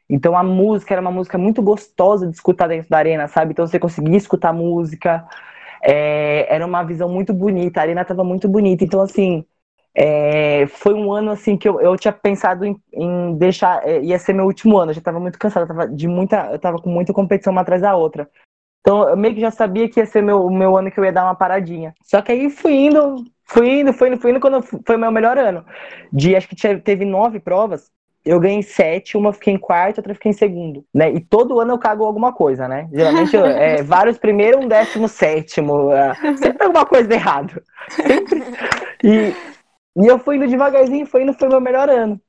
Então 0.08 0.36
a 0.36 0.42
música 0.44 0.94
era 0.94 1.00
uma 1.00 1.10
música 1.10 1.38
muito 1.38 1.62
gostosa 1.62 2.26
de 2.28 2.34
escutar 2.34 2.68
dentro 2.68 2.90
da 2.90 2.98
arena, 2.98 3.26
sabe? 3.28 3.52
Então 3.52 3.66
você 3.66 3.78
conseguia 3.78 4.16
escutar 4.16 4.52
música. 4.52 5.26
É, 5.82 6.46
era 6.54 6.66
uma 6.66 6.82
visão 6.84 7.08
muito 7.08 7.32
bonita, 7.34 7.80
a 7.80 7.82
arena 7.84 8.02
estava 8.02 8.24
muito 8.24 8.48
bonita. 8.48 8.84
Então, 8.84 9.00
assim, 9.02 9.44
é, 9.98 10.66
foi 10.66 10.92
um 10.92 11.10
ano 11.10 11.30
assim 11.30 11.56
que 11.56 11.66
eu, 11.66 11.80
eu 11.80 11.96
tinha 11.96 12.12
pensado 12.12 12.66
em, 12.66 12.78
em 12.92 13.34
deixar. 13.38 13.82
É, 13.88 14.02
ia 14.02 14.18
ser 14.18 14.34
meu 14.34 14.44
último 14.44 14.76
ano, 14.76 14.90
eu 14.90 14.94
já 14.94 14.98
estava 14.98 15.18
muito 15.18 15.38
cansada, 15.38 15.64
eu 15.64 15.68
tava, 15.68 15.88
de 15.88 16.06
muita, 16.06 16.50
eu 16.52 16.58
tava 16.58 16.78
com 16.78 16.90
muita 16.90 17.14
competição 17.14 17.50
uma 17.50 17.62
atrás 17.62 17.80
da 17.80 17.96
outra. 17.96 18.28
Então 18.80 19.08
eu 19.08 19.16
meio 19.16 19.34
que 19.34 19.40
já 19.40 19.50
sabia 19.50 19.88
que 19.88 19.98
ia 19.98 20.06
ser 20.06 20.22
meu, 20.22 20.44
o 20.44 20.50
meu 20.50 20.76
ano 20.76 20.90
que 20.90 21.00
eu 21.00 21.04
ia 21.04 21.12
dar 21.12 21.24
uma 21.24 21.34
paradinha. 21.34 21.94
Só 22.04 22.20
que 22.20 22.30
aí 22.30 22.50
fui 22.50 22.74
indo, 22.74 23.24
fui 23.44 23.80
indo, 23.80 23.92
fui 23.94 24.08
indo, 24.08 24.20
fui 24.20 24.30
indo 24.32 24.40
quando 24.40 24.62
foi 24.62 24.98
meu 24.98 25.10
melhor 25.10 25.38
ano. 25.38 25.64
De 26.12 26.36
acho 26.36 26.46
que 26.46 26.76
teve 26.78 27.06
nove 27.06 27.40
provas 27.40 27.90
eu 28.26 28.40
ganhei 28.40 28.60
sete, 28.60 29.16
uma 29.16 29.32
fiquei 29.32 29.54
em 29.54 29.58
quarto, 29.58 29.98
outra 29.98 30.12
fiquei 30.12 30.30
em 30.30 30.34
segundo, 30.34 30.84
né? 30.92 31.12
E 31.12 31.20
todo 31.20 31.60
ano 31.60 31.74
eu 31.74 31.78
cago 31.78 32.04
alguma 32.04 32.32
coisa, 32.32 32.66
né? 32.66 32.88
Geralmente 32.92 33.36
é, 33.36 33.80
vários 33.84 34.18
primeiro, 34.18 34.58
um 34.58 34.66
décimo 34.66 35.06
sétimo, 35.06 35.92
é, 35.92 36.12
sempre 36.36 36.64
alguma 36.64 36.84
coisa 36.84 37.14
errada. 37.14 37.62
Sempre. 37.88 38.42
E, 39.04 39.32
e 39.96 40.06
eu 40.06 40.18
fui 40.18 40.36
indo 40.36 40.46
devagarzinho, 40.46 41.06
foi 41.06 41.22
indo, 41.22 41.32
foi 41.32 41.48
meu 41.48 41.60
melhor 41.60 41.88
ano. 41.88 42.20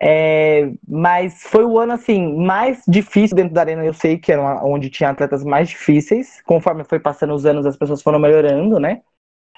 É, 0.00 0.70
mas 0.86 1.42
foi 1.42 1.64
o 1.64 1.76
ano 1.76 1.94
assim 1.94 2.32
mais 2.36 2.82
difícil 2.86 3.36
dentro 3.36 3.52
da 3.52 3.62
arena. 3.62 3.84
Eu 3.84 3.92
sei 3.94 4.16
que 4.16 4.32
era 4.32 4.64
onde 4.64 4.88
tinha 4.88 5.10
atletas 5.10 5.42
mais 5.42 5.68
difíceis. 5.68 6.40
Conforme 6.42 6.84
foi 6.84 7.00
passando 7.00 7.34
os 7.34 7.44
anos, 7.44 7.66
as 7.66 7.76
pessoas 7.76 8.00
foram 8.00 8.18
melhorando, 8.18 8.78
né? 8.78 9.02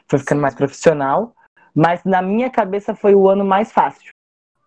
Foi 0.09 0.18
ficando 0.18 0.40
mais 0.40 0.55
profissional. 0.55 1.35
Mas 1.75 2.03
na 2.05 2.23
minha 2.23 2.51
cabeça 2.51 2.94
foi 2.94 3.14
o 3.14 3.29
ano 3.29 3.44
mais 3.44 3.70
fácil 3.70 4.11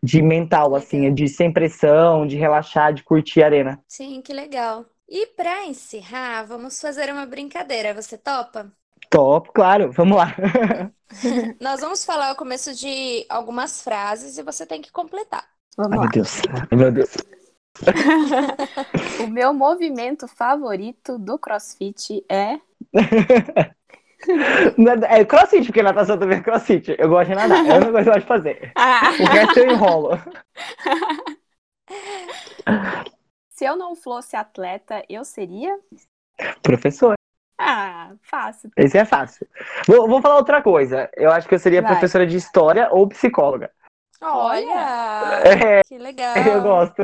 de 0.04 0.22
mental, 0.22 0.76
assim, 0.76 1.14
de 1.14 1.30
sem 1.30 1.52
pressão, 1.52 2.28
de 2.28 2.36
relaxar, 2.36 2.94
de 2.94 3.04
curtir 3.04 3.42
a 3.42 3.46
arena. 3.46 3.82
Sim, 3.88 4.22
que 4.22 4.34
legal. 4.34 4.86
E 5.08 5.28
para 5.28 5.66
encerrar, 5.66 6.44
vamos 6.44 6.80
fazer 6.82 7.10
uma 7.10 7.26
brincadeira. 7.26 7.94
Você 7.94 8.18
topa? 8.18 8.70
Topo, 9.14 9.54
claro. 9.54 9.92
Vamos 9.92 10.18
lá. 10.18 10.36
Nós 11.62 11.82
vamos 11.82 12.04
falar 12.04 12.34
o 12.34 12.36
começo 12.36 12.74
de 12.74 13.24
algumas 13.30 13.84
frases 13.84 14.40
e 14.40 14.44
você 14.44 14.66
tem 14.66 14.82
que 14.82 14.92
completar. 14.92 15.46
Vamos 15.78 15.92
Ai, 15.92 15.98
lá. 15.98 16.04
meu 16.04 16.12
Deus. 16.12 16.42
Ai, 16.50 16.78
meu 16.78 16.92
Deus. 16.92 17.16
o 19.24 19.28
meu 19.28 19.54
movimento 19.54 20.28
favorito 20.28 21.20
do 21.20 21.38
CrossFit 21.38 22.26
é 22.28 22.60
É 25.10 25.26
crossfit, 25.26 25.66
porque 25.66 25.84
natação 25.84 26.18
também 26.18 26.40
é 26.40 26.42
crossfit. 26.42 26.96
Eu 26.98 27.10
gosto 27.10 27.30
de 27.30 27.36
nadar, 27.36 27.64
é 27.68 27.72
a 27.72 27.76
única 27.76 27.92
coisa 27.92 28.04
que 28.04 28.10
eu 28.10 28.14
gosto 28.14 28.22
de 28.22 28.28
fazer. 28.28 28.72
Ah. 28.76 29.12
O 29.20 29.26
resto 29.26 29.60
eu 29.60 29.72
enrolo. 29.72 30.10
Se 33.50 33.66
eu 33.66 33.76
não 33.76 33.96
fosse 33.96 34.36
atleta, 34.36 35.04
eu 35.08 35.24
seria? 35.24 35.78
Professor. 36.64 37.14
Ah, 37.58 38.14
fácil. 38.22 38.72
Esse 38.76 38.98
é 38.98 39.06
fácil. 39.06 39.48
Vou, 39.88 40.08
vou 40.08 40.22
falar 40.22 40.38
outra 40.38 40.62
coisa. 40.62 41.10
Eu 41.16 41.32
acho 41.32 41.48
que 41.48 41.56
eu 41.56 41.60
seria 41.60 41.82
Vai. 41.82 41.92
professora 41.92 42.26
de 42.26 42.36
história 42.36 42.90
ou 42.92 43.08
psicóloga. 43.08 43.72
Olha, 44.22 45.42
É, 45.46 45.84
que 45.84 45.98
legal. 45.98 46.38
eu 46.38 46.62
gosto. 46.62 47.04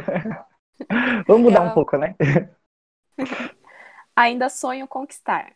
Vamos 1.28 1.44
mudar 1.44 1.62
um 1.62 1.74
pouco, 1.74 1.98
né? 1.98 2.16
Ainda 4.16 4.50
sonho 4.50 4.88
conquistar. 4.88 5.54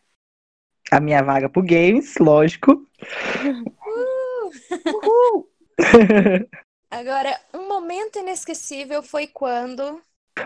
A 0.90 1.00
minha 1.00 1.22
vaga 1.22 1.48
pro 1.48 1.62
games, 1.62 2.16
lógico. 2.18 2.86
Uhul! 4.86 5.48
Agora, 6.90 7.38
um 7.52 7.66
momento 7.66 8.18
inesquecível 8.18 9.02
foi 9.02 9.26
quando. 9.26 10.00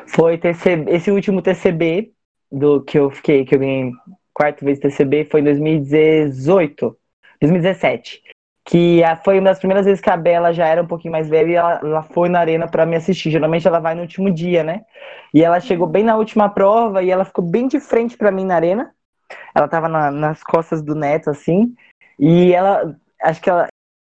Foi 0.06 0.38
TCB, 0.38 0.90
esse 0.92 1.11
último 1.11 1.42
TCB 1.42 2.12
do 2.50 2.82
que 2.82 2.98
eu 2.98 3.11
fiquei, 3.11 3.44
que 3.44 3.54
eu 3.54 3.58
ganhei 3.58 3.92
quarta 4.38 4.64
vez 4.64 4.79
TCB 4.79 5.24
foi 5.31 5.40
em 5.40 5.44
2018, 5.44 6.96
2017. 7.40 8.22
Que 8.64 9.01
foi 9.24 9.38
uma 9.38 9.48
das 9.51 9.59
primeiras 9.59 9.87
vezes 9.87 10.01
que 10.01 10.11
a 10.11 10.16
Bela 10.16 10.53
já 10.53 10.66
era 10.66 10.83
um 10.83 10.87
pouquinho 10.87 11.12
mais 11.12 11.29
velha 11.29 11.51
e 11.51 11.55
ela, 11.55 11.81
ela 11.83 12.03
foi 12.03 12.29
na 12.29 12.38
arena 12.40 12.68
pra 12.68 12.85
me 12.87 12.96
assistir. 12.96 13.31
Geralmente 13.31 13.66
ela 13.66 13.81
vai 13.81 13.94
no 13.94 14.03
último 14.03 14.31
dia, 14.33 14.62
né? 14.62 14.83
E 15.33 15.42
ela 15.42 15.59
chegou 15.61 15.87
bem 15.87 16.05
na 16.05 16.16
última 16.16 16.48
prova 16.51 17.03
e 17.03 17.11
ela 17.11 17.24
ficou 17.24 17.44
bem 17.44 17.66
de 17.66 17.81
frente 17.81 18.16
pra 18.16 18.31
mim 18.31 18.44
na 18.44 18.55
arena. 18.57 18.92
Ela 19.55 19.68
tava 19.68 19.88
na- 19.88 20.11
nas 20.11 20.42
costas 20.42 20.83
do 20.83 20.94
Neto, 20.94 21.31
assim. 21.31 21.74
E 22.18 22.53
ela, 22.53 22.96
acho 23.22 23.40
que 23.40 23.51
ela, 23.51 23.68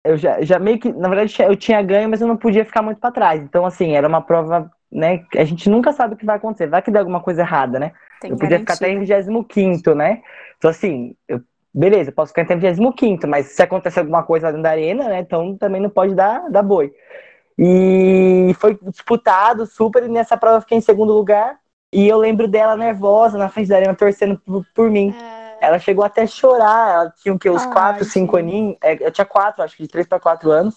eu 0.06 0.18
já, 0.18 0.42
já 0.42 0.60
meio 0.60 0.80
que, 0.80 0.92
na 0.92 1.10
verdade, 1.10 1.36
eu 1.44 1.56
tinha 1.56 1.82
ganho, 1.82 2.10
mas 2.10 2.22
eu 2.22 2.28
não 2.28 2.38
podia 2.38 2.66
ficar 2.66 2.82
muito 2.82 3.00
pra 3.00 3.12
trás. 3.12 3.42
Então, 3.42 3.66
assim, 3.66 3.94
era 3.96 4.08
uma 4.08 4.22
prova, 4.22 4.72
né? 4.92 5.26
A 5.38 5.44
gente 5.46 5.70
nunca 5.70 5.94
sabe 5.94 6.16
o 6.16 6.18
que 6.18 6.26
vai 6.26 6.38
acontecer. 6.38 6.68
Vai 6.68 6.82
que 6.82 6.92
der 6.92 7.00
alguma 7.00 7.22
coisa 7.22 7.42
errada, 7.42 7.80
né? 7.80 7.94
Tem 8.24 8.32
eu 8.32 8.38
podia 8.38 8.60
ficar 8.60 8.74
até 8.74 8.90
em 8.90 9.00
garantia. 9.00 9.06
25, 9.06 9.94
né? 9.94 10.22
Então, 10.58 10.70
assim, 10.72 11.16
eu- 11.28 11.42
beleza, 11.74 12.10
eu 12.10 12.14
posso 12.14 12.30
ficar 12.32 12.44
até 12.44 12.54
em 12.56 12.60
25, 12.60 13.28
mas 13.28 13.48
se 13.48 13.62
acontecer 13.62 14.00
alguma 14.00 14.24
coisa 14.24 14.48
lá 14.48 14.52
dentro 14.52 14.64
da 14.64 14.72
arena, 14.72 15.08
né? 15.10 15.20
Então 15.20 15.58
também 15.58 15.82
não 15.82 15.90
pode 15.90 16.16
dar, 16.16 16.50
dar 16.50 16.64
boi. 16.64 16.94
E 17.58 18.54
foi 18.60 18.78
disputado 18.82 19.66
super, 19.66 20.04
e 20.04 20.08
nessa 20.08 20.36
prova 20.38 20.58
eu 20.58 20.62
fiquei 20.62 20.78
em 20.78 20.82
segundo 20.82 21.14
lugar. 21.14 21.58
E 21.92 22.08
eu 22.08 22.18
lembro 22.18 22.48
dela 22.48 22.76
nervosa 22.76 23.38
na 23.38 23.50
frente 23.50 23.70
da 23.70 23.76
arena, 23.76 23.94
torcendo 23.96 24.40
por, 24.40 24.66
por 24.74 24.90
mim. 24.90 25.14
ah, 25.16 25.58
Ela 25.62 25.78
chegou 25.80 26.04
até 26.04 26.24
a 26.24 26.28
chorar, 26.28 26.94
ela 26.94 27.14
tinha 27.22 27.34
o 27.34 27.40
quê? 27.40 27.50
Uns 27.50 27.64
Ai, 27.64 27.74
4, 27.74 28.06
5 28.06 28.38
gente. 28.38 28.50
aninhos. 28.50 28.78
É, 28.82 29.08
Eu 29.08 29.12
tinha 29.12 29.26
4, 29.26 29.64
acho 29.64 29.78
que 29.78 29.84
de 29.84 29.90
3 29.90 30.08
para 30.08 30.20
4 30.20 30.52
anos. 30.52 30.76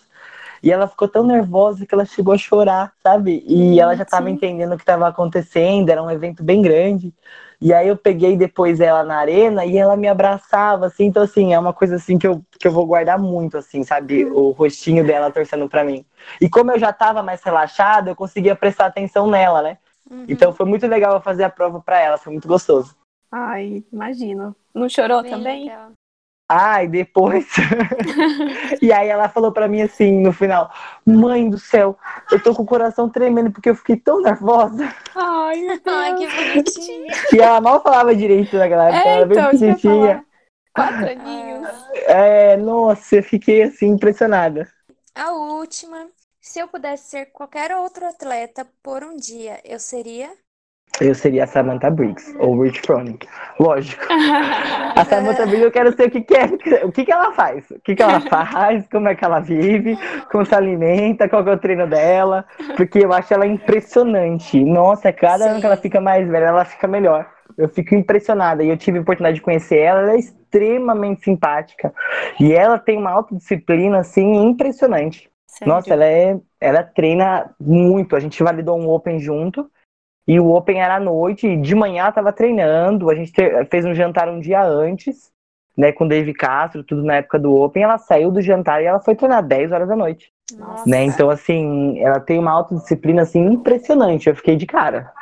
E 0.62 0.70
ela 0.72 0.86
ficou 0.88 1.08
tão 1.08 1.24
nervosa 1.24 1.86
que 1.86 1.94
ela 1.94 2.04
chegou 2.04 2.34
a 2.34 2.38
chorar, 2.38 2.92
sabe? 3.02 3.44
E 3.46 3.80
ela 3.80 3.94
já 3.96 4.02
estava 4.02 4.30
entendendo 4.30 4.72
o 4.72 4.76
que 4.76 4.82
estava 4.82 5.08
acontecendo, 5.08 5.90
era 5.90 6.02
um 6.02 6.10
evento 6.10 6.42
bem 6.42 6.62
grande. 6.62 7.14
E 7.60 7.72
aí 7.72 7.88
eu 7.88 7.96
peguei 7.96 8.36
depois 8.36 8.80
ela 8.80 9.02
na 9.02 9.16
arena 9.16 9.64
e 9.64 9.76
ela 9.76 9.96
me 9.96 10.08
abraçava, 10.08 10.86
assim. 10.86 11.06
Então, 11.06 11.22
assim, 11.22 11.54
é 11.54 11.58
uma 11.58 11.72
coisa 11.72 11.96
assim 11.96 12.18
que 12.18 12.26
eu, 12.26 12.42
que 12.58 12.68
eu 12.68 12.72
vou 12.72 12.86
guardar 12.86 13.18
muito, 13.18 13.56
assim, 13.56 13.82
sabe? 13.82 14.24
O 14.26 14.50
rostinho 14.50 15.04
dela 15.06 15.30
torcendo 15.30 15.68
pra 15.68 15.84
mim. 15.84 16.04
E 16.40 16.48
como 16.48 16.70
eu 16.72 16.78
já 16.78 16.92
tava 16.92 17.22
mais 17.22 17.42
relaxada, 17.42 18.10
eu 18.10 18.16
conseguia 18.16 18.54
prestar 18.54 18.86
atenção 18.86 19.26
nela, 19.26 19.62
né? 19.62 19.78
uhum. 20.10 20.26
Então 20.28 20.52
foi 20.52 20.66
muito 20.66 20.86
legal 20.86 21.14
eu 21.14 21.20
fazer 21.20 21.44
a 21.44 21.50
prova 21.50 21.80
pra 21.80 22.00
ela, 22.00 22.18
foi 22.18 22.32
muito 22.32 22.46
gostoso. 22.48 22.94
Ai, 23.30 23.84
imagino. 23.92 24.54
Não 24.74 24.88
chorou 24.88 25.22
Bem 25.22 25.30
também? 25.30 25.64
legal. 25.64 25.92
Ah, 26.48 26.84
e 26.84 26.88
depois. 26.88 27.46
e 28.80 28.92
aí 28.92 29.08
ela 29.08 29.28
falou 29.28 29.50
pra 29.50 29.66
mim 29.66 29.82
assim 29.82 30.22
no 30.22 30.32
final: 30.32 30.70
Mãe 31.04 31.50
do 31.50 31.58
céu, 31.58 31.98
eu 32.30 32.40
tô 32.40 32.54
com 32.54 32.62
o 32.62 32.66
coração 32.66 33.08
tremendo 33.08 33.50
porque 33.50 33.70
eu 33.70 33.74
fiquei 33.74 33.96
tão 33.96 34.20
nervosa. 34.20 34.88
Ai, 35.14 35.60
meu 35.60 35.80
Deus. 35.80 35.86
Ai, 35.96 36.14
que 36.14 36.26
bonitinho. 36.26 37.06
E 37.32 37.40
ela 37.40 37.60
mal 37.60 37.82
falava 37.82 38.14
direito 38.14 38.56
naquela 38.56 38.90
época, 38.90 39.08
É, 39.08 39.16
ela 39.16 39.26
bem 39.26 39.38
então, 39.38 39.52
ia 39.52 39.74
pequenininha. 39.74 40.26
Quatro 40.72 41.08
aninhos. 41.08 41.68
É, 42.06 42.56
nossa, 42.58 43.16
eu 43.16 43.22
fiquei 43.22 43.62
assim 43.62 43.86
impressionada. 43.86 44.70
A 45.14 45.32
última. 45.32 46.08
Se 46.38 46.60
eu 46.60 46.68
pudesse 46.68 47.10
ser 47.10 47.26
qualquer 47.32 47.74
outro 47.74 48.06
atleta 48.06 48.64
por 48.80 49.02
um 49.02 49.16
dia, 49.16 49.60
eu 49.64 49.80
seria. 49.80 50.30
Eu 51.00 51.14
seria 51.14 51.44
a 51.44 51.46
Samantha 51.46 51.90
Briggs, 51.90 52.34
ou 52.38 52.60
Rich 52.60 52.80
Froning. 52.80 53.18
Lógico. 53.60 54.04
A 54.96 55.04
Samantha 55.04 55.44
Briggs 55.44 55.64
eu 55.64 55.70
quero 55.70 55.94
ser 55.94 56.08
o 56.08 56.10
que, 56.10 56.22
que 56.22 56.34
é, 56.34 56.46
o 56.84 56.90
que, 56.90 57.04
que 57.04 57.12
ela 57.12 57.32
faz. 57.32 57.70
O 57.70 57.80
que, 57.80 57.94
que 57.94 58.02
ela 58.02 58.18
faz, 58.20 58.86
como 58.88 59.08
é 59.08 59.14
que 59.14 59.24
ela 59.24 59.40
vive, 59.40 59.98
como 60.30 60.46
se 60.46 60.54
alimenta, 60.54 61.28
qual 61.28 61.46
é 61.46 61.52
o 61.52 61.58
treino 61.58 61.86
dela. 61.86 62.46
Porque 62.76 63.00
eu 63.04 63.12
acho 63.12 63.34
ela 63.34 63.46
impressionante. 63.46 64.62
Nossa, 64.64 65.12
cada 65.12 65.44
ano 65.44 65.54
Sim. 65.56 65.60
que 65.60 65.66
ela 65.66 65.76
fica 65.76 66.00
mais 66.00 66.26
velha, 66.26 66.46
ela 66.46 66.64
fica 66.64 66.88
melhor. 66.88 67.26
Eu 67.58 67.68
fico 67.68 67.94
impressionada. 67.94 68.64
E 68.64 68.68
eu 68.68 68.76
tive 68.76 68.98
a 68.98 69.02
oportunidade 69.02 69.36
de 69.36 69.42
conhecer 69.42 69.78
ela, 69.78 70.00
ela 70.00 70.12
é 70.12 70.18
extremamente 70.18 71.24
simpática. 71.24 71.92
E 72.40 72.52
ela 72.52 72.78
tem 72.78 72.96
uma 72.98 73.10
autodisciplina, 73.10 73.98
assim, 73.98 74.46
impressionante. 74.46 75.30
Sério. 75.46 75.74
Nossa, 75.74 75.92
ela 75.92 76.04
é, 76.04 76.38
ela 76.60 76.82
treina 76.82 77.50
muito. 77.60 78.16
A 78.16 78.20
gente 78.20 78.42
validou 78.42 78.78
um 78.78 78.88
Open 78.88 79.18
junto. 79.18 79.70
E 80.26 80.40
o 80.40 80.50
Open 80.50 80.80
era 80.80 80.96
à 80.96 81.00
noite, 81.00 81.46
e 81.46 81.56
de 81.56 81.74
manhã 81.74 82.02
ela 82.02 82.12
tava 82.12 82.32
treinando. 82.32 83.10
A 83.10 83.14
gente 83.14 83.32
te- 83.32 83.64
fez 83.66 83.84
um 83.84 83.94
jantar 83.94 84.28
um 84.28 84.40
dia 84.40 84.62
antes, 84.62 85.30
né, 85.76 85.92
com 85.92 86.04
o 86.04 86.08
Dave 86.08 86.34
Castro, 86.34 86.82
tudo 86.82 87.04
na 87.04 87.16
época 87.16 87.38
do 87.38 87.54
Open. 87.54 87.82
Ela 87.84 87.98
saiu 87.98 88.30
do 88.30 88.42
jantar 88.42 88.82
e 88.82 88.86
ela 88.86 89.00
foi 89.00 89.14
treinar 89.14 89.42
10 89.42 89.70
horas 89.70 89.88
da 89.88 89.94
noite, 89.94 90.32
Nossa. 90.58 90.88
né? 90.88 91.04
Então, 91.04 91.30
assim, 91.30 92.00
ela 92.00 92.18
tem 92.18 92.38
uma 92.38 92.50
autodisciplina, 92.50 93.22
assim, 93.22 93.40
impressionante. 93.40 94.28
Eu 94.28 94.34
fiquei 94.34 94.56
de 94.56 94.66
cara. 94.66 95.12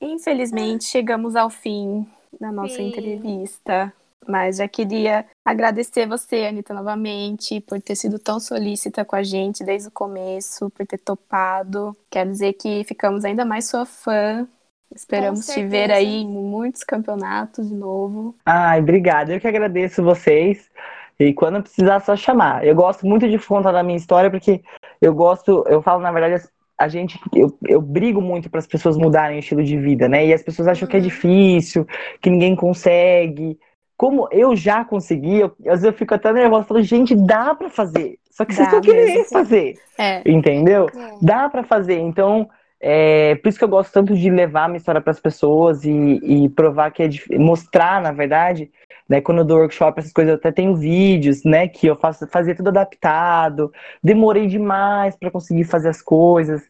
Infelizmente, 0.00 0.84
chegamos 0.84 1.36
ao 1.36 1.50
fim 1.50 2.06
da 2.40 2.50
nossa 2.50 2.76
Sim. 2.76 2.88
entrevista. 2.88 3.92
Mas 4.28 4.56
já 4.56 4.68
queria 4.68 5.24
agradecer 5.44 6.06
você, 6.06 6.46
Anitta, 6.46 6.72
novamente, 6.74 7.60
por 7.60 7.80
ter 7.80 7.96
sido 7.96 8.18
tão 8.18 8.40
solícita 8.40 9.04
com 9.04 9.16
a 9.16 9.22
gente 9.22 9.64
desde 9.64 9.88
o 9.88 9.92
começo, 9.92 10.70
por 10.70 10.86
ter 10.86 10.98
topado. 10.98 11.96
Quero 12.10 12.30
dizer 12.30 12.54
que 12.54 12.84
ficamos 12.84 13.24
ainda 13.24 13.44
mais 13.44 13.66
sua 13.68 13.84
fã. 13.84 14.46
Esperamos 14.94 15.46
te 15.46 15.66
ver 15.66 15.90
aí 15.90 16.22
em 16.22 16.28
muitos 16.28 16.84
campeonatos 16.84 17.68
de 17.68 17.74
novo. 17.74 18.34
Ai, 18.46 18.80
obrigada. 18.80 19.32
Eu 19.34 19.40
que 19.40 19.48
agradeço 19.48 20.02
vocês. 20.02 20.70
E 21.18 21.32
quando 21.32 21.62
precisar, 21.62 22.00
só 22.00 22.16
chamar. 22.16 22.66
Eu 22.66 22.74
gosto 22.74 23.06
muito 23.06 23.28
de 23.28 23.38
contar 23.38 23.72
da 23.72 23.82
minha 23.82 23.96
história, 23.96 24.30
porque 24.30 24.62
eu 25.00 25.14
gosto, 25.14 25.64
eu 25.68 25.82
falo, 25.82 26.00
na 26.00 26.12
verdade, 26.12 26.42
a 26.78 26.88
gente, 26.88 27.18
eu, 27.32 27.56
eu 27.66 27.80
brigo 27.80 28.20
muito 28.20 28.50
para 28.50 28.58
as 28.58 28.66
pessoas 28.66 28.96
mudarem 28.96 29.36
o 29.36 29.40
estilo 29.40 29.62
de 29.62 29.78
vida, 29.78 30.08
né? 30.08 30.26
E 30.26 30.32
as 30.32 30.42
pessoas 30.42 30.66
acham 30.68 30.88
que 30.88 30.96
é 30.96 30.98
Uhum. 30.98 31.04
difícil, 31.04 31.86
que 32.20 32.30
ninguém 32.30 32.56
consegue. 32.56 33.58
Como 34.04 34.28
eu 34.30 34.54
já 34.54 34.84
consegui, 34.84 35.38
eu, 35.40 35.46
às 35.60 35.80
vezes 35.80 35.84
eu 35.84 35.92
fico 35.94 36.14
até 36.14 36.30
nervosa, 36.30 36.66
falo, 36.66 36.82
gente, 36.82 37.14
dá 37.14 37.54
para 37.54 37.70
fazer. 37.70 38.18
Só 38.30 38.44
que 38.44 38.52
vocês 38.54 38.68
Dá 38.68 38.78
querem 38.82 39.06
mesmo, 39.06 39.24
sim. 39.24 39.32
fazer, 39.32 39.74
É, 39.96 40.22
entendeu? 40.26 40.90
É. 40.94 41.16
dá 41.22 41.48
pra 41.48 41.62
fazer. 41.62 41.98
Então, 42.00 42.46
é, 42.78 43.34
por 43.36 43.48
isso 43.48 43.56
que 43.56 43.64
eu 43.64 43.68
gosto 43.68 43.90
tanto 43.94 44.14
de 44.14 44.28
levar 44.28 44.64
a 44.64 44.68
minha 44.68 44.76
história 44.76 45.00
pras 45.00 45.18
pessoas 45.18 45.86
e, 45.86 45.90
e 46.22 46.48
provar 46.50 46.90
que 46.90 47.02
é 47.02 47.08
dif- 47.08 47.34
mostrar, 47.38 48.02
na 48.02 48.12
verdade, 48.12 48.70
né? 49.08 49.22
Quando 49.22 49.38
eu 49.38 49.44
dou 49.46 49.56
workshop, 49.60 49.98
essas 49.98 50.12
coisas, 50.12 50.32
eu 50.32 50.36
até 50.36 50.52
tenho 50.52 50.76
vídeos, 50.76 51.42
né? 51.42 51.66
Que 51.66 51.86
eu 51.86 51.96
faço 51.96 52.26
fazer 52.26 52.54
tudo 52.56 52.68
adaptado. 52.68 53.72
Demorei 54.02 54.46
demais 54.46 55.16
pra 55.16 55.30
conseguir 55.30 55.64
fazer 55.64 55.88
as 55.88 56.02
coisas. 56.02 56.60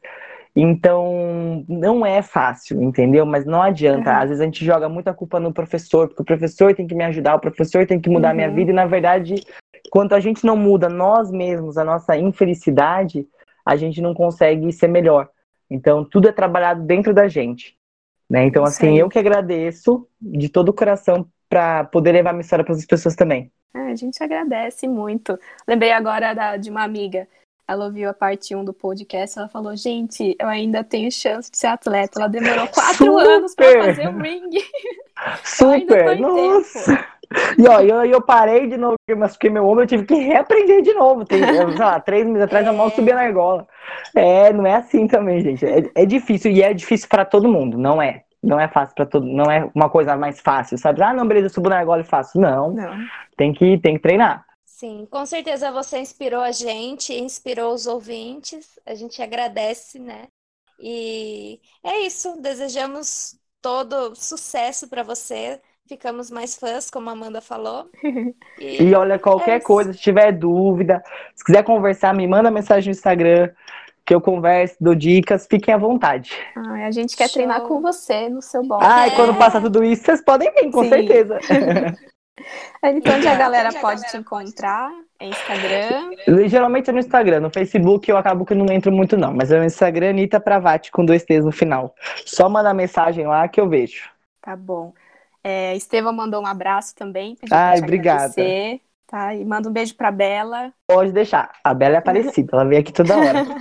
Então, 0.57 1.65
não 1.69 2.07
é 2.07 2.23
fácil, 2.23 2.81
entendeu? 2.81 3.27
Mas 3.27 3.45
não 3.45 3.61
adianta. 3.61 4.11
Uhum. 4.11 4.17
Às 4.19 4.29
vezes 4.29 4.41
a 4.41 4.45
gente 4.45 4.65
joga 4.65 4.89
muita 4.89 5.13
culpa 5.13 5.41
no 5.41 5.53
professor, 5.53 6.07
porque 6.09 6.23
o 6.23 6.25
professor 6.25 6.73
tem 6.75 6.87
que 6.87 6.95
me 6.95 7.03
ajudar, 7.05 7.35
o 7.35 7.41
professor 7.41 7.85
tem 7.87 8.01
que 8.01 8.09
mudar 8.09 8.31
a 8.31 8.35
minha 8.35 8.49
Uhum. 8.49 8.55
vida, 8.55 8.71
e 8.71 8.75
na 8.75 8.87
verdade, 8.87 9.35
quando 9.91 10.13
a 10.15 10.21
gente 10.21 10.47
não 10.47 10.57
muda 10.57 10.89
nós 10.89 11.31
mesmos, 11.31 11.77
a 11.77 11.85
nossa 11.85 12.17
infelicidade, 12.17 13.27
a 13.67 13.75
gente 13.75 14.01
não 14.01 14.15
consegue 14.15 14.71
ser 14.73 14.89
melhor. 14.89 15.29
Então, 15.69 16.05
tudo 16.05 16.29
é 16.29 16.33
trabalhado 16.33 16.83
dentro 16.85 17.13
da 17.13 17.27
gente. 17.27 17.77
Né? 18.31 18.45
Então, 18.45 18.63
assim, 18.65 18.89
aí. 18.91 18.99
eu 18.99 19.09
que 19.09 19.19
agradeço 19.19 20.07
de 20.21 20.49
todo 20.49 20.69
o 20.69 20.73
coração 20.73 21.27
para 21.49 21.85
poder 21.85 22.13
levar 22.13 22.33
minha 22.33 22.41
história 22.43 22.65
para 22.65 22.75
as 22.75 22.87
pessoas 22.87 23.15
também. 23.17 23.51
É, 23.75 23.91
a 23.91 23.95
gente 23.97 24.23
agradece 24.23 24.87
muito. 24.87 25.39
Lembrei 25.67 25.93
agora 25.93 26.33
da- 26.33 26.57
de 26.57 26.71
uma 26.71 26.85
amiga. 26.85 27.27
Ela 27.67 27.87
ouviu 27.87 28.11
a 28.11 28.15
parte 28.15 28.55
1 28.55 28.65
do 28.65 28.75
podcast. 28.75 29.39
Ela 29.39 29.49
falou: 29.49 29.75
Gente, 29.75 30.37
eu 30.39 30.49
ainda 30.49 30.85
tenho 30.85 31.11
chance 31.11 31.51
de 31.51 31.57
ser 31.57 31.69
atleta. 31.69 32.21
Ela 32.21 32.29
demorou 32.29 32.69
quatro 32.69 33.07
Super! 33.07 33.27
anos 33.27 33.55
para 33.55 33.85
fazer 33.85 34.09
o 34.09 34.19
ring. 34.19 34.51
Super! 35.43 36.19
E 37.59 37.67
ó, 37.67 37.81
eu, 37.81 38.05
eu 38.05 38.21
parei 38.21 38.69
de 38.69 38.77
novo, 38.77 38.97
porque 38.99 39.13
eu 39.13 39.17
machuquei 39.17 39.51
meu 39.51 39.67
ombro, 39.67 39.83
eu 39.83 39.87
tive 39.87 40.05
que 40.05 40.15
reaprender 40.15 40.83
de 40.83 40.93
novo. 40.93 41.25
Tem, 41.25 41.43
sei 41.43 41.77
lá, 41.77 41.99
três 42.01 42.27
meses 42.27 42.43
atrás 42.43 42.67
eu 42.67 42.75
mal 42.75 42.91
subia 42.91 43.15
na 43.15 43.23
argola. 43.23 43.67
É, 44.15 44.53
não 44.53 44.67
é 44.67 44.77
assim 44.77 45.07
também, 45.07 45.41
gente. 45.41 45.65
É, 45.65 45.91
é 45.95 46.07
difícil, 46.07 46.51
e 46.51 46.63
é 46.63 46.73
difícil 46.73 47.09
para 47.09 47.25
todo 47.25 47.49
mundo, 47.49 47.79
não 47.79 48.01
é. 48.01 48.23
Não 48.43 48.61
é 48.61 48.69
fácil 48.69 48.95
para 48.95 49.07
todo 49.07 49.27
não 49.27 49.51
é 49.51 49.69
uma 49.75 49.89
coisa 49.89 50.15
mais 50.17 50.39
fácil, 50.39 50.77
sabe? 50.77 51.03
Ah, 51.03 51.15
não, 51.15 51.27
beleza, 51.27 51.47
eu 51.47 51.51
subo 51.51 51.71
na 51.71 51.79
argola 51.79 52.03
e 52.03 52.05
faço. 52.05 52.39
Não, 52.39 52.73
Não. 52.73 52.95
tem 53.39 53.55
que, 53.55 53.79
tem 53.79 53.95
que 53.95 54.03
treinar. 54.03 54.45
Sim, 54.85 55.09
com 55.11 55.25
certeza 55.25 55.73
você 55.73 55.99
inspirou 55.99 56.43
a 56.43 56.53
gente, 56.53 57.15
inspirou 57.15 57.73
os 57.73 57.87
ouvintes. 57.87 58.79
A 58.85 58.95
gente 58.95 59.23
agradece, 59.23 59.99
né? 59.99 60.25
E 60.79 61.59
é 61.83 62.01
isso. 62.01 62.39
Desejamos 62.43 63.35
todo 63.63 64.15
sucesso 64.15 64.87
para 64.87 65.03
você. 65.03 65.59
Ficamos 65.89 66.31
mais 66.31 66.57
fãs, 66.57 66.91
como 66.91 67.09
a 67.09 67.13
Amanda 67.15 67.41
falou. 67.41 67.89
E, 68.61 68.85
e 68.85 68.95
olha, 68.95 69.19
qualquer 69.19 69.57
é 69.57 69.61
coisa, 69.61 69.93
se 69.93 69.99
tiver 69.99 70.31
dúvida, 70.33 71.03
se 71.35 71.43
quiser 71.45 71.65
conversar, 71.65 72.15
me 72.15 72.27
manda 72.27 72.51
mensagem 72.51 72.91
no 72.91 72.97
Instagram 72.97 73.51
que 74.07 74.15
eu 74.15 74.21
converso, 74.21 74.77
dou 74.81 74.95
dicas, 74.95 75.47
fiquem 75.51 75.75
à 75.75 75.79
vontade. 75.79 76.31
Ai, 76.55 76.85
a 76.85 76.91
gente 76.91 77.17
quer 77.17 77.29
Show. 77.29 77.35
treinar 77.35 77.63
com 77.63 77.81
você 77.81 78.29
no 78.29 78.43
seu 78.43 78.63
box. 78.63 78.87
Ah, 78.87 79.07
é. 79.07 79.11
quando 79.17 79.35
passa 79.37 79.61
tudo 79.61 79.83
isso, 79.83 80.05
vocês 80.05 80.23
podem 80.23 80.53
vir, 80.53 80.71
com 80.71 80.85
Sim. 80.85 80.91
certeza. 80.91 81.39
então, 82.83 83.17
onde 83.17 83.29
a 83.29 83.37
galera 83.37 83.69
onde 83.69 83.79
pode 83.79 84.01
a 84.01 84.03
galera 84.03 84.11
te 84.11 84.17
encontrar? 84.17 84.91
É 85.21 85.27
Instagram? 85.29 86.11
Geralmente 86.49 86.91
é 86.91 86.93
no 86.93 86.99
Instagram. 86.99 87.41
No 87.41 87.51
Facebook 87.51 88.11
eu 88.11 88.17
acabo 88.17 88.45
que 88.45 88.55
não 88.55 88.73
entro 88.73 88.91
muito, 88.91 89.17
não. 89.17 89.33
Mas 89.33 89.53
é 89.53 89.59
no 89.59 89.65
Instagram, 89.65 90.11
Anitta 90.11 90.41
Pravati, 90.41 90.91
com 90.91 91.05
dois 91.05 91.25
T's 91.25 91.45
no 91.45 91.53
final. 91.53 91.95
Só 92.27 92.49
mandar 92.49 92.75
mensagem 92.75 93.27
lá 93.27 93.47
que 93.47 93.61
eu 93.61 93.69
vejo. 93.69 94.11
Tá 94.43 94.57
bom. 94.57 94.93
É, 95.43 95.77
Estevão 95.77 96.13
mandou 96.13 96.43
um 96.43 96.47
abraço 96.47 96.95
também. 96.95 97.37
Ai, 97.51 97.79
obrigada. 97.79 98.35
Tá? 99.07 99.35
E 99.35 99.45
manda 99.45 99.69
um 99.69 99.73
beijo 99.73 99.95
pra 99.95 100.11
Bela. 100.11 100.73
Pode 100.89 101.13
deixar. 101.13 101.53
A 101.63 101.73
Bela 101.73 101.97
é 101.97 101.99
aparecida, 101.99 102.49
ela 102.53 102.65
vem 102.65 102.79
aqui 102.79 102.93
toda 102.93 103.17
hora. 103.17 103.45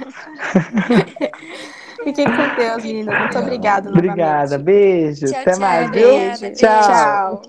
Fiquem 2.03 2.25
com 2.25 2.55
Deus, 2.55 2.83
meninas. 2.83 3.19
Muito 3.19 3.39
obrigada. 3.39 3.89
Obrigada, 3.89 4.57
beijo. 4.57 5.25
Tchau, 5.25 5.41
Até 5.41 5.51
tchau, 5.51 5.59
mais, 5.59 5.91
viu? 5.91 6.09
Beijo. 6.09 6.53
tchau. 6.53 6.81
tchau. 6.81 7.41